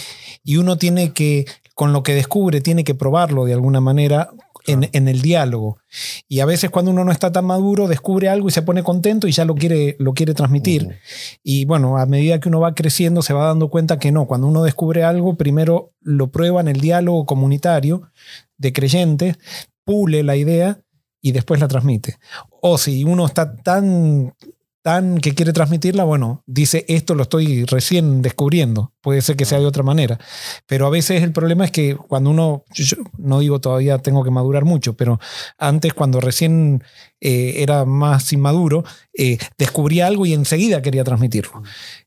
y 0.44 0.56
uno 0.56 0.78
tiene 0.78 1.12
que, 1.12 1.44
con 1.74 1.92
lo 1.92 2.02
que 2.02 2.14
descubre, 2.14 2.62
tiene 2.62 2.84
que 2.84 2.94
probarlo 2.94 3.44
de 3.44 3.52
alguna 3.52 3.82
manera 3.82 4.30
en, 4.68 4.88
en 4.92 5.08
el 5.08 5.22
diálogo. 5.22 5.78
Y 6.28 6.40
a 6.40 6.46
veces 6.46 6.70
cuando 6.70 6.90
uno 6.92 7.04
no 7.04 7.10
está 7.10 7.32
tan 7.32 7.44
maduro, 7.44 7.88
descubre 7.88 8.28
algo 8.28 8.48
y 8.48 8.52
se 8.52 8.62
pone 8.62 8.82
contento 8.82 9.26
y 9.26 9.32
ya 9.32 9.44
lo 9.44 9.54
quiere, 9.54 9.96
lo 9.98 10.14
quiere 10.14 10.34
transmitir. 10.34 10.98
Y 11.42 11.64
bueno, 11.64 11.98
a 11.98 12.06
medida 12.06 12.38
que 12.38 12.48
uno 12.48 12.60
va 12.60 12.74
creciendo, 12.74 13.22
se 13.22 13.32
va 13.32 13.46
dando 13.46 13.70
cuenta 13.70 13.98
que 13.98 14.12
no. 14.12 14.26
Cuando 14.26 14.46
uno 14.46 14.62
descubre 14.62 15.04
algo, 15.04 15.36
primero 15.36 15.92
lo 16.00 16.30
prueba 16.30 16.60
en 16.60 16.68
el 16.68 16.80
diálogo 16.80 17.26
comunitario 17.26 18.10
de 18.56 18.72
creyentes, 18.72 19.38
pule 19.84 20.22
la 20.22 20.36
idea 20.36 20.80
y 21.20 21.32
después 21.32 21.60
la 21.60 21.68
transmite. 21.68 22.16
O 22.60 22.78
si 22.78 23.04
uno 23.04 23.26
está 23.26 23.56
tan, 23.56 24.34
tan 24.88 25.18
que 25.18 25.34
quiere 25.34 25.52
transmitirla, 25.52 26.04
bueno, 26.04 26.42
dice 26.46 26.86
esto 26.88 27.14
lo 27.14 27.24
estoy 27.24 27.66
recién 27.66 28.22
descubriendo. 28.22 28.94
Puede 29.02 29.20
ser 29.20 29.36
que 29.36 29.44
sea 29.44 29.58
de 29.58 29.66
otra 29.66 29.82
manera. 29.82 30.18
Pero 30.66 30.86
a 30.86 30.90
veces 30.90 31.22
el 31.22 31.32
problema 31.32 31.66
es 31.66 31.70
que 31.70 31.94
cuando 31.94 32.30
uno, 32.30 32.64
yo- 32.72 32.96
no 33.18 33.40
digo 33.40 33.60
todavía 33.60 33.98
tengo 33.98 34.24
que 34.24 34.30
madurar 34.30 34.64
mucho, 34.64 34.94
pero 34.96 35.20
antes 35.58 35.92
cuando 35.92 36.22
recién 36.22 36.82
eh, 37.20 37.56
era 37.62 37.84
más 37.84 38.32
inmaduro, 38.32 38.82
eh, 39.12 39.36
descubría 39.58 40.06
algo 40.06 40.24
y 40.24 40.32
enseguida 40.32 40.80
quería 40.80 41.04
transmitirlo. 41.04 41.62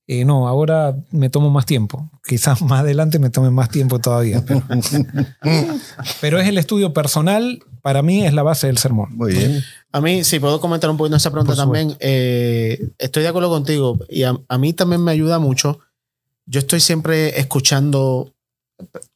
Eh, 0.07 0.25
no, 0.25 0.47
ahora 0.47 0.95
me 1.11 1.29
tomo 1.29 1.51
más 1.51 1.67
tiempo. 1.67 2.09
Quizás 2.25 2.61
más 2.63 2.79
adelante 2.79 3.19
me 3.19 3.29
tome 3.29 3.51
más 3.51 3.69
tiempo 3.69 3.99
todavía. 3.99 4.43
Pero, 4.43 4.63
pero 6.21 6.39
es 6.39 6.47
el 6.47 6.57
estudio 6.57 6.93
personal, 6.93 7.63
para 7.81 8.01
mí 8.01 8.25
es 8.25 8.33
la 8.33 8.43
base 8.43 8.67
del 8.67 8.77
sermón. 8.77 9.09
Muy 9.15 9.33
bien. 9.33 9.63
A 9.91 10.01
mí, 10.01 10.23
si 10.23 10.39
puedo 10.39 10.61
comentar 10.61 10.89
un 10.89 10.97
poquito 10.97 11.15
esa 11.15 11.31
pregunta 11.31 11.53
Por 11.53 11.63
también, 11.63 11.95
eh, 11.99 12.89
estoy 12.97 13.23
de 13.23 13.29
acuerdo 13.29 13.49
contigo 13.49 13.99
y 14.09 14.23
a, 14.23 14.35
a 14.47 14.57
mí 14.57 14.73
también 14.73 15.03
me 15.03 15.11
ayuda 15.11 15.39
mucho. 15.39 15.79
Yo 16.45 16.59
estoy 16.59 16.79
siempre 16.79 17.39
escuchando 17.39 18.33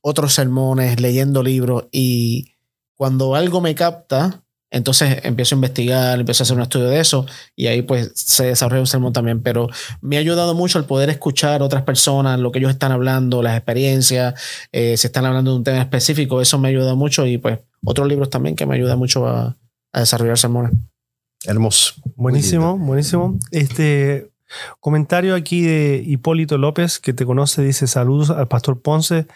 otros 0.01 0.33
sermones, 0.33 0.99
leyendo 0.99 1.43
libros 1.43 1.85
y 1.91 2.51
cuando 2.95 3.35
algo 3.35 3.61
me 3.61 3.75
capta, 3.75 4.41
entonces 4.71 5.19
empiezo 5.23 5.55
a 5.55 5.57
investigar, 5.57 6.19
empiezo 6.19 6.41
a 6.41 6.45
hacer 6.45 6.57
un 6.57 6.63
estudio 6.63 6.87
de 6.87 6.99
eso 6.99 7.25
y 7.55 7.67
ahí 7.67 7.81
pues 7.81 8.11
se 8.15 8.47
desarrolla 8.47 8.81
un 8.81 8.87
sermón 8.87 9.13
también. 9.13 9.41
Pero 9.41 9.69
me 10.01 10.17
ha 10.17 10.19
ayudado 10.19 10.53
mucho 10.53 10.79
el 10.79 10.85
poder 10.85 11.09
escuchar 11.09 11.61
otras 11.61 11.83
personas, 11.83 12.39
lo 12.39 12.51
que 12.51 12.59
ellos 12.59 12.71
están 12.71 12.91
hablando, 12.91 13.41
las 13.41 13.55
experiencias, 13.55 14.33
eh, 14.71 14.97
si 14.97 15.07
están 15.07 15.25
hablando 15.25 15.51
de 15.51 15.57
un 15.57 15.63
tema 15.63 15.79
específico, 15.79 16.41
eso 16.41 16.59
me 16.59 16.69
ayuda 16.69 16.95
mucho 16.95 17.25
y 17.25 17.37
pues 17.37 17.59
otros 17.85 18.07
libros 18.07 18.29
también 18.29 18.55
que 18.55 18.65
me 18.65 18.75
ayudan 18.75 18.99
mucho 18.99 19.27
a, 19.27 19.57
a 19.93 19.99
desarrollar 19.99 20.37
sermones. 20.37 20.73
Hermoso. 21.45 21.93
Buenísimo, 22.15 22.77
buenísimo. 22.77 23.37
Este 23.51 24.31
comentario 24.79 25.35
aquí 25.35 25.61
de 25.61 26.03
Hipólito 26.05 26.57
López, 26.57 26.99
que 26.99 27.13
te 27.13 27.25
conoce, 27.25 27.61
dice 27.61 27.87
saludos 27.87 28.29
al 28.29 28.47
Pastor 28.47 28.81
Ponce. 28.81 29.27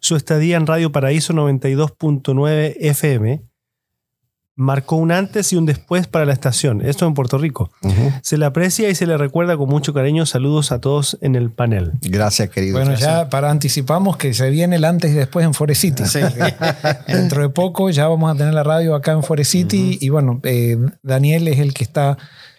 Su 0.00 0.16
estadía 0.16 0.56
en 0.56 0.66
Radio 0.66 0.92
Paraíso 0.92 1.32
92.9 1.32 2.76
FM 2.78 3.42
marcó 4.56 4.96
un 4.96 5.10
antes 5.10 5.52
y 5.52 5.56
un 5.56 5.66
después 5.66 6.06
para 6.06 6.24
la 6.24 6.32
estación. 6.32 6.80
Esto 6.80 7.06
en 7.06 7.14
Puerto 7.14 7.38
Rico. 7.38 7.70
Se 8.22 8.38
le 8.38 8.44
aprecia 8.44 8.88
y 8.88 8.94
se 8.94 9.06
le 9.06 9.16
recuerda 9.18 9.56
con 9.56 9.68
mucho 9.68 9.92
cariño. 9.92 10.26
Saludos 10.26 10.72
a 10.72 10.80
todos 10.80 11.18
en 11.20 11.34
el 11.34 11.50
panel. 11.50 11.92
Gracias, 12.02 12.50
querido. 12.50 12.78
Bueno, 12.78 12.94
ya 12.94 13.28
para 13.28 13.50
anticipamos 13.50 14.16
que 14.16 14.32
se 14.34 14.50
viene 14.50 14.76
el 14.76 14.84
antes 14.84 15.10
y 15.10 15.14
después 15.14 15.44
en 15.44 15.54
Forest 15.54 15.80
City. 15.80 16.02
Dentro 17.08 17.42
de 17.42 17.48
poco 17.48 17.90
ya 17.90 18.06
vamos 18.06 18.32
a 18.32 18.36
tener 18.36 18.54
la 18.54 18.62
radio 18.62 18.94
acá 18.94 19.12
en 19.12 19.22
Forest 19.22 19.50
City 19.50 19.98
y 20.00 20.08
bueno, 20.08 20.40
eh, 20.44 20.78
Daniel 21.02 21.48
es 21.48 21.58
el 21.58 21.74
que 21.74 21.84
está 21.84 22.16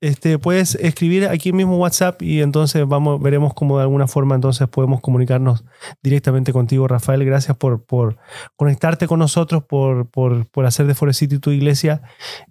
este, 0.00 0.38
puedes 0.38 0.74
escribir 0.74 1.26
aquí 1.26 1.52
mismo 1.52 1.78
WhatsApp 1.78 2.20
y 2.20 2.42
entonces 2.42 2.86
vamos, 2.86 3.20
veremos 3.20 3.54
cómo 3.54 3.78
de 3.78 3.82
alguna 3.84 4.06
forma 4.06 4.34
entonces 4.34 4.68
podemos 4.68 5.00
comunicarnos 5.00 5.64
directamente 6.02 6.52
contigo, 6.52 6.86
Rafael. 6.86 7.24
Gracias 7.24 7.56
por, 7.56 7.84
por 7.84 8.18
conectarte 8.56 9.06
con 9.06 9.18
nosotros, 9.18 9.64
por, 9.64 10.10
por, 10.10 10.46
por 10.48 10.66
hacer 10.66 10.86
de 10.86 10.94
Forest 10.94 11.20
City 11.20 11.38
tu 11.38 11.50
iglesia 11.50 12.02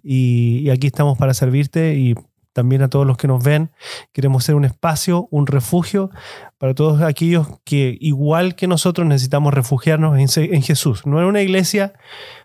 y, 0.02 0.68
aquí 0.70 0.88
estamos 0.88 1.16
para 1.16 1.32
servirte 1.32 1.94
y 1.94 2.16
también 2.52 2.82
a 2.82 2.88
todos 2.88 3.06
los 3.06 3.16
que 3.16 3.28
nos 3.28 3.44
ven. 3.44 3.70
Queremos 4.12 4.42
ser 4.44 4.56
un 4.56 4.64
espacio, 4.64 5.28
un 5.30 5.46
refugio 5.46 6.10
para 6.58 6.74
todos 6.74 7.00
aquellos 7.02 7.46
que, 7.64 7.96
igual 8.00 8.56
que 8.56 8.66
nosotros, 8.66 9.06
necesitamos 9.06 9.54
refugiarnos 9.54 10.18
en, 10.18 10.52
en 10.52 10.62
Jesús. 10.62 11.06
No 11.06 11.20
en 11.20 11.26
una 11.26 11.42
iglesia, 11.42 11.92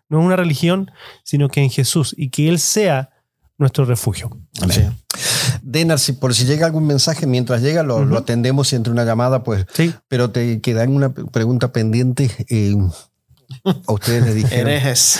no 0.10 0.20
en 0.20 0.26
una 0.26 0.36
religión, 0.36 0.92
sino 1.24 1.50
que 1.50 1.64
en 1.64 1.72
Jesús 1.72 2.14
y 2.16 2.30
que 2.30 2.50
Él 2.50 2.60
sea 2.60 3.10
nuestro 3.62 3.86
refugio. 3.86 4.30
Amén. 4.60 4.98
Denar, 5.62 6.00
si, 6.00 6.14
por 6.14 6.34
si 6.34 6.46
llega 6.46 6.66
algún 6.66 6.88
mensaje, 6.88 7.28
mientras 7.28 7.62
llega 7.62 7.84
lo, 7.84 8.18
atendemos 8.18 8.74
y 8.74 8.76
entre 8.76 8.92
una 8.92 9.06
llamada, 9.06 9.44
pues. 9.44 9.66
Sí. 9.74 9.94
Pero 10.10 10.32
te 10.32 10.60
queda 10.60 10.84
una 10.84 11.14
pregunta 11.14 11.72
pendiente. 11.72 12.30
Eh, 12.50 12.76
a 13.64 13.92
ustedes 13.92 14.26
les 14.26 14.36
dije. 14.36 14.60
Herejes. 14.60 15.20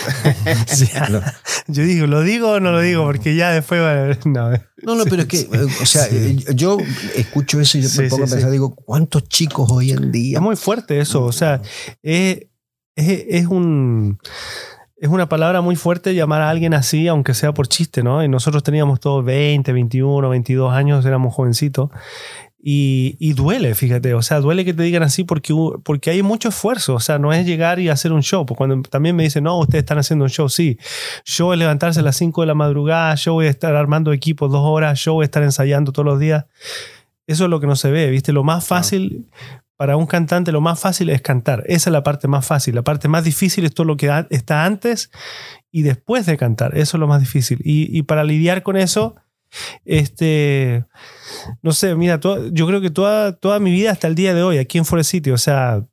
Yo 1.68 1.84
digo, 1.84 2.06
¿lo 2.06 2.22
digo 2.22 2.52
o 2.52 2.60
no 2.60 2.72
lo 2.72 2.80
digo? 2.80 3.04
Porque 3.04 3.36
ya 3.36 3.52
después. 3.52 3.80
No, 4.24 4.50
no, 4.82 4.94
no 4.96 5.04
pero 5.04 5.22
es 5.22 5.28
que, 5.28 5.40
eh, 5.40 5.66
o 5.80 5.86
sea, 5.86 6.06
eh, 6.10 6.36
yo 6.54 6.78
escucho 7.14 7.60
eso 7.60 7.78
y 7.78 7.82
yo 7.82 8.02
me 8.02 8.08
pongo 8.08 8.24
a 8.24 8.26
pensar, 8.26 8.50
digo, 8.50 8.74
¿cuántos 8.74 9.28
chicos 9.28 9.70
hoy 9.70 9.92
en 9.92 10.10
día? 10.10 10.38
Es 10.38 10.42
muy 10.42 10.56
fuerte 10.56 10.98
eso. 10.98 11.22
O 11.24 11.32
sea, 11.32 11.62
es, 12.02 12.46
es 12.96 13.46
un 13.46 14.18
es 15.02 15.08
una 15.08 15.28
palabra 15.28 15.62
muy 15.62 15.74
fuerte 15.74 16.14
llamar 16.14 16.42
a 16.42 16.48
alguien 16.48 16.74
así, 16.74 17.08
aunque 17.08 17.34
sea 17.34 17.52
por 17.52 17.66
chiste, 17.66 18.04
¿no? 18.04 18.22
Y 18.22 18.28
nosotros 18.28 18.62
teníamos 18.62 19.00
todos 19.00 19.24
20, 19.24 19.72
21, 19.72 20.28
22 20.28 20.72
años, 20.72 21.04
éramos 21.04 21.34
jovencitos. 21.34 21.90
Y, 22.62 23.32
duele, 23.32 23.74
fíjate, 23.74 24.14
o 24.14 24.22
sea, 24.22 24.38
duele 24.38 24.64
que 24.64 24.72
te 24.72 24.84
digan 24.84 25.02
así 25.02 25.24
porque, 25.24 25.52
porque 25.82 26.10
hay 26.10 26.22
mucho 26.22 26.50
esfuerzo, 26.50 26.94
o 26.94 27.00
sea, 27.00 27.18
no 27.18 27.32
es 27.32 27.44
llegar 27.44 27.80
y 27.80 27.88
hacer 27.88 28.12
un 28.12 28.22
show, 28.22 28.46
pues 28.46 28.56
cuando 28.56 28.80
también 28.88 29.16
me 29.16 29.24
dicen, 29.24 29.42
no, 29.42 29.58
ustedes 29.58 29.82
están 29.82 29.98
haciendo 29.98 30.24
un 30.24 30.30
show, 30.30 30.48
sí, 30.48 30.78
yo 31.24 31.52
es 31.52 31.58
levantarse 31.58 31.98
a 31.98 32.04
las 32.04 32.14
5 32.14 32.42
de 32.42 32.46
la 32.46 32.54
madrugada, 32.54 33.16
yo 33.16 33.32
voy 33.32 33.46
a 33.46 33.50
estar 33.50 33.74
armando 33.74 34.12
equipos 34.12 34.52
dos 34.52 34.62
horas, 34.64 35.02
yo 35.02 35.14
voy 35.14 35.24
a 35.24 35.26
estar 35.26 35.42
ensayando 35.42 35.90
todos 35.90 36.06
los 36.06 36.20
días, 36.20 36.44
eso 37.26 37.44
es 37.44 37.50
lo 37.50 37.58
que 37.58 37.66
no 37.66 37.74
se 37.74 37.90
ve, 37.90 38.08
¿viste? 38.08 38.32
Lo 38.32 38.44
más 38.44 38.64
fácil, 38.64 39.26
para 39.82 39.96
un 39.96 40.06
cantante 40.06 40.52
lo 40.52 40.60
más 40.60 40.78
fácil 40.78 41.10
es 41.10 41.22
cantar. 41.22 41.64
Esa 41.66 41.90
es 41.90 41.92
la 41.92 42.04
parte 42.04 42.28
más 42.28 42.46
fácil. 42.46 42.76
La 42.76 42.82
parte 42.82 43.08
más 43.08 43.24
difícil 43.24 43.64
es 43.64 43.74
todo 43.74 43.84
lo 43.84 43.96
que 43.96 44.08
está 44.30 44.64
antes 44.64 45.10
y 45.72 45.82
después 45.82 46.24
de 46.24 46.36
cantar. 46.36 46.78
Eso 46.78 46.96
es 46.96 47.00
lo 47.00 47.08
más 47.08 47.18
difícil. 47.18 47.58
Y, 47.64 48.00
para 48.04 48.22
lidiar 48.22 48.62
con 48.62 48.76
eso, 48.76 49.16
este, 49.84 50.84
no 51.62 51.72
sé, 51.72 51.96
mira, 51.96 52.20
yo 52.52 52.66
creo 52.68 52.80
que 52.80 52.90
toda, 52.90 53.32
toda 53.32 53.58
mi 53.58 53.72
vida 53.72 53.90
hasta 53.90 54.06
el 54.06 54.14
día 54.14 54.34
de 54.34 54.44
hoy, 54.44 54.58
aquí 54.58 54.78
en 54.78 54.84
Forest 54.84 55.10
City, 55.10 55.32
o 55.32 55.36
sea, 55.36 55.84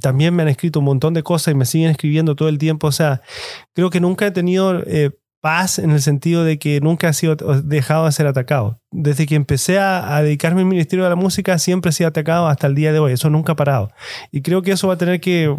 también 0.00 0.34
me 0.34 0.42
han 0.42 0.48
escrito 0.48 0.78
un 0.78 0.86
montón 0.86 1.12
de 1.12 1.22
cosas 1.22 1.52
y 1.52 1.54
me 1.54 1.66
siguen 1.66 1.90
escribiendo 1.90 2.36
todo 2.36 2.48
el 2.48 2.56
tiempo. 2.56 2.86
O 2.86 2.92
sea, 2.92 3.20
creo 3.74 3.90
que 3.90 4.00
nunca 4.00 4.26
he 4.26 4.30
tenido 4.30 4.82
eh, 4.86 5.10
paz 5.44 5.78
en 5.78 5.90
el 5.90 6.00
sentido 6.00 6.42
de 6.42 6.58
que 6.58 6.80
nunca 6.80 7.10
ha 7.10 7.12
sido 7.12 7.36
dejado 7.36 8.06
de 8.06 8.12
ser 8.12 8.26
atacado. 8.26 8.80
Desde 8.90 9.26
que 9.26 9.34
empecé 9.34 9.78
a, 9.78 10.22
dedicarme 10.22 10.62
al 10.62 10.66
ministerio 10.66 11.04
de 11.04 11.10
la 11.10 11.16
música, 11.16 11.58
siempre 11.58 11.90
he 11.90 11.92
sido 11.92 12.08
atacado 12.08 12.48
hasta 12.48 12.66
el 12.66 12.74
día 12.74 12.94
de 12.94 12.98
hoy. 12.98 13.12
Eso 13.12 13.28
nunca 13.28 13.52
ha 13.52 13.56
parado. 13.56 13.92
Y 14.32 14.40
creo 14.40 14.62
que 14.62 14.72
eso 14.72 14.88
va 14.88 14.94
a 14.94 14.96
tener 14.96 15.20
que, 15.20 15.54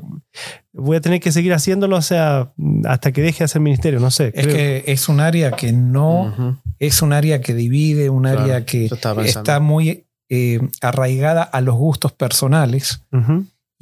voy 0.73 0.97
a 0.97 1.01
tener 1.01 1.19
que 1.19 1.31
seguir 1.31 1.53
haciéndolo, 1.53 1.97
o 1.97 2.01
sea, 2.01 2.51
hasta 2.85 3.11
que 3.11 3.21
deje 3.21 3.39
de 3.39 3.45
hacer 3.45 3.61
ministerio, 3.61 3.99
no 3.99 4.09
sé. 4.09 4.31
Es 4.33 4.47
que 4.47 4.85
es 4.87 5.07
un 5.07 5.19
área 5.19 5.51
que 5.51 5.71
no, 5.71 6.59
es 6.79 7.03
un 7.03 7.13
área 7.13 7.41
que 7.41 7.53
divide, 7.53 8.09
un 8.09 8.25
área 8.25 8.65
que 8.65 8.89
está 9.23 9.59
muy 9.59 10.07
eh, 10.29 10.61
arraigada 10.81 11.43
a 11.43 11.61
los 11.61 11.75
gustos 11.75 12.11
personales 12.11 13.03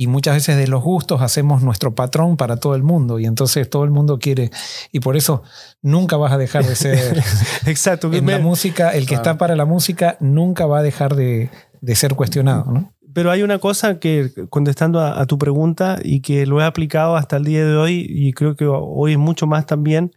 y 0.04 0.08
muchas 0.08 0.36
veces 0.36 0.58
de 0.58 0.68
los 0.68 0.84
gustos 0.84 1.22
hacemos 1.22 1.64
nuestro 1.64 1.95
patrón 1.95 2.36
para 2.36 2.58
todo 2.58 2.76
el 2.76 2.84
mundo 2.84 3.20
y 3.20 3.26
entonces 3.26 3.70
todo 3.70 3.86
el 3.86 3.89
mundo 3.89 4.20
quiere 4.20 4.51
y 4.91 4.99
por 4.99 5.16
eso 5.16 5.43
nunca 5.82 6.18
vas 6.18 6.34
a 6.34 6.38
dejar 6.38 6.66
de 6.66 6.76
ser 6.76 7.24
exacto 7.66 8.12
en 8.12 8.26
la 8.26 8.39
música 8.39 8.89
el 8.89 9.06
que 9.06 9.16
está 9.16 9.38
para 9.38 9.56
la 9.56 9.64
música 9.64 10.18
nunca 10.20 10.66
va 10.66 10.80
a 10.80 10.84
dejar 10.84 11.16
de, 11.16 11.49
ser 11.95 12.16
cuestionado 12.16 12.70
¿no? 12.70 12.93
pero 13.14 13.32
hay 13.32 13.43
una 13.43 13.60
cosa 13.60 13.97
que 13.99 14.30
contestando 14.49 14.99
a, 14.99 15.26
tu 15.26 15.38
pregunta 15.38 15.99
y 16.04 16.20
que 16.20 16.45
lo 16.45 16.60
he 16.60 16.66
aplicado 16.66 17.16
hasta 17.16 17.38
el 17.38 17.45
día 17.45 17.66
de 17.66 17.78
hoy 17.78 18.06
y 18.10 18.34
creo 18.34 18.58
que 18.58 18.66
hoy 18.66 19.16
mucho 19.16 19.47
más 19.47 19.66
también 19.66 20.12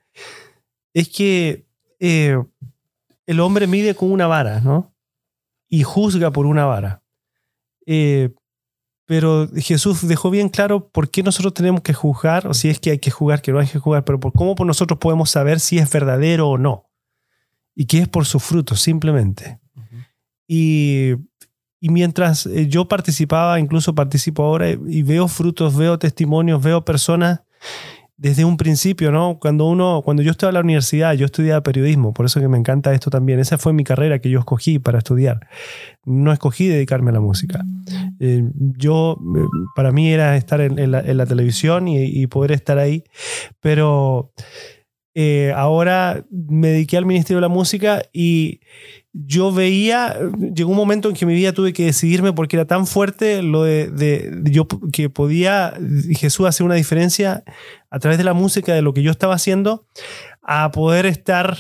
es 0.95 1.09
que 1.09 1.65
eh, 2.01 2.37
el 3.27 3.39
hombre 3.39 3.69
mide 3.69 3.95
con 3.95 4.11
una 4.11 4.27
vara 4.27 4.59
¿no? 4.59 4.93
y 5.69 5.85
juzga 5.85 6.33
por 6.33 6.47
una 6.47 6.65
vara 6.65 7.03
eh, 7.87 8.31
pero 9.07 9.49
Jesús 9.57 10.07
dejó 10.07 10.31
bien 10.31 10.49
claro 10.49 10.89
por 10.89 11.11
qué 11.11 11.23
nosotros 11.23 11.55
tenemos 11.55 11.81
que 11.81 11.95
juzgar, 11.95 12.49
o 12.49 12.55
si 12.55 12.69
es 12.69 12.81
que 12.81 12.91
hay 12.91 12.99
que 12.99 13.13
jugar, 13.13 13.41
que 13.41 13.53
no 13.53 13.61
hay 13.61 13.69
que 13.69 13.79
jugar, 13.79 14.05
pero 14.05 14.19
por 14.19 14.33
cómo 14.33 14.57
nosotros 14.65 14.99
podemos 14.99 15.31
saber 15.31 15.61
si 15.61 15.79
es 15.79 15.91
verdadero 15.91 16.49
o 16.49 16.59
no. 16.59 16.91
Y 17.75 17.87
que 17.87 17.99
es 17.99 18.09
por 18.09 18.27
su 18.27 18.41
fruto, 18.41 18.75
simplemente. 18.75 19.61
y, 20.49 21.13
y, 21.81 21.89
mientras 21.89 22.47
eh, 22.47 22.67
yo 22.67 22.89
participaba, 22.89 23.61
incluso 23.61 23.95
participo 23.95 24.43
ahora, 24.43 24.71
y 24.71 25.03
veo 25.03 25.29
frutos, 25.29 25.77
veo 25.77 25.99
testimonios, 25.99 26.61
veo 26.61 26.85
personas 26.85 27.43
desde 28.19 28.45
un 28.47 28.57
principio, 28.57 29.13
¿no? 29.13 29.39
Cuando 29.39 29.67
uno, 29.67 30.01
cuando 30.03 30.23
yo 30.23 30.31
estaba 30.31 30.51
en 30.51 30.55
la 30.55 30.61
universidad, 30.61 31.13
yo 31.15 31.27
estudiaba 31.27 31.63
periodismo, 31.63 32.15
por 32.15 32.25
eso 32.25 32.41
que 32.41 32.49
me 32.49 32.57
encanta 32.57 32.95
esto 32.95 33.11
también. 33.11 33.39
Esa 33.41 33.59
fue 33.59 33.73
mi 33.73 33.85
carrera 33.85 34.21
que 34.21 34.31
yo 34.31 34.39
escogí 34.39 34.79
para 34.79 34.99
estudiar. 34.99 35.47
No 36.05 36.33
escogí 36.33 36.67
dedicarme 36.67 37.11
a 37.11 37.15
la 37.15 37.21
música. 37.21 37.65
Eh, 38.19 38.43
yo, 38.55 39.19
eh, 39.37 39.45
para 39.75 39.93
mí 39.93 40.11
era 40.11 40.37
estar 40.37 40.61
en, 40.61 40.91
la, 40.91 41.27
televisión 41.27 41.89
y, 41.89 42.27
poder 42.29 42.53
estar 42.53 42.79
ahí, 42.79 43.05
pero 43.61 44.33
eh, 45.15 45.53
ahora 45.55 46.25
me 46.31 46.69
dediqué 46.69 46.97
al 46.97 47.07
Ministerio 47.07 47.39
de 47.39 47.49
la 47.49 47.49
Música 47.49 48.03
y 48.13 48.61
yo 49.25 49.51
veía, 49.51 50.19
llegó 50.55 50.71
un 50.71 50.77
momento 50.77 51.09
en 51.09 51.15
que 51.15 51.25
mi 51.25 51.35
vida 51.35 51.55
tuve 51.55 51.73
que 51.73 51.87
decidirme 51.87 52.35
porque 52.35 52.57
era 52.57 52.67
tan 52.67 52.87
fuerte 52.87 53.43
lo 53.43 53.63
de, 53.63 54.43
yo 54.45 54.67
que 54.93 55.09
podía 55.09 55.73
Jesús 56.11 56.47
hacer 56.47 56.67
una 56.67 56.75
diferencia 56.75 57.43
a 57.89 57.99
través 57.99 58.19
de 58.19 58.25
la 58.25 58.35
música, 58.35 58.75
de 58.75 58.83
lo 58.83 58.93
que 58.93 59.03
yo 59.03 59.11
estaba 59.11 59.35
haciendo, 59.35 59.87
a 60.43 60.71
poder 60.71 61.07
estar 61.07 61.57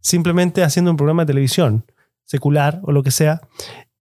simplemente 0.00 0.64
haciendo 0.64 0.90
un 0.90 0.96
programa 0.96 1.22
de 1.22 1.28
televisión 1.28 1.84
secular 2.24 2.80
o 2.82 2.90
lo 2.90 3.04
que 3.04 3.12
sea. 3.12 3.42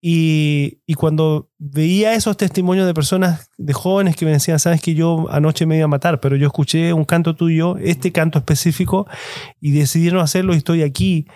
Y, 0.02 0.80
y 0.84 0.94
cuando 0.94 1.48
veía 1.56 2.12
esos 2.12 2.36
testimonios 2.36 2.86
de 2.86 2.92
personas, 2.92 3.50
de 3.56 3.72
jóvenes 3.72 4.16
que 4.16 4.26
me 4.26 4.32
decían, 4.32 4.58
sabes 4.58 4.82
que 4.82 4.94
yo 4.94 5.26
anoche 5.30 5.64
me 5.64 5.76
iba 5.76 5.86
a 5.86 5.88
matar, 5.88 6.20
pero 6.20 6.36
yo 6.36 6.46
escuché 6.46 6.92
un 6.92 7.06
canto 7.06 7.34
tuyo, 7.34 7.78
este 7.78 8.12
canto 8.12 8.38
específico, 8.38 9.06
y 9.60 9.70
decidí 9.70 10.10
no 10.10 10.20
hacerlo 10.20 10.52
y 10.52 10.58
estoy 10.58 10.82
aquí 10.82 11.26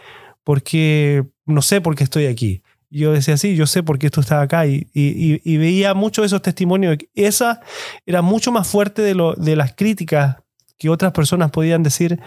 porque 0.50 1.22
no 1.46 1.62
sé 1.62 1.80
por 1.80 1.94
qué 1.94 2.02
estoy 2.02 2.26
aquí. 2.26 2.64
Yo 2.90 3.12
decía, 3.12 3.36
sí, 3.36 3.54
yo 3.54 3.68
sé 3.68 3.84
por 3.84 4.00
qué 4.00 4.06
esto 4.06 4.20
está 4.20 4.42
acá. 4.42 4.66
Y, 4.66 5.56
veía 5.58 5.94
muchos 5.94 6.24
de 6.24 6.26
esos 6.26 6.42
testimonios. 6.42 6.98
Esa 7.14 7.60
era 8.04 8.20
mucho 8.20 8.50
más 8.50 8.66
fuerte 8.66 9.00
de, 9.00 9.14
lo, 9.14 9.34
de 9.34 9.54
las 9.54 9.74
críticas 9.74 10.38
que 10.76 10.88
otras 10.88 11.12
personas 11.12 11.52
podían 11.52 11.84
decir 11.84 12.18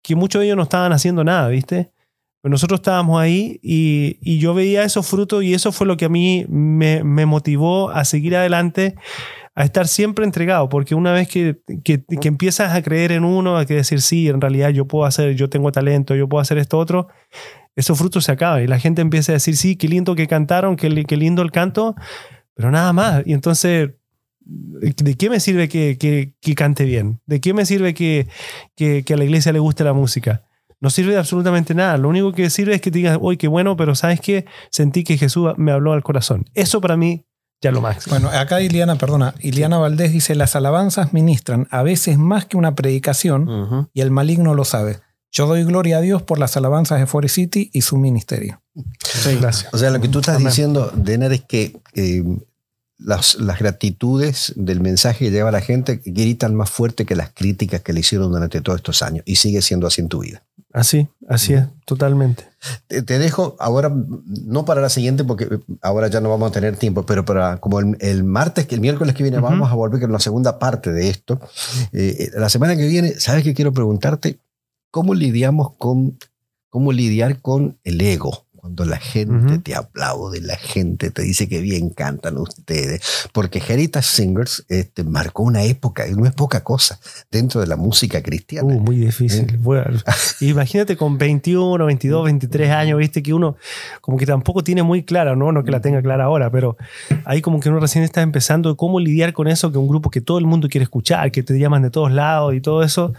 que 0.00 0.16
muchos 0.16 0.40
de 0.40 0.46
ellos 0.46 0.56
no 0.56 0.62
estaban 0.62 0.94
haciendo 0.94 1.22
nada, 1.22 1.48
¿viste? 1.48 1.92
Pero 2.40 2.50
nosotros 2.50 2.80
estábamos 2.80 3.20
ahí 3.20 3.60
y, 3.62 4.38
yo 4.38 4.54
veía 4.54 4.82
esos 4.82 5.06
frutos 5.06 5.44
y 5.44 5.52
eso 5.52 5.70
fue 5.70 5.86
lo 5.86 5.98
que 5.98 6.06
a 6.06 6.08
mí 6.08 6.46
me 6.48 7.26
motivó 7.26 7.90
a 7.90 8.06
seguir 8.06 8.36
adelante, 8.36 8.94
a 9.54 9.64
estar 9.64 9.88
siempre 9.88 10.24
entregado, 10.24 10.68
porque 10.68 10.94
una 10.94 11.12
vez 11.12 11.28
que, 11.28 11.58
que, 11.84 12.02
que 12.04 12.28
empiezas 12.28 12.74
a 12.74 12.82
creer 12.82 13.12
en 13.12 13.24
uno, 13.24 13.56
a 13.58 13.66
que 13.66 13.74
decir, 13.74 14.00
sí, 14.00 14.28
en 14.28 14.40
realidad 14.40 14.70
yo 14.70 14.86
puedo 14.86 15.04
hacer, 15.04 15.34
yo 15.34 15.50
tengo 15.50 15.72
talento, 15.72 16.14
yo 16.14 16.28
puedo 16.28 16.40
hacer 16.40 16.56
esto 16.58 16.78
otro, 16.78 17.08
esos 17.76 17.98
frutos 17.98 18.24
se 18.24 18.32
acaban 18.32 18.62
y 18.62 18.66
la 18.66 18.78
gente 18.78 19.02
empieza 19.02 19.32
a 19.32 19.34
decir, 19.34 19.56
sí, 19.56 19.76
qué 19.76 19.88
lindo 19.88 20.14
que 20.14 20.26
cantaron, 20.26 20.76
qué, 20.76 21.04
qué 21.04 21.16
lindo 21.16 21.42
el 21.42 21.50
canto, 21.50 21.94
pero 22.54 22.70
nada 22.70 22.92
más. 22.92 23.22
Y 23.26 23.32
entonces, 23.32 23.90
¿de 24.40 25.14
qué 25.16 25.30
me 25.30 25.40
sirve 25.40 25.68
que, 25.68 25.96
que- 25.98 26.34
que 26.40 26.54
cante 26.54 26.84
bien? 26.84 27.20
¿De 27.26 27.40
qué 27.40 27.52
me 27.54 27.64
sirve 27.66 27.94
que, 27.94 28.28
que- 28.76 29.02
que 29.04 29.14
a 29.14 29.16
la 29.16 29.24
iglesia 29.24 29.52
le 29.52 29.58
guste 29.58 29.84
la 29.84 29.92
música? 29.92 30.42
No 30.80 30.88
sirve 30.90 31.12
de 31.12 31.18
absolutamente 31.18 31.74
nada. 31.74 31.98
Lo 31.98 32.08
único 32.08 32.32
que 32.32 32.48
sirve 32.50 32.74
es 32.74 32.80
que 32.80 32.90
digas, 32.90 33.18
uy, 33.20 33.36
qué 33.36 33.48
bueno, 33.48 33.76
pero 33.76 33.94
¿sabes 33.94 34.20
qué? 34.20 34.46
Sentí 34.70 35.04
que 35.04 35.18
Jesús 35.18 35.52
me 35.58 35.72
habló 35.72 35.92
al 35.92 36.02
corazón. 36.02 36.46
Eso 36.54 36.80
para 36.80 36.96
mí 36.96 37.26
ya 37.60 37.72
lo 37.72 37.80
máximo. 37.80 38.14
Bueno, 38.18 38.30
acá 38.30 38.60
Iliana, 38.60 38.96
perdona, 38.96 39.34
Iliana 39.40 39.78
Valdés 39.78 40.12
dice, 40.12 40.34
las 40.34 40.56
alabanzas 40.56 41.12
ministran 41.12 41.68
a 41.70 41.82
veces 41.82 42.18
más 42.18 42.46
que 42.46 42.56
una 42.56 42.74
predicación 42.74 43.88
y 43.92 44.00
el 44.00 44.10
maligno 44.10 44.54
lo 44.54 44.64
sabe. 44.64 45.00
Yo 45.32 45.46
doy 45.46 45.62
gloria 45.64 45.98
a 45.98 46.00
Dios 46.00 46.22
por 46.22 46.38
las 46.38 46.56
alabanzas 46.56 46.98
de 46.98 47.06
Forest 47.06 47.34
City 47.36 47.70
y 47.72 47.82
su 47.82 47.96
ministerio. 47.96 48.60
Sí. 49.04 49.36
Gracias. 49.40 49.72
O 49.72 49.78
sea, 49.78 49.90
lo 49.90 50.00
que 50.00 50.08
tú 50.08 50.18
estás 50.20 50.36
Amén. 50.36 50.48
diciendo, 50.48 50.90
Denar, 50.94 51.32
es 51.32 51.42
que 51.42 51.76
eh, 51.94 52.24
las, 52.98 53.36
las 53.36 53.58
gratitudes 53.60 54.52
del 54.56 54.80
mensaje 54.80 55.26
que 55.26 55.30
lleva 55.30 55.52
la 55.52 55.60
gente 55.60 56.00
gritan 56.04 56.56
más 56.56 56.70
fuerte 56.70 57.04
que 57.04 57.14
las 57.14 57.30
críticas 57.30 57.80
que 57.82 57.92
le 57.92 58.00
hicieron 58.00 58.32
durante 58.32 58.60
todos 58.60 58.78
estos 58.78 59.02
años. 59.02 59.22
Y 59.24 59.36
sigue 59.36 59.62
siendo 59.62 59.86
así 59.86 60.00
en 60.00 60.08
tu 60.08 60.20
vida. 60.20 60.42
Así, 60.72 61.08
así 61.28 61.54
es, 61.54 61.64
totalmente. 61.84 62.44
Te, 62.86 63.02
te 63.02 63.18
dejo 63.18 63.56
ahora, 63.58 63.92
no 63.92 64.64
para 64.64 64.80
la 64.80 64.88
siguiente, 64.88 65.24
porque 65.24 65.58
ahora 65.82 66.06
ya 66.06 66.20
no 66.20 66.30
vamos 66.30 66.50
a 66.50 66.52
tener 66.52 66.76
tiempo, 66.76 67.04
pero 67.04 67.24
para 67.24 67.56
como 67.56 67.80
el, 67.80 67.96
el 68.00 68.22
martes, 68.22 68.66
que 68.66 68.76
el 68.76 68.80
miércoles 68.80 69.14
que 69.14 69.24
viene 69.24 69.40
vamos 69.40 69.70
a 69.70 69.74
volver 69.74 70.00
con 70.00 70.12
la 70.12 70.20
segunda 70.20 70.60
parte 70.60 70.92
de 70.92 71.08
esto. 71.08 71.40
Eh, 71.92 72.30
la 72.34 72.48
semana 72.48 72.76
que 72.76 72.86
viene, 72.86 73.14
¿sabes 73.18 73.42
qué 73.42 73.52
quiero 73.52 73.72
preguntarte? 73.72 74.38
¿Cómo 74.92 75.14
lidiamos 75.14 75.72
con, 75.76 76.18
cómo 76.68 76.92
lidiar 76.92 77.40
con 77.40 77.78
el 77.82 78.00
ego? 78.00 78.46
Cuando 78.60 78.84
la 78.84 78.98
gente 78.98 79.54
Ujú. 79.54 79.62
te 79.62 79.74
aplaude, 79.74 80.42
la 80.42 80.56
gente 80.56 81.10
te 81.10 81.22
dice 81.22 81.48
que 81.48 81.60
bien 81.62 81.88
cantan 81.88 82.36
ustedes. 82.36 83.00
Porque 83.32 83.62
Heritage 83.66 84.06
Singers 84.06 84.66
este, 84.68 85.02
marcó 85.02 85.44
una 85.44 85.62
época, 85.62 86.06
y 86.06 86.12
no 86.12 86.26
es 86.26 86.32
poca 86.34 86.62
cosa, 86.62 87.00
dentro 87.30 87.62
de 87.62 87.66
la 87.66 87.76
música 87.76 88.22
cristiana. 88.22 88.68
Uh, 88.68 88.80
muy 88.80 88.96
difícil. 88.96 89.56
Bueno, 89.56 89.98
imagínate 90.40 90.98
con 90.98 91.16
21, 91.16 91.86
22, 91.86 92.24
23 92.24 92.70
años, 92.70 92.98
viste 92.98 93.22
que 93.22 93.32
uno 93.32 93.56
como 94.02 94.18
que 94.18 94.26
tampoco 94.26 94.62
tiene 94.62 94.82
muy 94.82 95.04
clara, 95.04 95.34
¿no? 95.34 95.52
No 95.52 95.64
que 95.64 95.70
la 95.70 95.80
tenga 95.80 96.02
clara 96.02 96.24
ahora, 96.24 96.50
pero 96.50 96.76
ahí 97.24 97.40
como 97.40 97.60
que 97.60 97.70
uno 97.70 97.80
recién 97.80 98.04
está 98.04 98.20
empezando 98.20 98.76
cómo 98.76 99.00
lidiar 99.00 99.32
con 99.32 99.48
eso, 99.48 99.72
que 99.72 99.78
un 99.78 99.88
grupo 99.88 100.10
que 100.10 100.20
todo 100.20 100.38
el 100.38 100.44
mundo 100.44 100.68
quiere 100.68 100.82
escuchar, 100.82 101.32
que 101.32 101.42
te 101.42 101.58
llaman 101.58 101.80
de 101.80 101.90
todos 101.90 102.12
lados 102.12 102.54
y 102.54 102.60
todo 102.60 102.82
eso. 102.82 103.14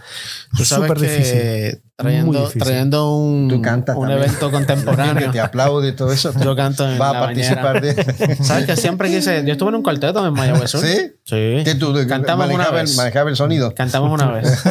Sabes 0.52 0.68
Súper 0.68 1.00
difícil. 1.00 1.82
Trayendo, 2.02 2.48
trayendo 2.58 3.14
un, 3.16 3.52
un 3.52 3.62
también. 3.62 4.10
evento 4.18 4.50
contemporáneo. 4.52 5.30
te 5.30 5.40
aplaude 5.40 5.88
y 5.88 5.92
todo 5.92 6.12
eso. 6.12 6.32
Yo 6.44 6.54
canto 6.56 6.88
en 6.90 7.00
Va 7.00 7.10
a 7.10 7.12
la 7.14 7.20
participar 7.20 7.80
bañera. 7.80 7.94
de. 8.04 8.36
¿Sabes 8.44 8.66
que 8.66 8.76
siempre 8.76 9.08
quise? 9.10 9.44
Yo 9.44 9.52
estuve 9.52 9.70
en 9.70 9.76
un 9.76 9.82
cuarteto 9.82 10.26
en 10.26 10.32
Mayagüez 10.32 10.70
Sur. 10.70 10.80
¿Sí? 10.80 11.12
Sí. 11.24 11.62
¿Qué 11.64 11.74
tú 11.78 11.94
Cantamos 12.08 12.50
una 12.50 12.70
vez. 12.70 12.90
El, 12.90 12.96
manejaba 12.96 13.30
el 13.30 13.36
sonido? 13.36 13.74
Cantamos 13.74 14.10
una 14.12 14.30
vez. 14.32 14.62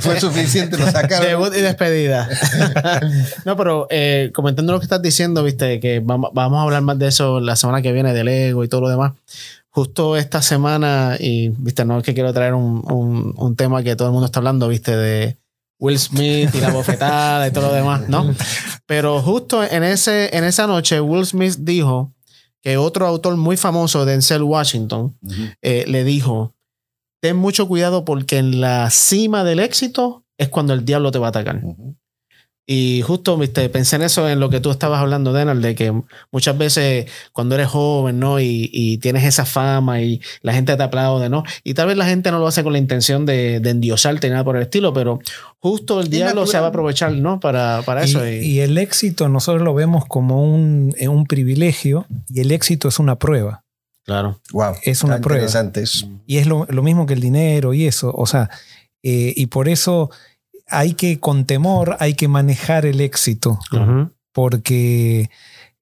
Fue 0.00 0.18
suficiente, 0.20 0.76
lo 0.78 0.86
sacaron. 0.90 1.26
Debut 1.26 1.52
y 1.56 1.60
despedida. 1.60 2.28
no, 3.44 3.56
pero 3.56 3.86
eh, 3.90 4.30
comentando 4.34 4.72
lo 4.72 4.78
que 4.80 4.84
estás 4.84 5.02
diciendo, 5.02 5.42
viste, 5.42 5.80
que 5.80 6.00
vamos, 6.00 6.30
vamos 6.34 6.58
a 6.58 6.62
hablar 6.62 6.82
más 6.82 6.98
de 6.98 7.08
eso 7.08 7.40
la 7.40 7.56
semana 7.56 7.82
que 7.82 7.92
viene, 7.92 8.12
del 8.14 8.28
ego 8.28 8.64
y 8.64 8.68
todo 8.68 8.82
lo 8.82 8.88
demás. 8.88 9.12
Justo 9.74 10.16
esta 10.18 10.42
semana, 10.42 11.16
y 11.18 11.48
viste, 11.48 11.84
no 11.86 11.96
es 11.98 12.04
que 12.04 12.12
quiero 12.12 12.32
traer 12.34 12.52
un, 12.52 12.82
un- 12.92 13.32
un 13.36 13.56
tema 13.56 13.82
que 13.82 13.96
todo 13.96 14.08
el 14.08 14.12
mundo 14.12 14.26
está 14.26 14.40
hablando, 14.40 14.68
viste, 14.68 14.94
de 14.94 15.38
Will 15.82 15.98
Smith 15.98 16.54
y 16.54 16.60
la 16.60 16.70
bofetada 16.70 17.48
y 17.48 17.50
todo 17.50 17.66
lo 17.66 17.74
demás, 17.74 18.08
¿no? 18.08 18.32
Pero 18.86 19.20
justo 19.20 19.64
en, 19.64 19.82
ese, 19.82 20.34
en 20.36 20.44
esa 20.44 20.68
noche, 20.68 21.00
Will 21.00 21.26
Smith 21.26 21.56
dijo 21.58 22.14
que 22.62 22.76
otro 22.76 23.04
autor 23.04 23.36
muy 23.36 23.56
famoso, 23.56 24.04
Denzel 24.04 24.44
Washington, 24.44 25.18
eh, 25.60 25.84
le 25.88 26.04
dijo, 26.04 26.54
ten 27.20 27.36
mucho 27.36 27.66
cuidado 27.66 28.04
porque 28.04 28.38
en 28.38 28.60
la 28.60 28.90
cima 28.90 29.42
del 29.42 29.58
éxito 29.58 30.24
es 30.38 30.48
cuando 30.48 30.72
el 30.72 30.84
diablo 30.84 31.10
te 31.10 31.18
va 31.18 31.26
a 31.26 31.30
atacar. 31.30 31.60
Y 32.64 33.02
justo 33.02 33.36
viste, 33.36 33.68
pensé 33.68 33.96
en 33.96 34.02
eso, 34.02 34.28
en 34.28 34.38
lo 34.38 34.48
que 34.48 34.60
tú 34.60 34.70
estabas 34.70 35.00
hablando, 35.00 35.32
Denal, 35.32 35.60
de 35.60 35.74
que 35.74 35.92
muchas 36.30 36.56
veces 36.56 37.10
cuando 37.32 37.56
eres 37.56 37.66
joven, 37.66 38.20
¿no? 38.20 38.38
Y, 38.38 38.70
y 38.72 38.98
tienes 38.98 39.24
esa 39.24 39.44
fama 39.44 40.00
y 40.00 40.20
la 40.42 40.52
gente 40.52 40.76
te 40.76 40.82
aplaude, 40.82 41.28
¿no? 41.28 41.42
Y 41.64 41.74
tal 41.74 41.88
vez 41.88 41.96
la 41.96 42.06
gente 42.06 42.30
no 42.30 42.38
lo 42.38 42.46
hace 42.46 42.62
con 42.62 42.72
la 42.72 42.78
intención 42.78 43.26
de, 43.26 43.58
de 43.58 43.70
endiosarte 43.70 44.28
ni 44.28 44.32
nada 44.32 44.44
por 44.44 44.56
el 44.56 44.62
estilo, 44.62 44.92
pero 44.92 45.18
justo 45.58 46.00
el 46.00 46.08
diablo 46.08 46.46
se 46.46 46.60
va 46.60 46.66
a 46.66 46.68
aprovechar, 46.68 47.12
¿no? 47.12 47.40
Para, 47.40 47.82
para 47.82 48.04
eso. 48.04 48.24
Y, 48.26 48.36
y 48.36 48.60
el 48.60 48.78
éxito 48.78 49.28
nosotros 49.28 49.62
lo 49.62 49.74
vemos 49.74 50.04
como 50.06 50.44
un, 50.44 50.94
eh, 50.98 51.08
un 51.08 51.26
privilegio 51.26 52.06
y 52.28 52.40
el 52.40 52.52
éxito 52.52 52.86
es 52.86 53.00
una 53.00 53.16
prueba. 53.18 53.64
claro. 54.04 54.40
Wow. 54.52 54.74
Es 54.84 55.02
una 55.02 55.20
prueba. 55.20 55.40
Interesante 55.40 55.82
eso. 55.82 56.08
Y 56.26 56.36
es 56.38 56.46
lo, 56.46 56.66
lo 56.68 56.84
mismo 56.84 57.06
que 57.06 57.14
el 57.14 57.20
dinero 57.20 57.74
y 57.74 57.86
eso. 57.86 58.12
O 58.14 58.26
sea, 58.26 58.50
eh, 59.02 59.32
y 59.36 59.46
por 59.46 59.68
eso 59.68 60.10
hay 60.72 60.94
que, 60.94 61.20
con 61.20 61.44
temor, 61.44 61.96
hay 62.00 62.14
que 62.14 62.28
manejar 62.28 62.86
el 62.86 63.00
éxito, 63.00 63.58
porque 64.32 65.30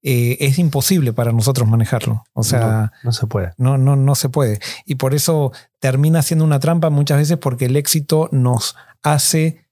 eh, 0.03 0.37
es 0.41 0.59
imposible 0.59 1.13
para 1.13 1.33
nosotros 1.33 1.69
manejarlo. 1.69 2.25
O 2.33 2.43
sea, 2.43 2.93
no 3.05 3.13
se 3.13 3.27
puede. 3.27 3.53
no, 3.57 3.79
no, 3.79 3.97
no 3.97 4.15
se 4.15 4.29
puede. 4.29 4.59
Y 4.85 4.97
por 4.97 5.15
eso 5.15 5.53
termina 5.79 6.23
siendo 6.23 6.45
una 6.45 6.59
trampa 6.59 6.91
muchas 6.91 7.19
veces 7.19 7.39
porque 7.39 7.67
el 7.67 7.77
éxito 7.77 8.29
nos 8.33 8.77
hace, 9.03 9.67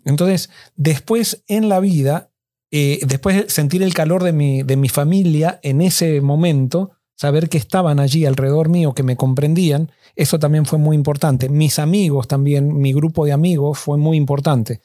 Entonces, 0.04 0.50
después 0.76 1.44
en 1.46 1.68
la 1.68 1.80
vida, 1.80 2.30
eh, 2.70 3.00
después 3.06 3.36
de 3.36 3.50
sentir 3.50 3.82
el 3.82 3.94
calor 3.94 4.22
de 4.22 4.32
mi, 4.32 4.62
de 4.62 4.76
mi 4.76 4.88
familia 4.88 5.60
en 5.62 5.80
ese 5.80 6.20
momento, 6.20 6.92
saber 7.16 7.48
que 7.48 7.58
estaban 7.58 8.00
allí 8.00 8.26
alrededor 8.26 8.68
mío, 8.68 8.94
que 8.94 9.02
me 9.02 9.16
comprendían, 9.16 9.92
eso 10.16 10.38
también 10.38 10.66
fue 10.66 10.78
muy 10.78 10.96
importante. 10.96 11.48
Mis 11.48 11.78
amigos 11.78 12.28
también, 12.28 12.78
mi 12.78 12.92
grupo 12.92 13.24
de 13.24 13.32
amigos 13.32 13.78
fue 13.78 13.96
muy 13.96 14.16
importante. 14.16 14.80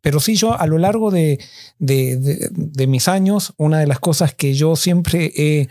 Pero 0.00 0.20
sí, 0.20 0.36
yo 0.36 0.58
a 0.58 0.66
lo 0.66 0.78
largo 0.78 1.10
de, 1.10 1.38
de, 1.78 2.86
mis 2.86 3.08
años, 3.08 3.54
una 3.56 3.78
de 3.78 3.86
las 3.86 3.98
cosas 3.98 4.34
que 4.34 4.54
yo 4.54 4.76
siempre 4.76 5.32
he... 5.36 5.68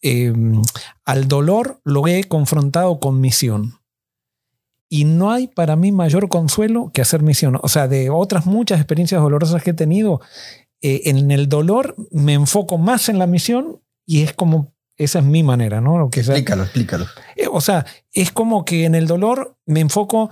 Em, 0.00 0.62
al 1.04 1.26
dolor 1.26 1.80
lo 1.84 2.06
he 2.06 2.24
confrontado 2.24 3.00
con 3.00 3.20
misión. 3.20 3.80
Y 4.88 5.04
no 5.04 5.30
hay 5.32 5.48
para 5.48 5.76
mí 5.76 5.92
mayor 5.92 6.28
consuelo 6.28 6.90
que 6.92 7.02
hacer 7.02 7.22
misión. 7.22 7.58
O 7.62 7.68
sea, 7.68 7.88
de 7.88 8.08
otras 8.10 8.46
muchas 8.46 8.78
experiencias 8.78 9.20
dolorosas 9.20 9.62
que 9.62 9.70
he 9.70 9.74
tenido, 9.74 10.20
eh, 10.80 11.02
en 11.06 11.30
el 11.30 11.48
dolor 11.48 11.96
me 12.10 12.34
enfoco 12.34 12.78
más 12.78 13.08
en 13.08 13.18
la 13.18 13.26
misión 13.26 13.80
y 14.08 14.22
es 14.22 14.32
como, 14.32 14.72
esa 14.96 15.18
es 15.18 15.24
mi 15.26 15.42
manera, 15.42 15.82
¿no? 15.82 16.06
Explícalo, 16.06 16.62
explícalo. 16.62 17.06
Eh, 17.36 17.46
o 17.52 17.60
sea, 17.60 17.84
es 18.10 18.32
como 18.32 18.64
que 18.64 18.86
en 18.86 18.94
el 18.94 19.06
dolor 19.06 19.58
me 19.66 19.80
enfoco 19.80 20.30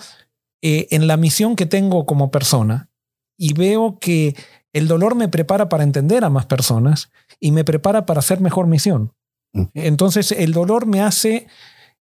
eh, 0.62 0.86
en 0.90 1.06
la 1.06 1.18
misión 1.18 1.56
que 1.56 1.66
tengo 1.66 2.06
como 2.06 2.30
persona 2.30 2.88
y 3.36 3.52
veo 3.52 3.98
que 3.98 4.34
el 4.72 4.88
dolor 4.88 5.14
me 5.14 5.28
prepara 5.28 5.68
para 5.68 5.84
entender 5.84 6.24
a 6.24 6.30
más 6.30 6.46
personas 6.46 7.12
y 7.38 7.52
me 7.52 7.64
prepara 7.64 8.06
para 8.06 8.20
hacer 8.20 8.40
mejor 8.40 8.66
misión. 8.66 9.12
Mm. 9.52 9.64
Entonces 9.74 10.32
el 10.32 10.54
dolor 10.54 10.86
me 10.86 11.02
hace, 11.02 11.46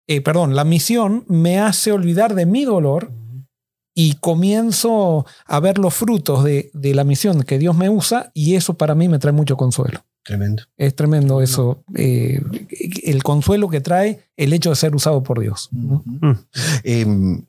eh, 0.07 0.21
perdón, 0.21 0.55
la 0.55 0.63
misión 0.63 1.25
me 1.27 1.59
hace 1.59 1.91
olvidar 1.91 2.35
de 2.35 2.45
mi 2.45 2.63
dolor 2.63 3.11
y 3.93 4.13
comienzo 4.13 5.25
a 5.45 5.59
ver 5.59 5.77
los 5.77 5.93
frutos 5.93 6.45
de, 6.45 6.71
de 6.73 6.95
la 6.95 7.03
misión 7.03 7.43
que 7.43 7.59
Dios 7.59 7.75
me 7.75 7.89
usa 7.89 8.31
y 8.33 8.55
eso 8.55 8.77
para 8.77 8.95
mí 8.95 9.09
me 9.09 9.19
trae 9.19 9.33
mucho 9.33 9.57
consuelo. 9.57 10.05
Tremendo. 10.25 10.63
Es 10.75 10.95
tremendo 10.95 11.39
eso. 11.39 11.83
Eh, 11.93 12.41
el 13.03 13.21
consuelo 13.21 13.69
que 13.69 13.79
trae 13.79 14.27
el 14.35 14.53
hecho 14.53 14.71
de 14.71 14.75
ser 14.75 14.95
usado 14.95 15.21
por 15.21 15.39
Dios. 15.39 15.69
Em, 16.83 17.43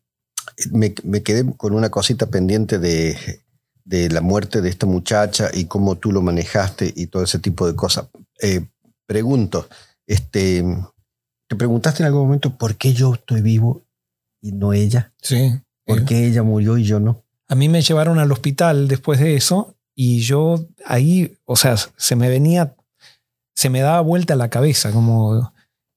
me, 0.72 1.22
quedé 1.22 1.51
con 1.57 1.72
una 1.72 1.89
cosita 1.89 2.27
pendiente 2.27 2.79
de, 2.79 3.16
la 4.11 4.20
muerte 4.20 4.61
de 4.61 4.68
esta 4.68 4.85
muchacha 4.85 5.49
y 5.55 5.64
cómo 5.64 5.97
tú 5.97 6.12
lo 6.12 6.20
manejaste 6.20 6.93
y 6.95 7.07
todo 7.07 7.22
ese 7.22 7.39
tipo 7.39 7.66
de 7.66 7.74
cosas. 7.74 8.09
Eh, 8.43 8.66
pregunto, 9.07 9.68
este, 10.07 10.62
¿te 11.49 11.57
preguntaste 11.57 12.03
en 12.03 12.09
algún 12.09 12.27
momento 12.27 12.59
por 12.59 12.77
qué 12.77 12.93
yo 12.93 13.14
estoy 13.14 13.41
vivo 13.41 13.87
y 14.43 14.53
no 14.53 14.74
ella? 14.74 15.14
Sí. 15.22 15.59
¿Por 15.87 16.05
qué 16.05 16.27
ella 16.27 16.43
murió 16.43 16.77
y 16.77 16.85
yo 16.85 17.01
no? 17.01 17.24
A 17.49 17.55
mí 17.55 17.70
me 17.70 17.81
llevaron 17.81 18.18
al 18.18 18.33
hospital 18.33 18.87
después 18.87 19.18
de 19.18 19.37
eso 19.37 19.76
y 19.97 20.20
yo 20.20 20.66
ahí, 20.84 21.36
o 21.47 21.57
sea, 21.57 21.74
se 21.97 22.16
me 22.16 22.28
venía, 22.28 22.76
se 23.55 23.70
me 23.70 23.80
daba 23.80 24.03
vuelta 24.03 24.36
la 24.36 24.51
cabeza, 24.51 24.92
como 24.92 25.53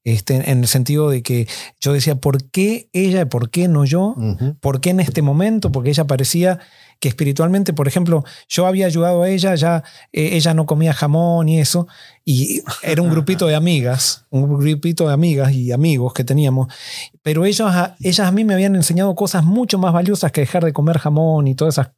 este, 0.05 0.49
en 0.49 0.59
el 0.59 0.67
sentido 0.67 1.09
de 1.09 1.21
que 1.21 1.47
yo 1.81 1.91
decía, 1.91 2.15
¿por 2.15 2.49
qué 2.49 2.89
ella 2.93 3.21
y 3.21 3.25
por 3.25 3.49
qué 3.49 3.67
no 3.67 3.83
yo? 3.83 4.15
¿Por 4.61 4.79
qué 4.79 4.91
en 4.91 5.01
este 5.01 5.21
momento? 5.21 5.71
Porque 5.71 5.89
ella 5.89 6.07
parecía 6.07 6.59
que 7.01 7.09
espiritualmente, 7.09 7.73
por 7.73 7.89
ejemplo, 7.89 8.23
yo 8.47 8.65
había 8.65 8.85
ayudado 8.85 9.23
a 9.23 9.29
ella, 9.29 9.55
ya 9.55 9.83
eh, 10.13 10.29
ella 10.33 10.53
no 10.53 10.65
comía 10.65 10.93
jamón 10.93 11.49
y 11.49 11.59
eso, 11.59 11.87
y 12.23 12.61
era 12.81 13.01
un 13.01 13.09
grupito 13.09 13.47
de 13.47 13.55
amigas, 13.55 14.25
un 14.29 14.57
grupito 14.57 15.07
de 15.07 15.13
amigas 15.13 15.51
y 15.51 15.73
amigos 15.73 16.13
que 16.13 16.23
teníamos, 16.23 16.73
pero 17.21 17.45
ellos, 17.45 17.71
ellas 17.99 18.27
a 18.27 18.31
mí 18.31 18.45
me 18.45 18.53
habían 18.53 18.75
enseñado 18.75 19.13
cosas 19.15 19.43
mucho 19.43 19.77
más 19.77 19.93
valiosas 19.93 20.31
que 20.31 20.41
dejar 20.41 20.63
de 20.63 20.73
comer 20.73 20.97
jamón 20.99 21.47
y 21.47 21.55
todas 21.55 21.75
esas 21.75 21.91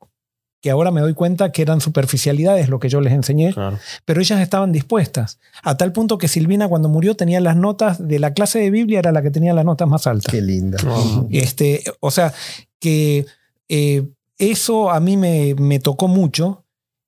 que 0.62 0.70
ahora 0.70 0.92
me 0.92 1.02
doy 1.02 1.14
cuenta 1.14 1.52
que 1.52 1.64
eran 1.64 1.82
superficialidades 1.82 2.70
lo 2.70 2.80
que 2.80 2.88
yo 2.88 3.02
les 3.02 3.14
enseñé, 3.14 3.54
pero 4.06 4.22
ellas 4.22 4.40
estaban 4.40 4.72
dispuestas, 4.72 5.40
a 5.64 5.76
tal 5.76 5.92
punto 5.92 6.18
que 6.18 6.28
Silvina 6.28 6.68
cuando 6.68 6.88
murió 6.88 7.16
tenía 7.16 7.42
las 7.42 7.56
notas 7.56 8.08
de 8.08 8.20
la 8.20 8.34
clase 8.34 8.60
de 8.60 8.70
Biblia, 8.70 9.00
era 9.00 9.12
la 9.12 9.22
que 9.22 9.32
tenía 9.32 9.54
las 9.54 9.66
notas 9.66 9.88
más 9.88 10.06
altas. 10.08 10.32
Qué 10.32 10.42
linda. 10.42 10.78
Este, 11.32 11.84
o 12.00 12.12
sea, 12.12 12.32
que 12.80 13.26
eh, 13.70 14.08
eso 14.38 14.92
a 14.92 15.00
mí 15.00 15.18
me, 15.18 15.56
me 15.56 15.80
tocó 15.80 16.08
mucho 16.08 16.64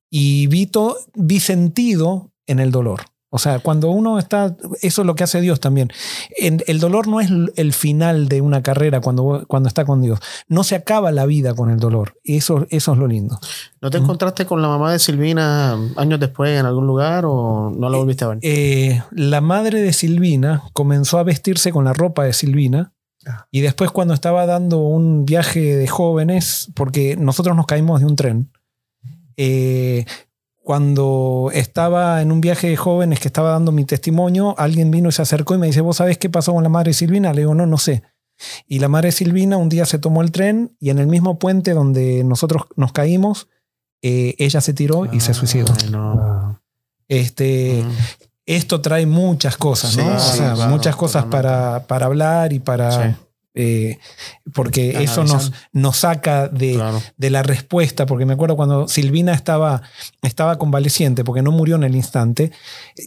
y 0.09 0.47
vi, 0.47 0.69
vi 1.15 1.39
sentido 1.39 2.31
en 2.47 2.59
el 2.59 2.71
dolor. 2.71 3.01
O 3.35 3.39
sea, 3.39 3.57
cuando 3.57 3.89
uno 3.89 4.19
está, 4.19 4.55
eso 4.83 5.01
es 5.01 5.07
lo 5.07 5.15
que 5.15 5.23
hace 5.23 5.41
Dios 5.41 5.59
también. 5.59 5.89
el 6.37 6.79
dolor 6.79 7.07
no 7.07 7.19
es 7.19 7.31
el 7.55 7.73
final 7.73 8.29
de 8.29 8.41
una 8.41 8.61
carrera 8.61 9.01
cuando, 9.01 9.45
cuando 9.47 9.67
está 9.67 9.85
con 9.85 10.03
Dios. 10.03 10.19
No 10.47 10.63
se 10.63 10.75
acaba 10.75 11.11
la 11.11 11.25
vida 11.25 11.55
con 11.55 11.71
el 11.71 11.79
dolor. 11.79 12.13
Eso, 12.23 12.67
eso 12.69 12.93
es 12.93 12.97
lo 12.99 13.07
lindo. 13.07 13.39
¿No 13.81 13.89
te 13.89 13.97
encontraste 13.97 14.45
con 14.45 14.61
la 14.61 14.67
mamá 14.67 14.91
de 14.91 14.99
Silvina 14.99 15.79
años 15.95 16.19
después 16.19 16.59
en 16.59 16.67
algún 16.67 16.85
lugar 16.85 17.25
o 17.25 17.73
no 17.75 17.89
la 17.89 17.97
volviste 17.97 18.23
a 18.23 18.27
ver? 18.27 18.37
Eh, 18.43 19.01
la 19.09 19.41
madre 19.41 19.81
de 19.81 19.93
Silvina 19.93 20.61
comenzó 20.73 21.17
a 21.17 21.23
vestirse 21.23 21.71
con 21.71 21.85
la 21.85 21.93
ropa 21.93 22.25
de 22.25 22.33
Silvina. 22.33 22.93
Ah. 23.25 23.47
Y 23.49 23.61
después 23.61 23.89
cuando 23.89 24.13
estaba 24.13 24.45
dando 24.45 24.77
un 24.77 25.25
viaje 25.25 25.75
de 25.75 25.87
jóvenes, 25.87 26.71
porque 26.75 27.15
nosotros 27.17 27.55
nos 27.55 27.65
caímos 27.65 27.99
de 27.99 28.05
un 28.05 28.15
tren, 28.15 28.51
eh, 29.37 30.05
cuando 30.63 31.49
estaba 31.53 32.21
en 32.21 32.31
un 32.31 32.39
viaje 32.39 32.69
de 32.69 32.77
jóvenes 32.77 33.19
que 33.19 33.27
estaba 33.27 33.51
dando 33.51 33.73
mi 33.73 33.83
testimonio, 33.83 34.55
alguien 34.57 34.91
vino 34.91 35.09
y 35.09 35.11
se 35.11 35.21
acercó 35.21 35.55
y 35.55 35.57
me 35.57 35.67
dice, 35.67 35.81
¿vos 35.81 35.97
sabés 35.97 36.17
qué 36.17 36.29
pasó 36.29 36.53
con 36.53 36.63
la 36.63 36.69
madre 36.69 36.93
Silvina? 36.93 37.33
Le 37.33 37.41
digo, 37.41 37.53
no, 37.53 37.65
no 37.65 37.77
sé. 37.77 38.03
Y 38.65 38.79
la 38.79 38.87
madre 38.87 39.11
Silvina 39.11 39.57
un 39.57 39.67
día 39.67 39.85
se 39.85 39.99
tomó 39.99 40.21
el 40.21 40.31
tren 40.31 40.75
y 40.79 40.89
en 40.89 40.99
el 40.99 41.07
mismo 41.07 41.37
puente 41.37 41.73
donde 41.73 42.23
nosotros 42.23 42.63
nos 42.77 42.93
caímos, 42.93 43.49
eh, 44.01 44.35
ella 44.37 44.61
se 44.61 44.73
tiró 44.73 45.05
y 45.11 45.19
se 45.19 45.33
suicidó. 45.33 45.73
Este, 47.09 47.83
Esto 48.45 48.79
trae 48.79 49.05
muchas 49.05 49.57
cosas, 49.57 49.97
¿no? 49.97 50.67
muchas 50.69 50.95
cosas 50.95 51.25
para, 51.25 51.87
para, 51.87 52.05
hablar 52.05 52.53
y 52.53 52.59
para, 52.59 53.17
eh, 53.55 53.99
porque 54.53 55.03
eso 55.03 55.23
nos, 55.23 55.51
nos 55.73 55.97
saca 55.97 56.47
de, 56.47 56.81
de, 57.17 57.29
la 57.29 57.43
respuesta, 57.43 58.07
porque 58.07 58.25
me 58.25 58.33
acuerdo 58.33 58.55
cuando 58.55 58.87
Silvina 58.87 59.33
estaba, 59.33 59.83
estaba 60.23 60.57
convaleciente, 60.57 61.23
porque 61.23 61.43
no 61.43 61.51
murió 61.51 61.75
en 61.75 61.83
el 61.83 61.95
instante, 61.95 62.51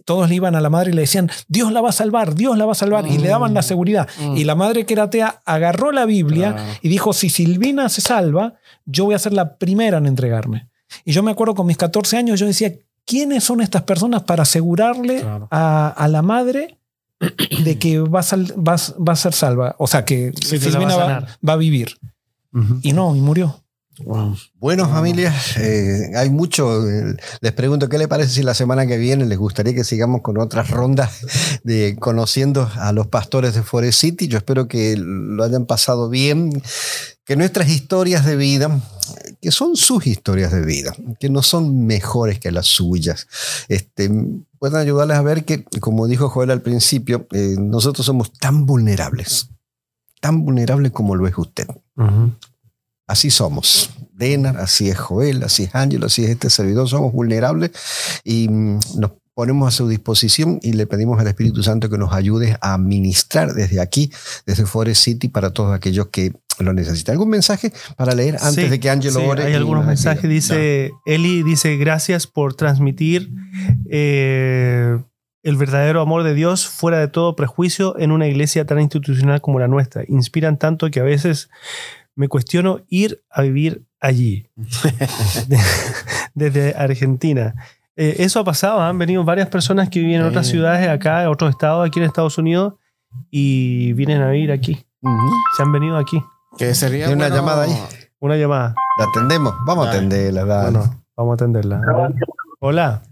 todos 0.05 0.29
le 0.29 0.37
iban 0.37 0.55
a 0.55 0.61
la 0.61 0.71
madre 0.71 0.91
y 0.91 0.95
le 0.95 1.01
decían, 1.03 1.31
Dios 1.49 1.73
la 1.73 1.81
va 1.81 1.89
a 1.89 1.93
salvar, 1.93 2.37
Dios 2.37 2.57
la 2.57 2.65
va 2.65 2.73
a 2.73 2.77
salvar, 2.77 3.09
y 3.09 3.19
le 3.19 3.29
daban 3.29 3.55
la 3.55 3.61
mm. 3.61 3.65
seguridad. 3.65 4.09
Mm. 4.21 4.37
Y 4.37 4.45
la 4.45 4.55
madre 4.55 4.87
que 4.87 4.95
era 4.95 5.05
atea 5.05 5.43
agarró 5.45 5.91
la 5.91 6.07
Biblia 6.07 6.57
y 6.81 6.89
dijo, 6.89 7.13
si 7.13 7.29
Silvina 7.29 7.89
se 7.89 8.01
salva, 8.01 8.55
yo 8.85 9.05
voy 9.05 9.15
a 9.15 9.19
ser 9.19 9.33
la 9.33 9.57
primera 9.57 9.99
en 9.99 10.07
entregarme. 10.07 10.69
Y 11.05 11.13
yo 11.13 11.25
me 11.25 11.33
acuerdo 11.33 11.57
con 11.57 11.67
mis 11.67 11.77
14 11.77 12.17
años, 12.17 12.39
yo 12.39 12.47
decía, 12.47 12.73
¿quiénes 13.05 13.43
son 13.43 13.61
estas 13.61 13.83
personas 13.83 14.23
para 14.23 14.45
asegurarle 14.45 15.25
a, 15.51 15.89
a 15.89 16.09
la 16.09 16.23
madre 16.23 16.79
de 17.65 17.79
que 17.79 18.01
va 18.01 18.21
a, 18.21 18.37
va, 18.37 19.13
a 19.13 19.17
ser 19.17 19.33
salva. 19.33 19.75
O 19.79 19.87
sea, 19.87 20.05
que 20.05 20.33
Silvina 20.43 20.97
va, 21.47 21.53
a 21.53 21.57
vivir. 21.57 21.97
Y 22.83 22.93
no, 22.93 23.15
y 23.15 23.21
murió. 23.21 23.63
Bueno, 24.57 24.89
familias, 24.91 25.57
eh, 25.57 26.11
hay 26.17 26.29
mucho. 26.29 26.87
Eh, 26.87 27.17
les 27.41 27.53
pregunto, 27.53 27.89
¿qué 27.89 27.97
les 27.97 28.09
parece 28.09 28.31
si 28.31 28.43
la 28.43 28.53
semana 28.53 28.87
que 28.87 28.99
viene 28.99 29.25
les 29.25 29.39
gustaría 29.39 29.75
que 29.75 29.85
sigamos 29.85 30.21
con 30.21 30.39
otras 30.39 30.71
rondas 30.71 31.61
de 31.65 31.97
conociendo 31.99 32.71
a 32.77 32.93
los 32.93 33.07
pastores 33.07 33.55
de 33.55 33.63
Forest 33.63 33.99
City? 33.99 34.29
Yo 34.29 34.37
espero 34.37 34.69
que 34.69 34.97
lo 34.99 35.43
hayan 35.43 35.65
pasado 35.65 36.11
bien, 36.11 36.63
que 37.25 37.37
nuestras 37.37 37.71
historias 37.71 38.27
de 38.27 38.37
vida, 38.37 38.81
que 39.41 39.51
son 39.51 39.77
sus 39.77 40.07
historias 40.07 40.53
de 40.53 40.63
vida, 40.63 40.95
que 41.19 41.31
no 41.31 41.43
son 41.43 41.87
mejores 41.87 42.39
que 42.39 42.53
las 42.53 42.67
suyas, 42.67 43.27
este, 43.69 44.11
puedan 44.67 44.83
ayudarles 44.83 45.17
a 45.17 45.23
ver 45.23 45.45
que, 45.45 45.63
como 45.81 46.09
dijo 46.09 46.29
Joel 46.29 46.51
al 46.51 46.61
principio, 46.61 47.29
eh, 47.31 47.55
nosotros 47.57 48.05
somos 48.05 48.33
tan 48.33 48.67
vulnerables, 48.67 49.51
tan 50.21 50.45
vulnerables 50.45 50.91
como 50.91 51.15
lo 51.15 51.29
es 51.29 51.39
usted. 51.39 51.69
Así 53.07 53.31
somos. 53.31 53.91
Denar, 54.13 54.57
así 54.57 54.89
es 54.89 54.99
Joel, 54.99 55.45
así 55.45 55.65
es 55.65 55.75
Ángel, 55.75 56.03
así 56.03 56.25
es 56.25 56.31
este 56.31 56.51
servidor. 56.51 56.89
Somos 56.89 57.13
vulnerables 57.13 57.71
y 58.25 58.49
mm, 58.49 58.81
nos 58.97 59.13
ponemos 59.35 59.69
a 59.69 59.71
su 59.71 59.87
disposición 59.87 60.59
y 60.63 60.73
le 60.73 60.89
pedimos 60.89 61.21
al 61.21 61.29
Espíritu 61.29 61.63
Santo 61.63 61.89
que 61.89 61.99
nos 61.99 62.13
ayude 62.13 62.57
a 62.61 62.77
ministrar 62.77 63.53
desde 63.55 63.81
aquí, 63.81 64.11
desde 64.47 64.67
Forest 64.67 65.05
City, 65.05 65.29
para 65.29 65.53
todos 65.53 65.73
aquellos 65.77 66.09
que 66.09 66.33
lo 66.65 66.73
necesitan. 66.73 67.13
¿Algún 67.15 67.29
mensaje 67.31 67.73
para 67.97 68.15
leer 68.15 68.37
antes 68.37 68.65
Sí, 68.65 68.69
de 68.69 68.81
que 68.81 68.91
Ángelo 68.91 69.21
sí, 69.21 69.27
ore? 69.27 69.45
Hay 69.45 69.55
algunos 69.55 69.85
mensajes. 69.87 70.29
Dice 70.29 70.93
Eli, 71.05 71.43
dice 71.43 71.77
gracias 71.77 72.27
por 72.27 72.55
transmitir 72.55 73.31
eh, 73.91 74.99
el 75.43 75.57
verdadero 75.57 76.01
amor 76.01 76.23
de 76.23 76.35
Dios 76.35 76.67
fuera 76.67 76.99
de 76.99 77.09
todo 77.09 77.37
prejuicio 77.37 77.99
en 77.99 78.11
una 78.13 78.27
iglesia 78.27 78.65
tan 78.67 78.81
institucional 78.81 79.41
como 79.41 79.61
la 79.61 79.69
nuestra. 79.69 80.03
Inspiran 80.09 80.59
tanto 80.59 80.91
que 80.91 81.01
a 81.01 81.05
veces 81.05 81.51
me 82.15 82.29
cuestiono 82.29 82.81
ir 82.89 83.23
a 83.31 83.43
vivir 83.43 83.85
allí. 84.01 84.49
De- 85.47 85.59
Desde 86.35 86.75
Argentina. 86.75 87.55
Eh, 87.97 88.17
eso 88.19 88.41
ha 88.41 88.45
pasado, 88.45 88.81
han 88.83 88.99
venido 88.99 89.25
varias 89.25 89.49
personas 89.49 89.89
que 89.89 90.01
viven 90.01 90.17
en 90.17 90.23
otras 90.27 90.47
ciudades 90.49 90.87
acá, 90.89 91.23
en 91.23 91.29
otros 91.29 91.51
estados 91.51 91.87
aquí 91.87 91.99
en 91.99 92.05
Estados 92.05 92.37
Unidos 92.37 92.75
y 93.31 93.95
vienen 93.95 94.21
a 94.21 94.31
vivir 94.31 94.53
aquí. 94.53 94.85
Se 95.57 95.63
han 95.63 95.73
venido 95.73 95.97
aquí. 95.97 96.21
Que 96.59 96.75
sería 96.75 97.07
una 97.09 97.17
bueno- 97.29 97.37
llamada 97.37 97.63
ahí. 97.65 97.73
Una 98.19 98.37
llamada. 98.37 98.75
¿La 98.99 99.05
atendemos? 99.07 99.55
Vamos 99.67 99.87
a 99.87 99.91
atenderla. 99.91 100.45
dale. 100.45 100.71
Bueno, 100.79 101.05
vamos 101.17 101.33
a 101.33 101.35
atenderla. 101.35 101.77
A. 101.77 102.11
Hola, 102.61 103.03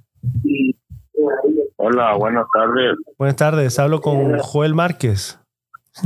Hola, 1.77 2.15
buenas 2.17 2.47
tardes. 2.55 2.97
buenas 3.19 3.37
tardes. 3.37 3.79
Hablo 3.79 4.01
con 4.01 4.39
Joel 4.39 4.75
Márquez. 4.75 5.39
Sí, 5.93 6.05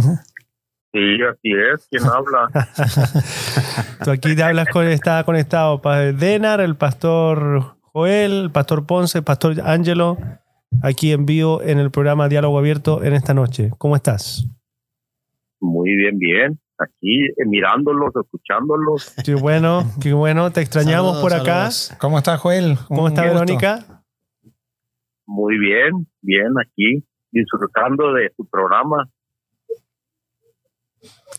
así 1.23 1.53
es. 1.73 1.87
¿Quién 1.91 2.03
habla? 2.13 2.49
Tú 4.05 4.11
aquí 4.11 4.35
te 4.35 4.43
hablas 4.43 4.67
con, 4.73 4.87
está 4.89 5.23
conectado 5.25 5.81
Denar, 6.15 6.61
el 6.61 6.77
pastor 6.77 7.77
Joel, 7.93 8.33
el 8.45 8.51
pastor 8.51 8.87
Ponce, 8.87 9.19
el 9.19 9.25
pastor 9.25 9.61
Ángelo, 9.65 10.19
aquí 10.83 11.13
en 11.13 11.25
vivo 11.27 11.63
en 11.63 11.79
el 11.79 11.91
programa 11.93 12.29
Diálogo 12.29 12.59
Abierto 12.59 13.05
en 13.05 13.13
esta 13.15 13.33
noche. 13.35 13.71
¿Cómo 13.79 13.95
estás? 13.95 14.45
Muy 15.61 15.95
bien, 15.97 16.19
bien. 16.19 16.59
Aquí 16.79 17.25
eh, 17.27 17.45
mirándolos, 17.47 18.11
escuchándolos. 18.15 19.15
Qué 19.25 19.35
bueno, 19.35 19.85
qué 20.01 20.13
bueno. 20.13 20.51
Te 20.53 20.61
extrañamos 20.61 21.17
Saludos, 21.17 21.23
por 21.23 21.33
acá. 21.35 21.71
saludos. 21.71 21.99
¿Cómo 21.99 22.19
está 22.19 22.37
Joel? 22.39 22.79
¿Cómo 22.87 23.03
Un 23.03 23.09
está 23.09 23.23
gusto. 23.23 23.35
Verónica? 23.35 24.05
Muy 25.27 25.59
bien, 25.59 26.07
bien 26.23 26.53
aquí, 26.65 27.05
disfrutando 27.33 28.13
de 28.15 28.31
su 28.37 28.49
programa. 28.49 29.09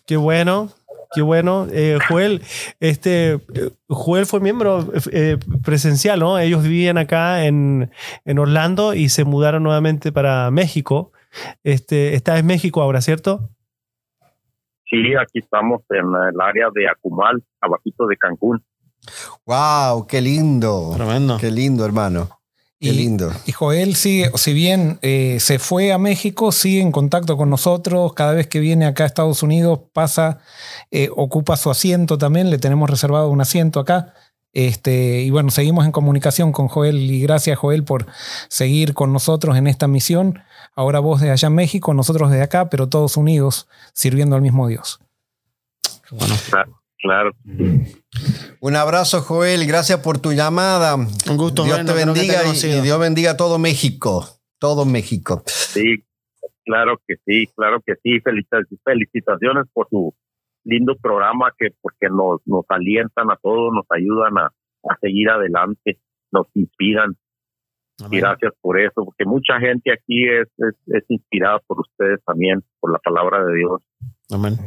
Qué 0.05 0.17
bueno, 0.17 0.69
qué 1.15 1.21
bueno. 1.21 1.67
Eh, 1.71 1.97
Joel, 2.07 2.41
este, 2.79 3.39
Joel 3.87 4.25
fue 4.25 4.41
miembro 4.41 4.85
eh, 5.11 5.37
presencial, 5.63 6.19
¿no? 6.19 6.37
Ellos 6.37 6.63
vivían 6.63 6.97
acá 6.97 7.45
en, 7.45 7.89
en 8.25 8.39
Orlando 8.39 8.93
y 8.93 9.09
se 9.09 9.23
mudaron 9.23 9.63
nuevamente 9.63 10.11
para 10.11 10.51
México. 10.51 11.11
Este, 11.63 12.15
estás 12.15 12.39
en 12.39 12.45
México 12.45 12.81
ahora, 12.81 13.01
¿cierto? 13.01 13.49
Sí, 14.89 14.97
aquí 15.21 15.39
estamos 15.39 15.81
en 15.89 16.05
el 16.05 16.41
área 16.41 16.67
de 16.73 16.87
Acumal, 16.89 17.43
abajito 17.61 18.07
de 18.07 18.17
Cancún. 18.17 18.63
¡Wow! 19.45 20.07
¡Qué 20.07 20.21
lindo! 20.21 20.91
Tremendo. 20.95 21.37
¡Qué 21.37 21.51
lindo, 21.51 21.85
hermano! 21.85 22.29
¡Qué 22.79 22.89
Y- 22.89 22.93
lindo! 22.93 23.31
Y 23.45 23.51
Joel 23.51 23.95
sigue, 23.95 24.31
si 24.35 24.53
bien 24.53 24.99
eh, 25.01 25.37
se 25.39 25.59
fue 25.59 25.91
a 25.91 25.97
México, 25.97 26.51
sigue 26.51 26.81
en 26.81 26.91
contacto 26.91 27.37
con 27.37 27.49
nosotros. 27.49 28.13
Cada 28.13 28.33
vez 28.33 28.47
que 28.47 28.59
viene 28.59 28.85
acá 28.85 29.03
a 29.03 29.07
Estados 29.07 29.43
Unidos, 29.43 29.79
pasa, 29.93 30.39
eh, 30.91 31.09
ocupa 31.15 31.55
su 31.57 31.69
asiento 31.69 32.17
también. 32.17 32.49
Le 32.49 32.57
tenemos 32.57 32.89
reservado 32.89 33.29
un 33.29 33.41
asiento 33.41 33.79
acá. 33.79 34.13
Este, 34.53 35.21
y 35.21 35.29
bueno, 35.29 35.51
seguimos 35.51 35.85
en 35.85 35.91
comunicación 35.91 36.51
con 36.51 36.67
Joel. 36.67 36.97
Y 36.97 37.21
gracias, 37.21 37.57
Joel, 37.59 37.83
por 37.83 38.05
seguir 38.49 38.93
con 38.93 39.13
nosotros 39.13 39.55
en 39.57 39.67
esta 39.67 39.87
misión. 39.87 40.39
Ahora 40.79 40.99
vos 40.99 41.19
de 41.19 41.29
allá 41.29 41.49
en 41.49 41.55
México, 41.55 41.93
nosotros 41.93 42.31
de 42.31 42.41
acá, 42.41 42.69
pero 42.69 42.87
todos 42.87 43.17
unidos, 43.17 43.67
sirviendo 43.91 44.37
al 44.37 44.41
mismo 44.41 44.65
Dios. 44.69 45.01
Claro. 47.01 47.31
Un 48.61 48.75
abrazo, 48.77 49.19
Joel. 49.19 49.67
Gracias 49.67 49.99
por 49.99 50.19
tu 50.19 50.31
llamada. 50.31 50.95
Un 50.95 51.35
gusto, 51.35 51.65
Dios 51.65 51.75
Joel, 51.75 51.85
te 51.85 51.91
te 51.91 51.97
bendiga 52.05 52.39
haya 52.39 52.77
y, 52.77 52.81
Dios 52.81 52.97
bendiga 52.97 53.31
a 53.31 53.35
todo 53.37 53.59
México. 53.59 54.25
Todo 54.57 54.85
México. 54.85 55.43
Sí, 55.47 56.05
claro 56.63 56.97
que 57.05 57.15
sí, 57.25 57.47
claro 57.57 57.81
que 57.85 57.95
sí. 58.01 58.21
Felicita- 58.21 58.63
Felicitaciones 58.85 59.65
por 59.73 59.89
su 59.89 60.15
lindo 60.63 60.95
programa 60.95 61.51
que 61.59 61.71
porque 61.81 62.07
nos, 62.09 62.39
nos 62.45 62.63
alientan 62.69 63.29
a 63.31 63.35
todos, 63.43 63.73
nos 63.73 63.85
ayudan 63.89 64.37
a, 64.37 64.45
a 64.45 64.97
seguir 65.01 65.29
adelante, 65.29 65.99
nos 66.31 66.47
inspiran. 66.53 67.17
Y 67.99 68.05
Amén. 68.05 68.19
gracias 68.21 68.53
por 68.61 68.79
eso, 68.79 69.03
porque 69.05 69.25
mucha 69.25 69.59
gente 69.59 69.91
aquí 69.91 70.25
es, 70.27 70.47
es, 70.57 70.75
es 70.87 71.03
inspirada 71.09 71.59
por 71.67 71.79
ustedes 71.81 72.19
también, 72.25 72.63
por 72.79 72.91
la 72.93 72.99
palabra 72.99 73.43
de 73.45 73.55
Dios. 73.57 73.81
Amén. 74.31 74.57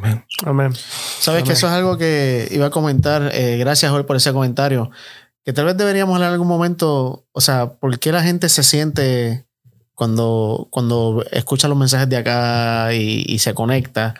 Amén. 0.45 0.73
Sabes 0.75 1.41
Amén. 1.41 1.43
que 1.45 1.53
eso 1.53 1.67
es 1.67 1.73
algo 1.73 1.97
que 1.97 2.47
iba 2.51 2.67
a 2.67 2.69
comentar. 2.69 3.31
eh, 3.33 3.57
gracias, 3.57 3.91
Joel, 3.91 4.05
por 4.05 4.15
ese 4.17 4.33
comentario. 4.33 4.91
Que 5.45 5.51
tal 5.53 5.65
vez 5.65 5.75
deberíamos 5.77 6.13
hablar 6.15 6.29
en 6.29 6.33
algún 6.33 6.47
momento, 6.47 7.25
o 7.31 7.41
sea, 7.41 7.73
¿por 7.73 7.97
qué 7.99 8.11
la 8.11 8.21
gente 8.23 8.47
se 8.49 8.63
siente 8.63 9.45
cuando, 9.93 10.67
cuando 10.69 11.23
escucha 11.31 11.67
los 11.67 11.77
mensajes 11.77 12.07
de 12.09 12.17
acá 12.17 12.93
y, 12.93 13.23
y 13.27 13.39
se 13.39 13.53
conecta? 13.53 14.13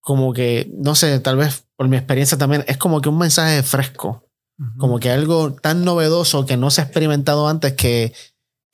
Como 0.00 0.32
que, 0.32 0.70
no 0.74 0.94
sé, 0.94 1.18
tal 1.20 1.36
vez 1.36 1.66
por 1.76 1.88
mi 1.88 1.96
experiencia 1.96 2.36
también, 2.38 2.64
es 2.66 2.76
como 2.78 3.00
que 3.00 3.08
un 3.08 3.18
mensaje 3.18 3.62
fresco, 3.62 4.24
como 4.78 4.98
que 5.00 5.10
algo 5.10 5.54
tan 5.54 5.84
novedoso 5.84 6.46
que 6.46 6.56
no 6.56 6.70
se 6.70 6.80
ha 6.80 6.84
experimentado 6.84 7.48
antes 7.48 7.74
que, 7.74 8.12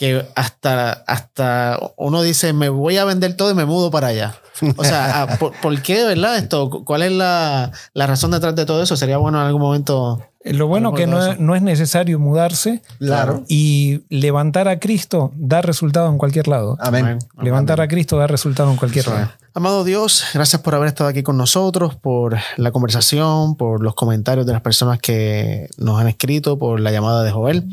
que 0.03 0.27
hasta, 0.35 0.91
hasta 1.07 1.79
uno 1.97 2.23
dice, 2.23 2.53
me 2.53 2.69
voy 2.69 2.97
a 2.97 3.05
vender 3.05 3.37
todo 3.37 3.53
y 3.53 3.55
me 3.55 3.65
mudo 3.65 3.93
para 3.93 4.09
allá. 4.09 4.35
O 4.77 4.83
sea, 4.83 5.23
ah, 5.23 5.39
¿por, 5.39 5.53
por 5.63 5.81
qué, 5.81 6.03
verdad? 6.05 6.39
Esto, 6.39 6.83
¿Cuál 6.85 7.03
es 7.05 7.13
la, 7.13 7.71
la 7.95 8.07
razón 8.09 8.33
detrás 8.33 8.57
de 8.57 8.67
todo 8.67 8.83
eso? 8.83 8.97
Sería 8.97 9.19
bueno 9.19 9.41
en 9.41 9.47
algún 9.47 9.63
momento. 9.63 10.21
Eh, 10.43 10.55
Lo 10.55 10.67
bueno 10.67 10.93
que 10.93 11.07
no 11.07 11.25
es, 11.25 11.39
no 11.39 11.55
es 11.55 11.63
necesario 11.63 12.19
mudarse 12.19 12.83
Claro. 12.99 13.45
y 13.47 14.01
levantar 14.09 14.67
a 14.67 14.81
Cristo 14.81 15.31
da 15.37 15.63
resultado 15.63 16.09
en 16.09 16.19
cualquier 16.19 16.49
lado. 16.49 16.77
Amén. 16.81 17.05
Amén. 17.05 17.19
Levantar 17.41 17.81
a 17.81 17.87
Cristo 17.87 18.19
da 18.19 18.27
resultado 18.27 18.73
en 18.73 18.77
cualquier 18.77 19.05
es. 19.05 19.11
lado. 19.13 19.31
Amado 19.55 19.85
Dios, 19.85 20.25
gracias 20.35 20.61
por 20.63 20.75
haber 20.75 20.89
estado 20.89 21.11
aquí 21.11 21.23
con 21.23 21.37
nosotros, 21.37 21.95
por 21.95 22.39
la 22.57 22.73
conversación, 22.73 23.55
por 23.55 23.81
los 23.85 23.95
comentarios 23.95 24.47
de 24.47 24.53
las 24.53 24.63
personas 24.63 24.99
que 24.99 25.69
nos 25.79 26.01
han 26.01 26.09
escrito, 26.09 26.59
por 26.59 26.81
la 26.81 26.91
llamada 26.91 27.23
de 27.23 27.31
Joel. 27.31 27.69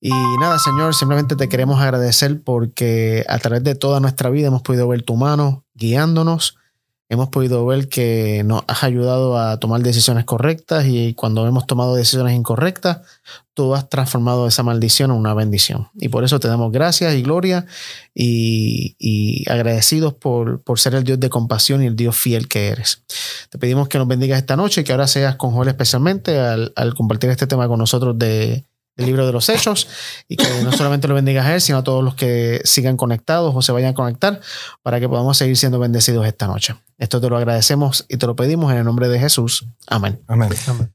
Y 0.00 0.10
nada, 0.40 0.58
Señor, 0.58 0.94
simplemente 0.94 1.34
te 1.34 1.48
queremos 1.48 1.80
agradecer 1.80 2.40
porque 2.42 3.24
a 3.28 3.38
través 3.38 3.64
de 3.64 3.74
toda 3.74 3.98
nuestra 3.98 4.30
vida 4.30 4.46
hemos 4.46 4.62
podido 4.62 4.86
ver 4.86 5.02
tu 5.02 5.16
mano 5.16 5.64
guiándonos. 5.74 6.56
Hemos 7.10 7.30
podido 7.30 7.64
ver 7.64 7.88
que 7.88 8.42
nos 8.44 8.64
has 8.66 8.84
ayudado 8.84 9.38
a 9.38 9.58
tomar 9.58 9.80
decisiones 9.80 10.26
correctas 10.26 10.84
y 10.86 11.14
cuando 11.14 11.46
hemos 11.48 11.66
tomado 11.66 11.94
decisiones 11.94 12.36
incorrectas, 12.36 12.98
tú 13.54 13.74
has 13.74 13.88
transformado 13.88 14.46
esa 14.46 14.62
maldición 14.62 15.10
en 15.10 15.16
una 15.16 15.32
bendición. 15.32 15.88
Y 15.94 16.10
por 16.10 16.22
eso 16.22 16.38
te 16.38 16.48
damos 16.48 16.70
gracias 16.70 17.14
y 17.14 17.22
gloria 17.22 17.64
y, 18.14 18.94
y 18.98 19.50
agradecidos 19.50 20.12
por, 20.12 20.62
por 20.62 20.78
ser 20.78 20.94
el 20.94 21.04
Dios 21.04 21.18
de 21.18 21.30
compasión 21.30 21.82
y 21.82 21.86
el 21.86 21.96
Dios 21.96 22.14
fiel 22.14 22.46
que 22.46 22.68
eres. 22.68 23.02
Te 23.48 23.58
pedimos 23.58 23.88
que 23.88 23.96
nos 23.96 24.06
bendigas 24.06 24.38
esta 24.38 24.56
noche 24.56 24.82
y 24.82 24.84
que 24.84 24.92
ahora 24.92 25.06
seas 25.06 25.36
con 25.36 25.52
Joel 25.52 25.68
especialmente 25.68 26.38
al, 26.38 26.74
al 26.76 26.94
compartir 26.94 27.30
este 27.30 27.46
tema 27.46 27.68
con 27.68 27.78
nosotros 27.78 28.18
de, 28.18 28.67
del 28.98 29.06
libro 29.06 29.24
de 29.24 29.32
los 29.32 29.48
hechos 29.48 29.88
y 30.28 30.36
que 30.36 30.44
no 30.62 30.72
solamente 30.72 31.08
lo 31.08 31.14
bendigas 31.14 31.46
a 31.46 31.54
él, 31.54 31.60
sino 31.60 31.78
a 31.78 31.84
todos 31.84 32.04
los 32.04 32.14
que 32.16 32.60
sigan 32.64 32.96
conectados 32.96 33.54
o 33.56 33.62
se 33.62 33.72
vayan 33.72 33.92
a 33.92 33.94
conectar 33.94 34.40
para 34.82 35.00
que 35.00 35.08
podamos 35.08 35.38
seguir 35.38 35.56
siendo 35.56 35.78
bendecidos 35.78 36.26
esta 36.26 36.48
noche. 36.48 36.74
Esto 36.98 37.20
te 37.20 37.30
lo 37.30 37.36
agradecemos 37.36 38.04
y 38.08 38.16
te 38.16 38.26
lo 38.26 38.34
pedimos 38.34 38.72
en 38.72 38.78
el 38.78 38.84
nombre 38.84 39.08
de 39.08 39.20
Jesús. 39.20 39.66
Amén. 39.86 40.20
Amén. 40.26 40.50
Amén. 40.66 40.92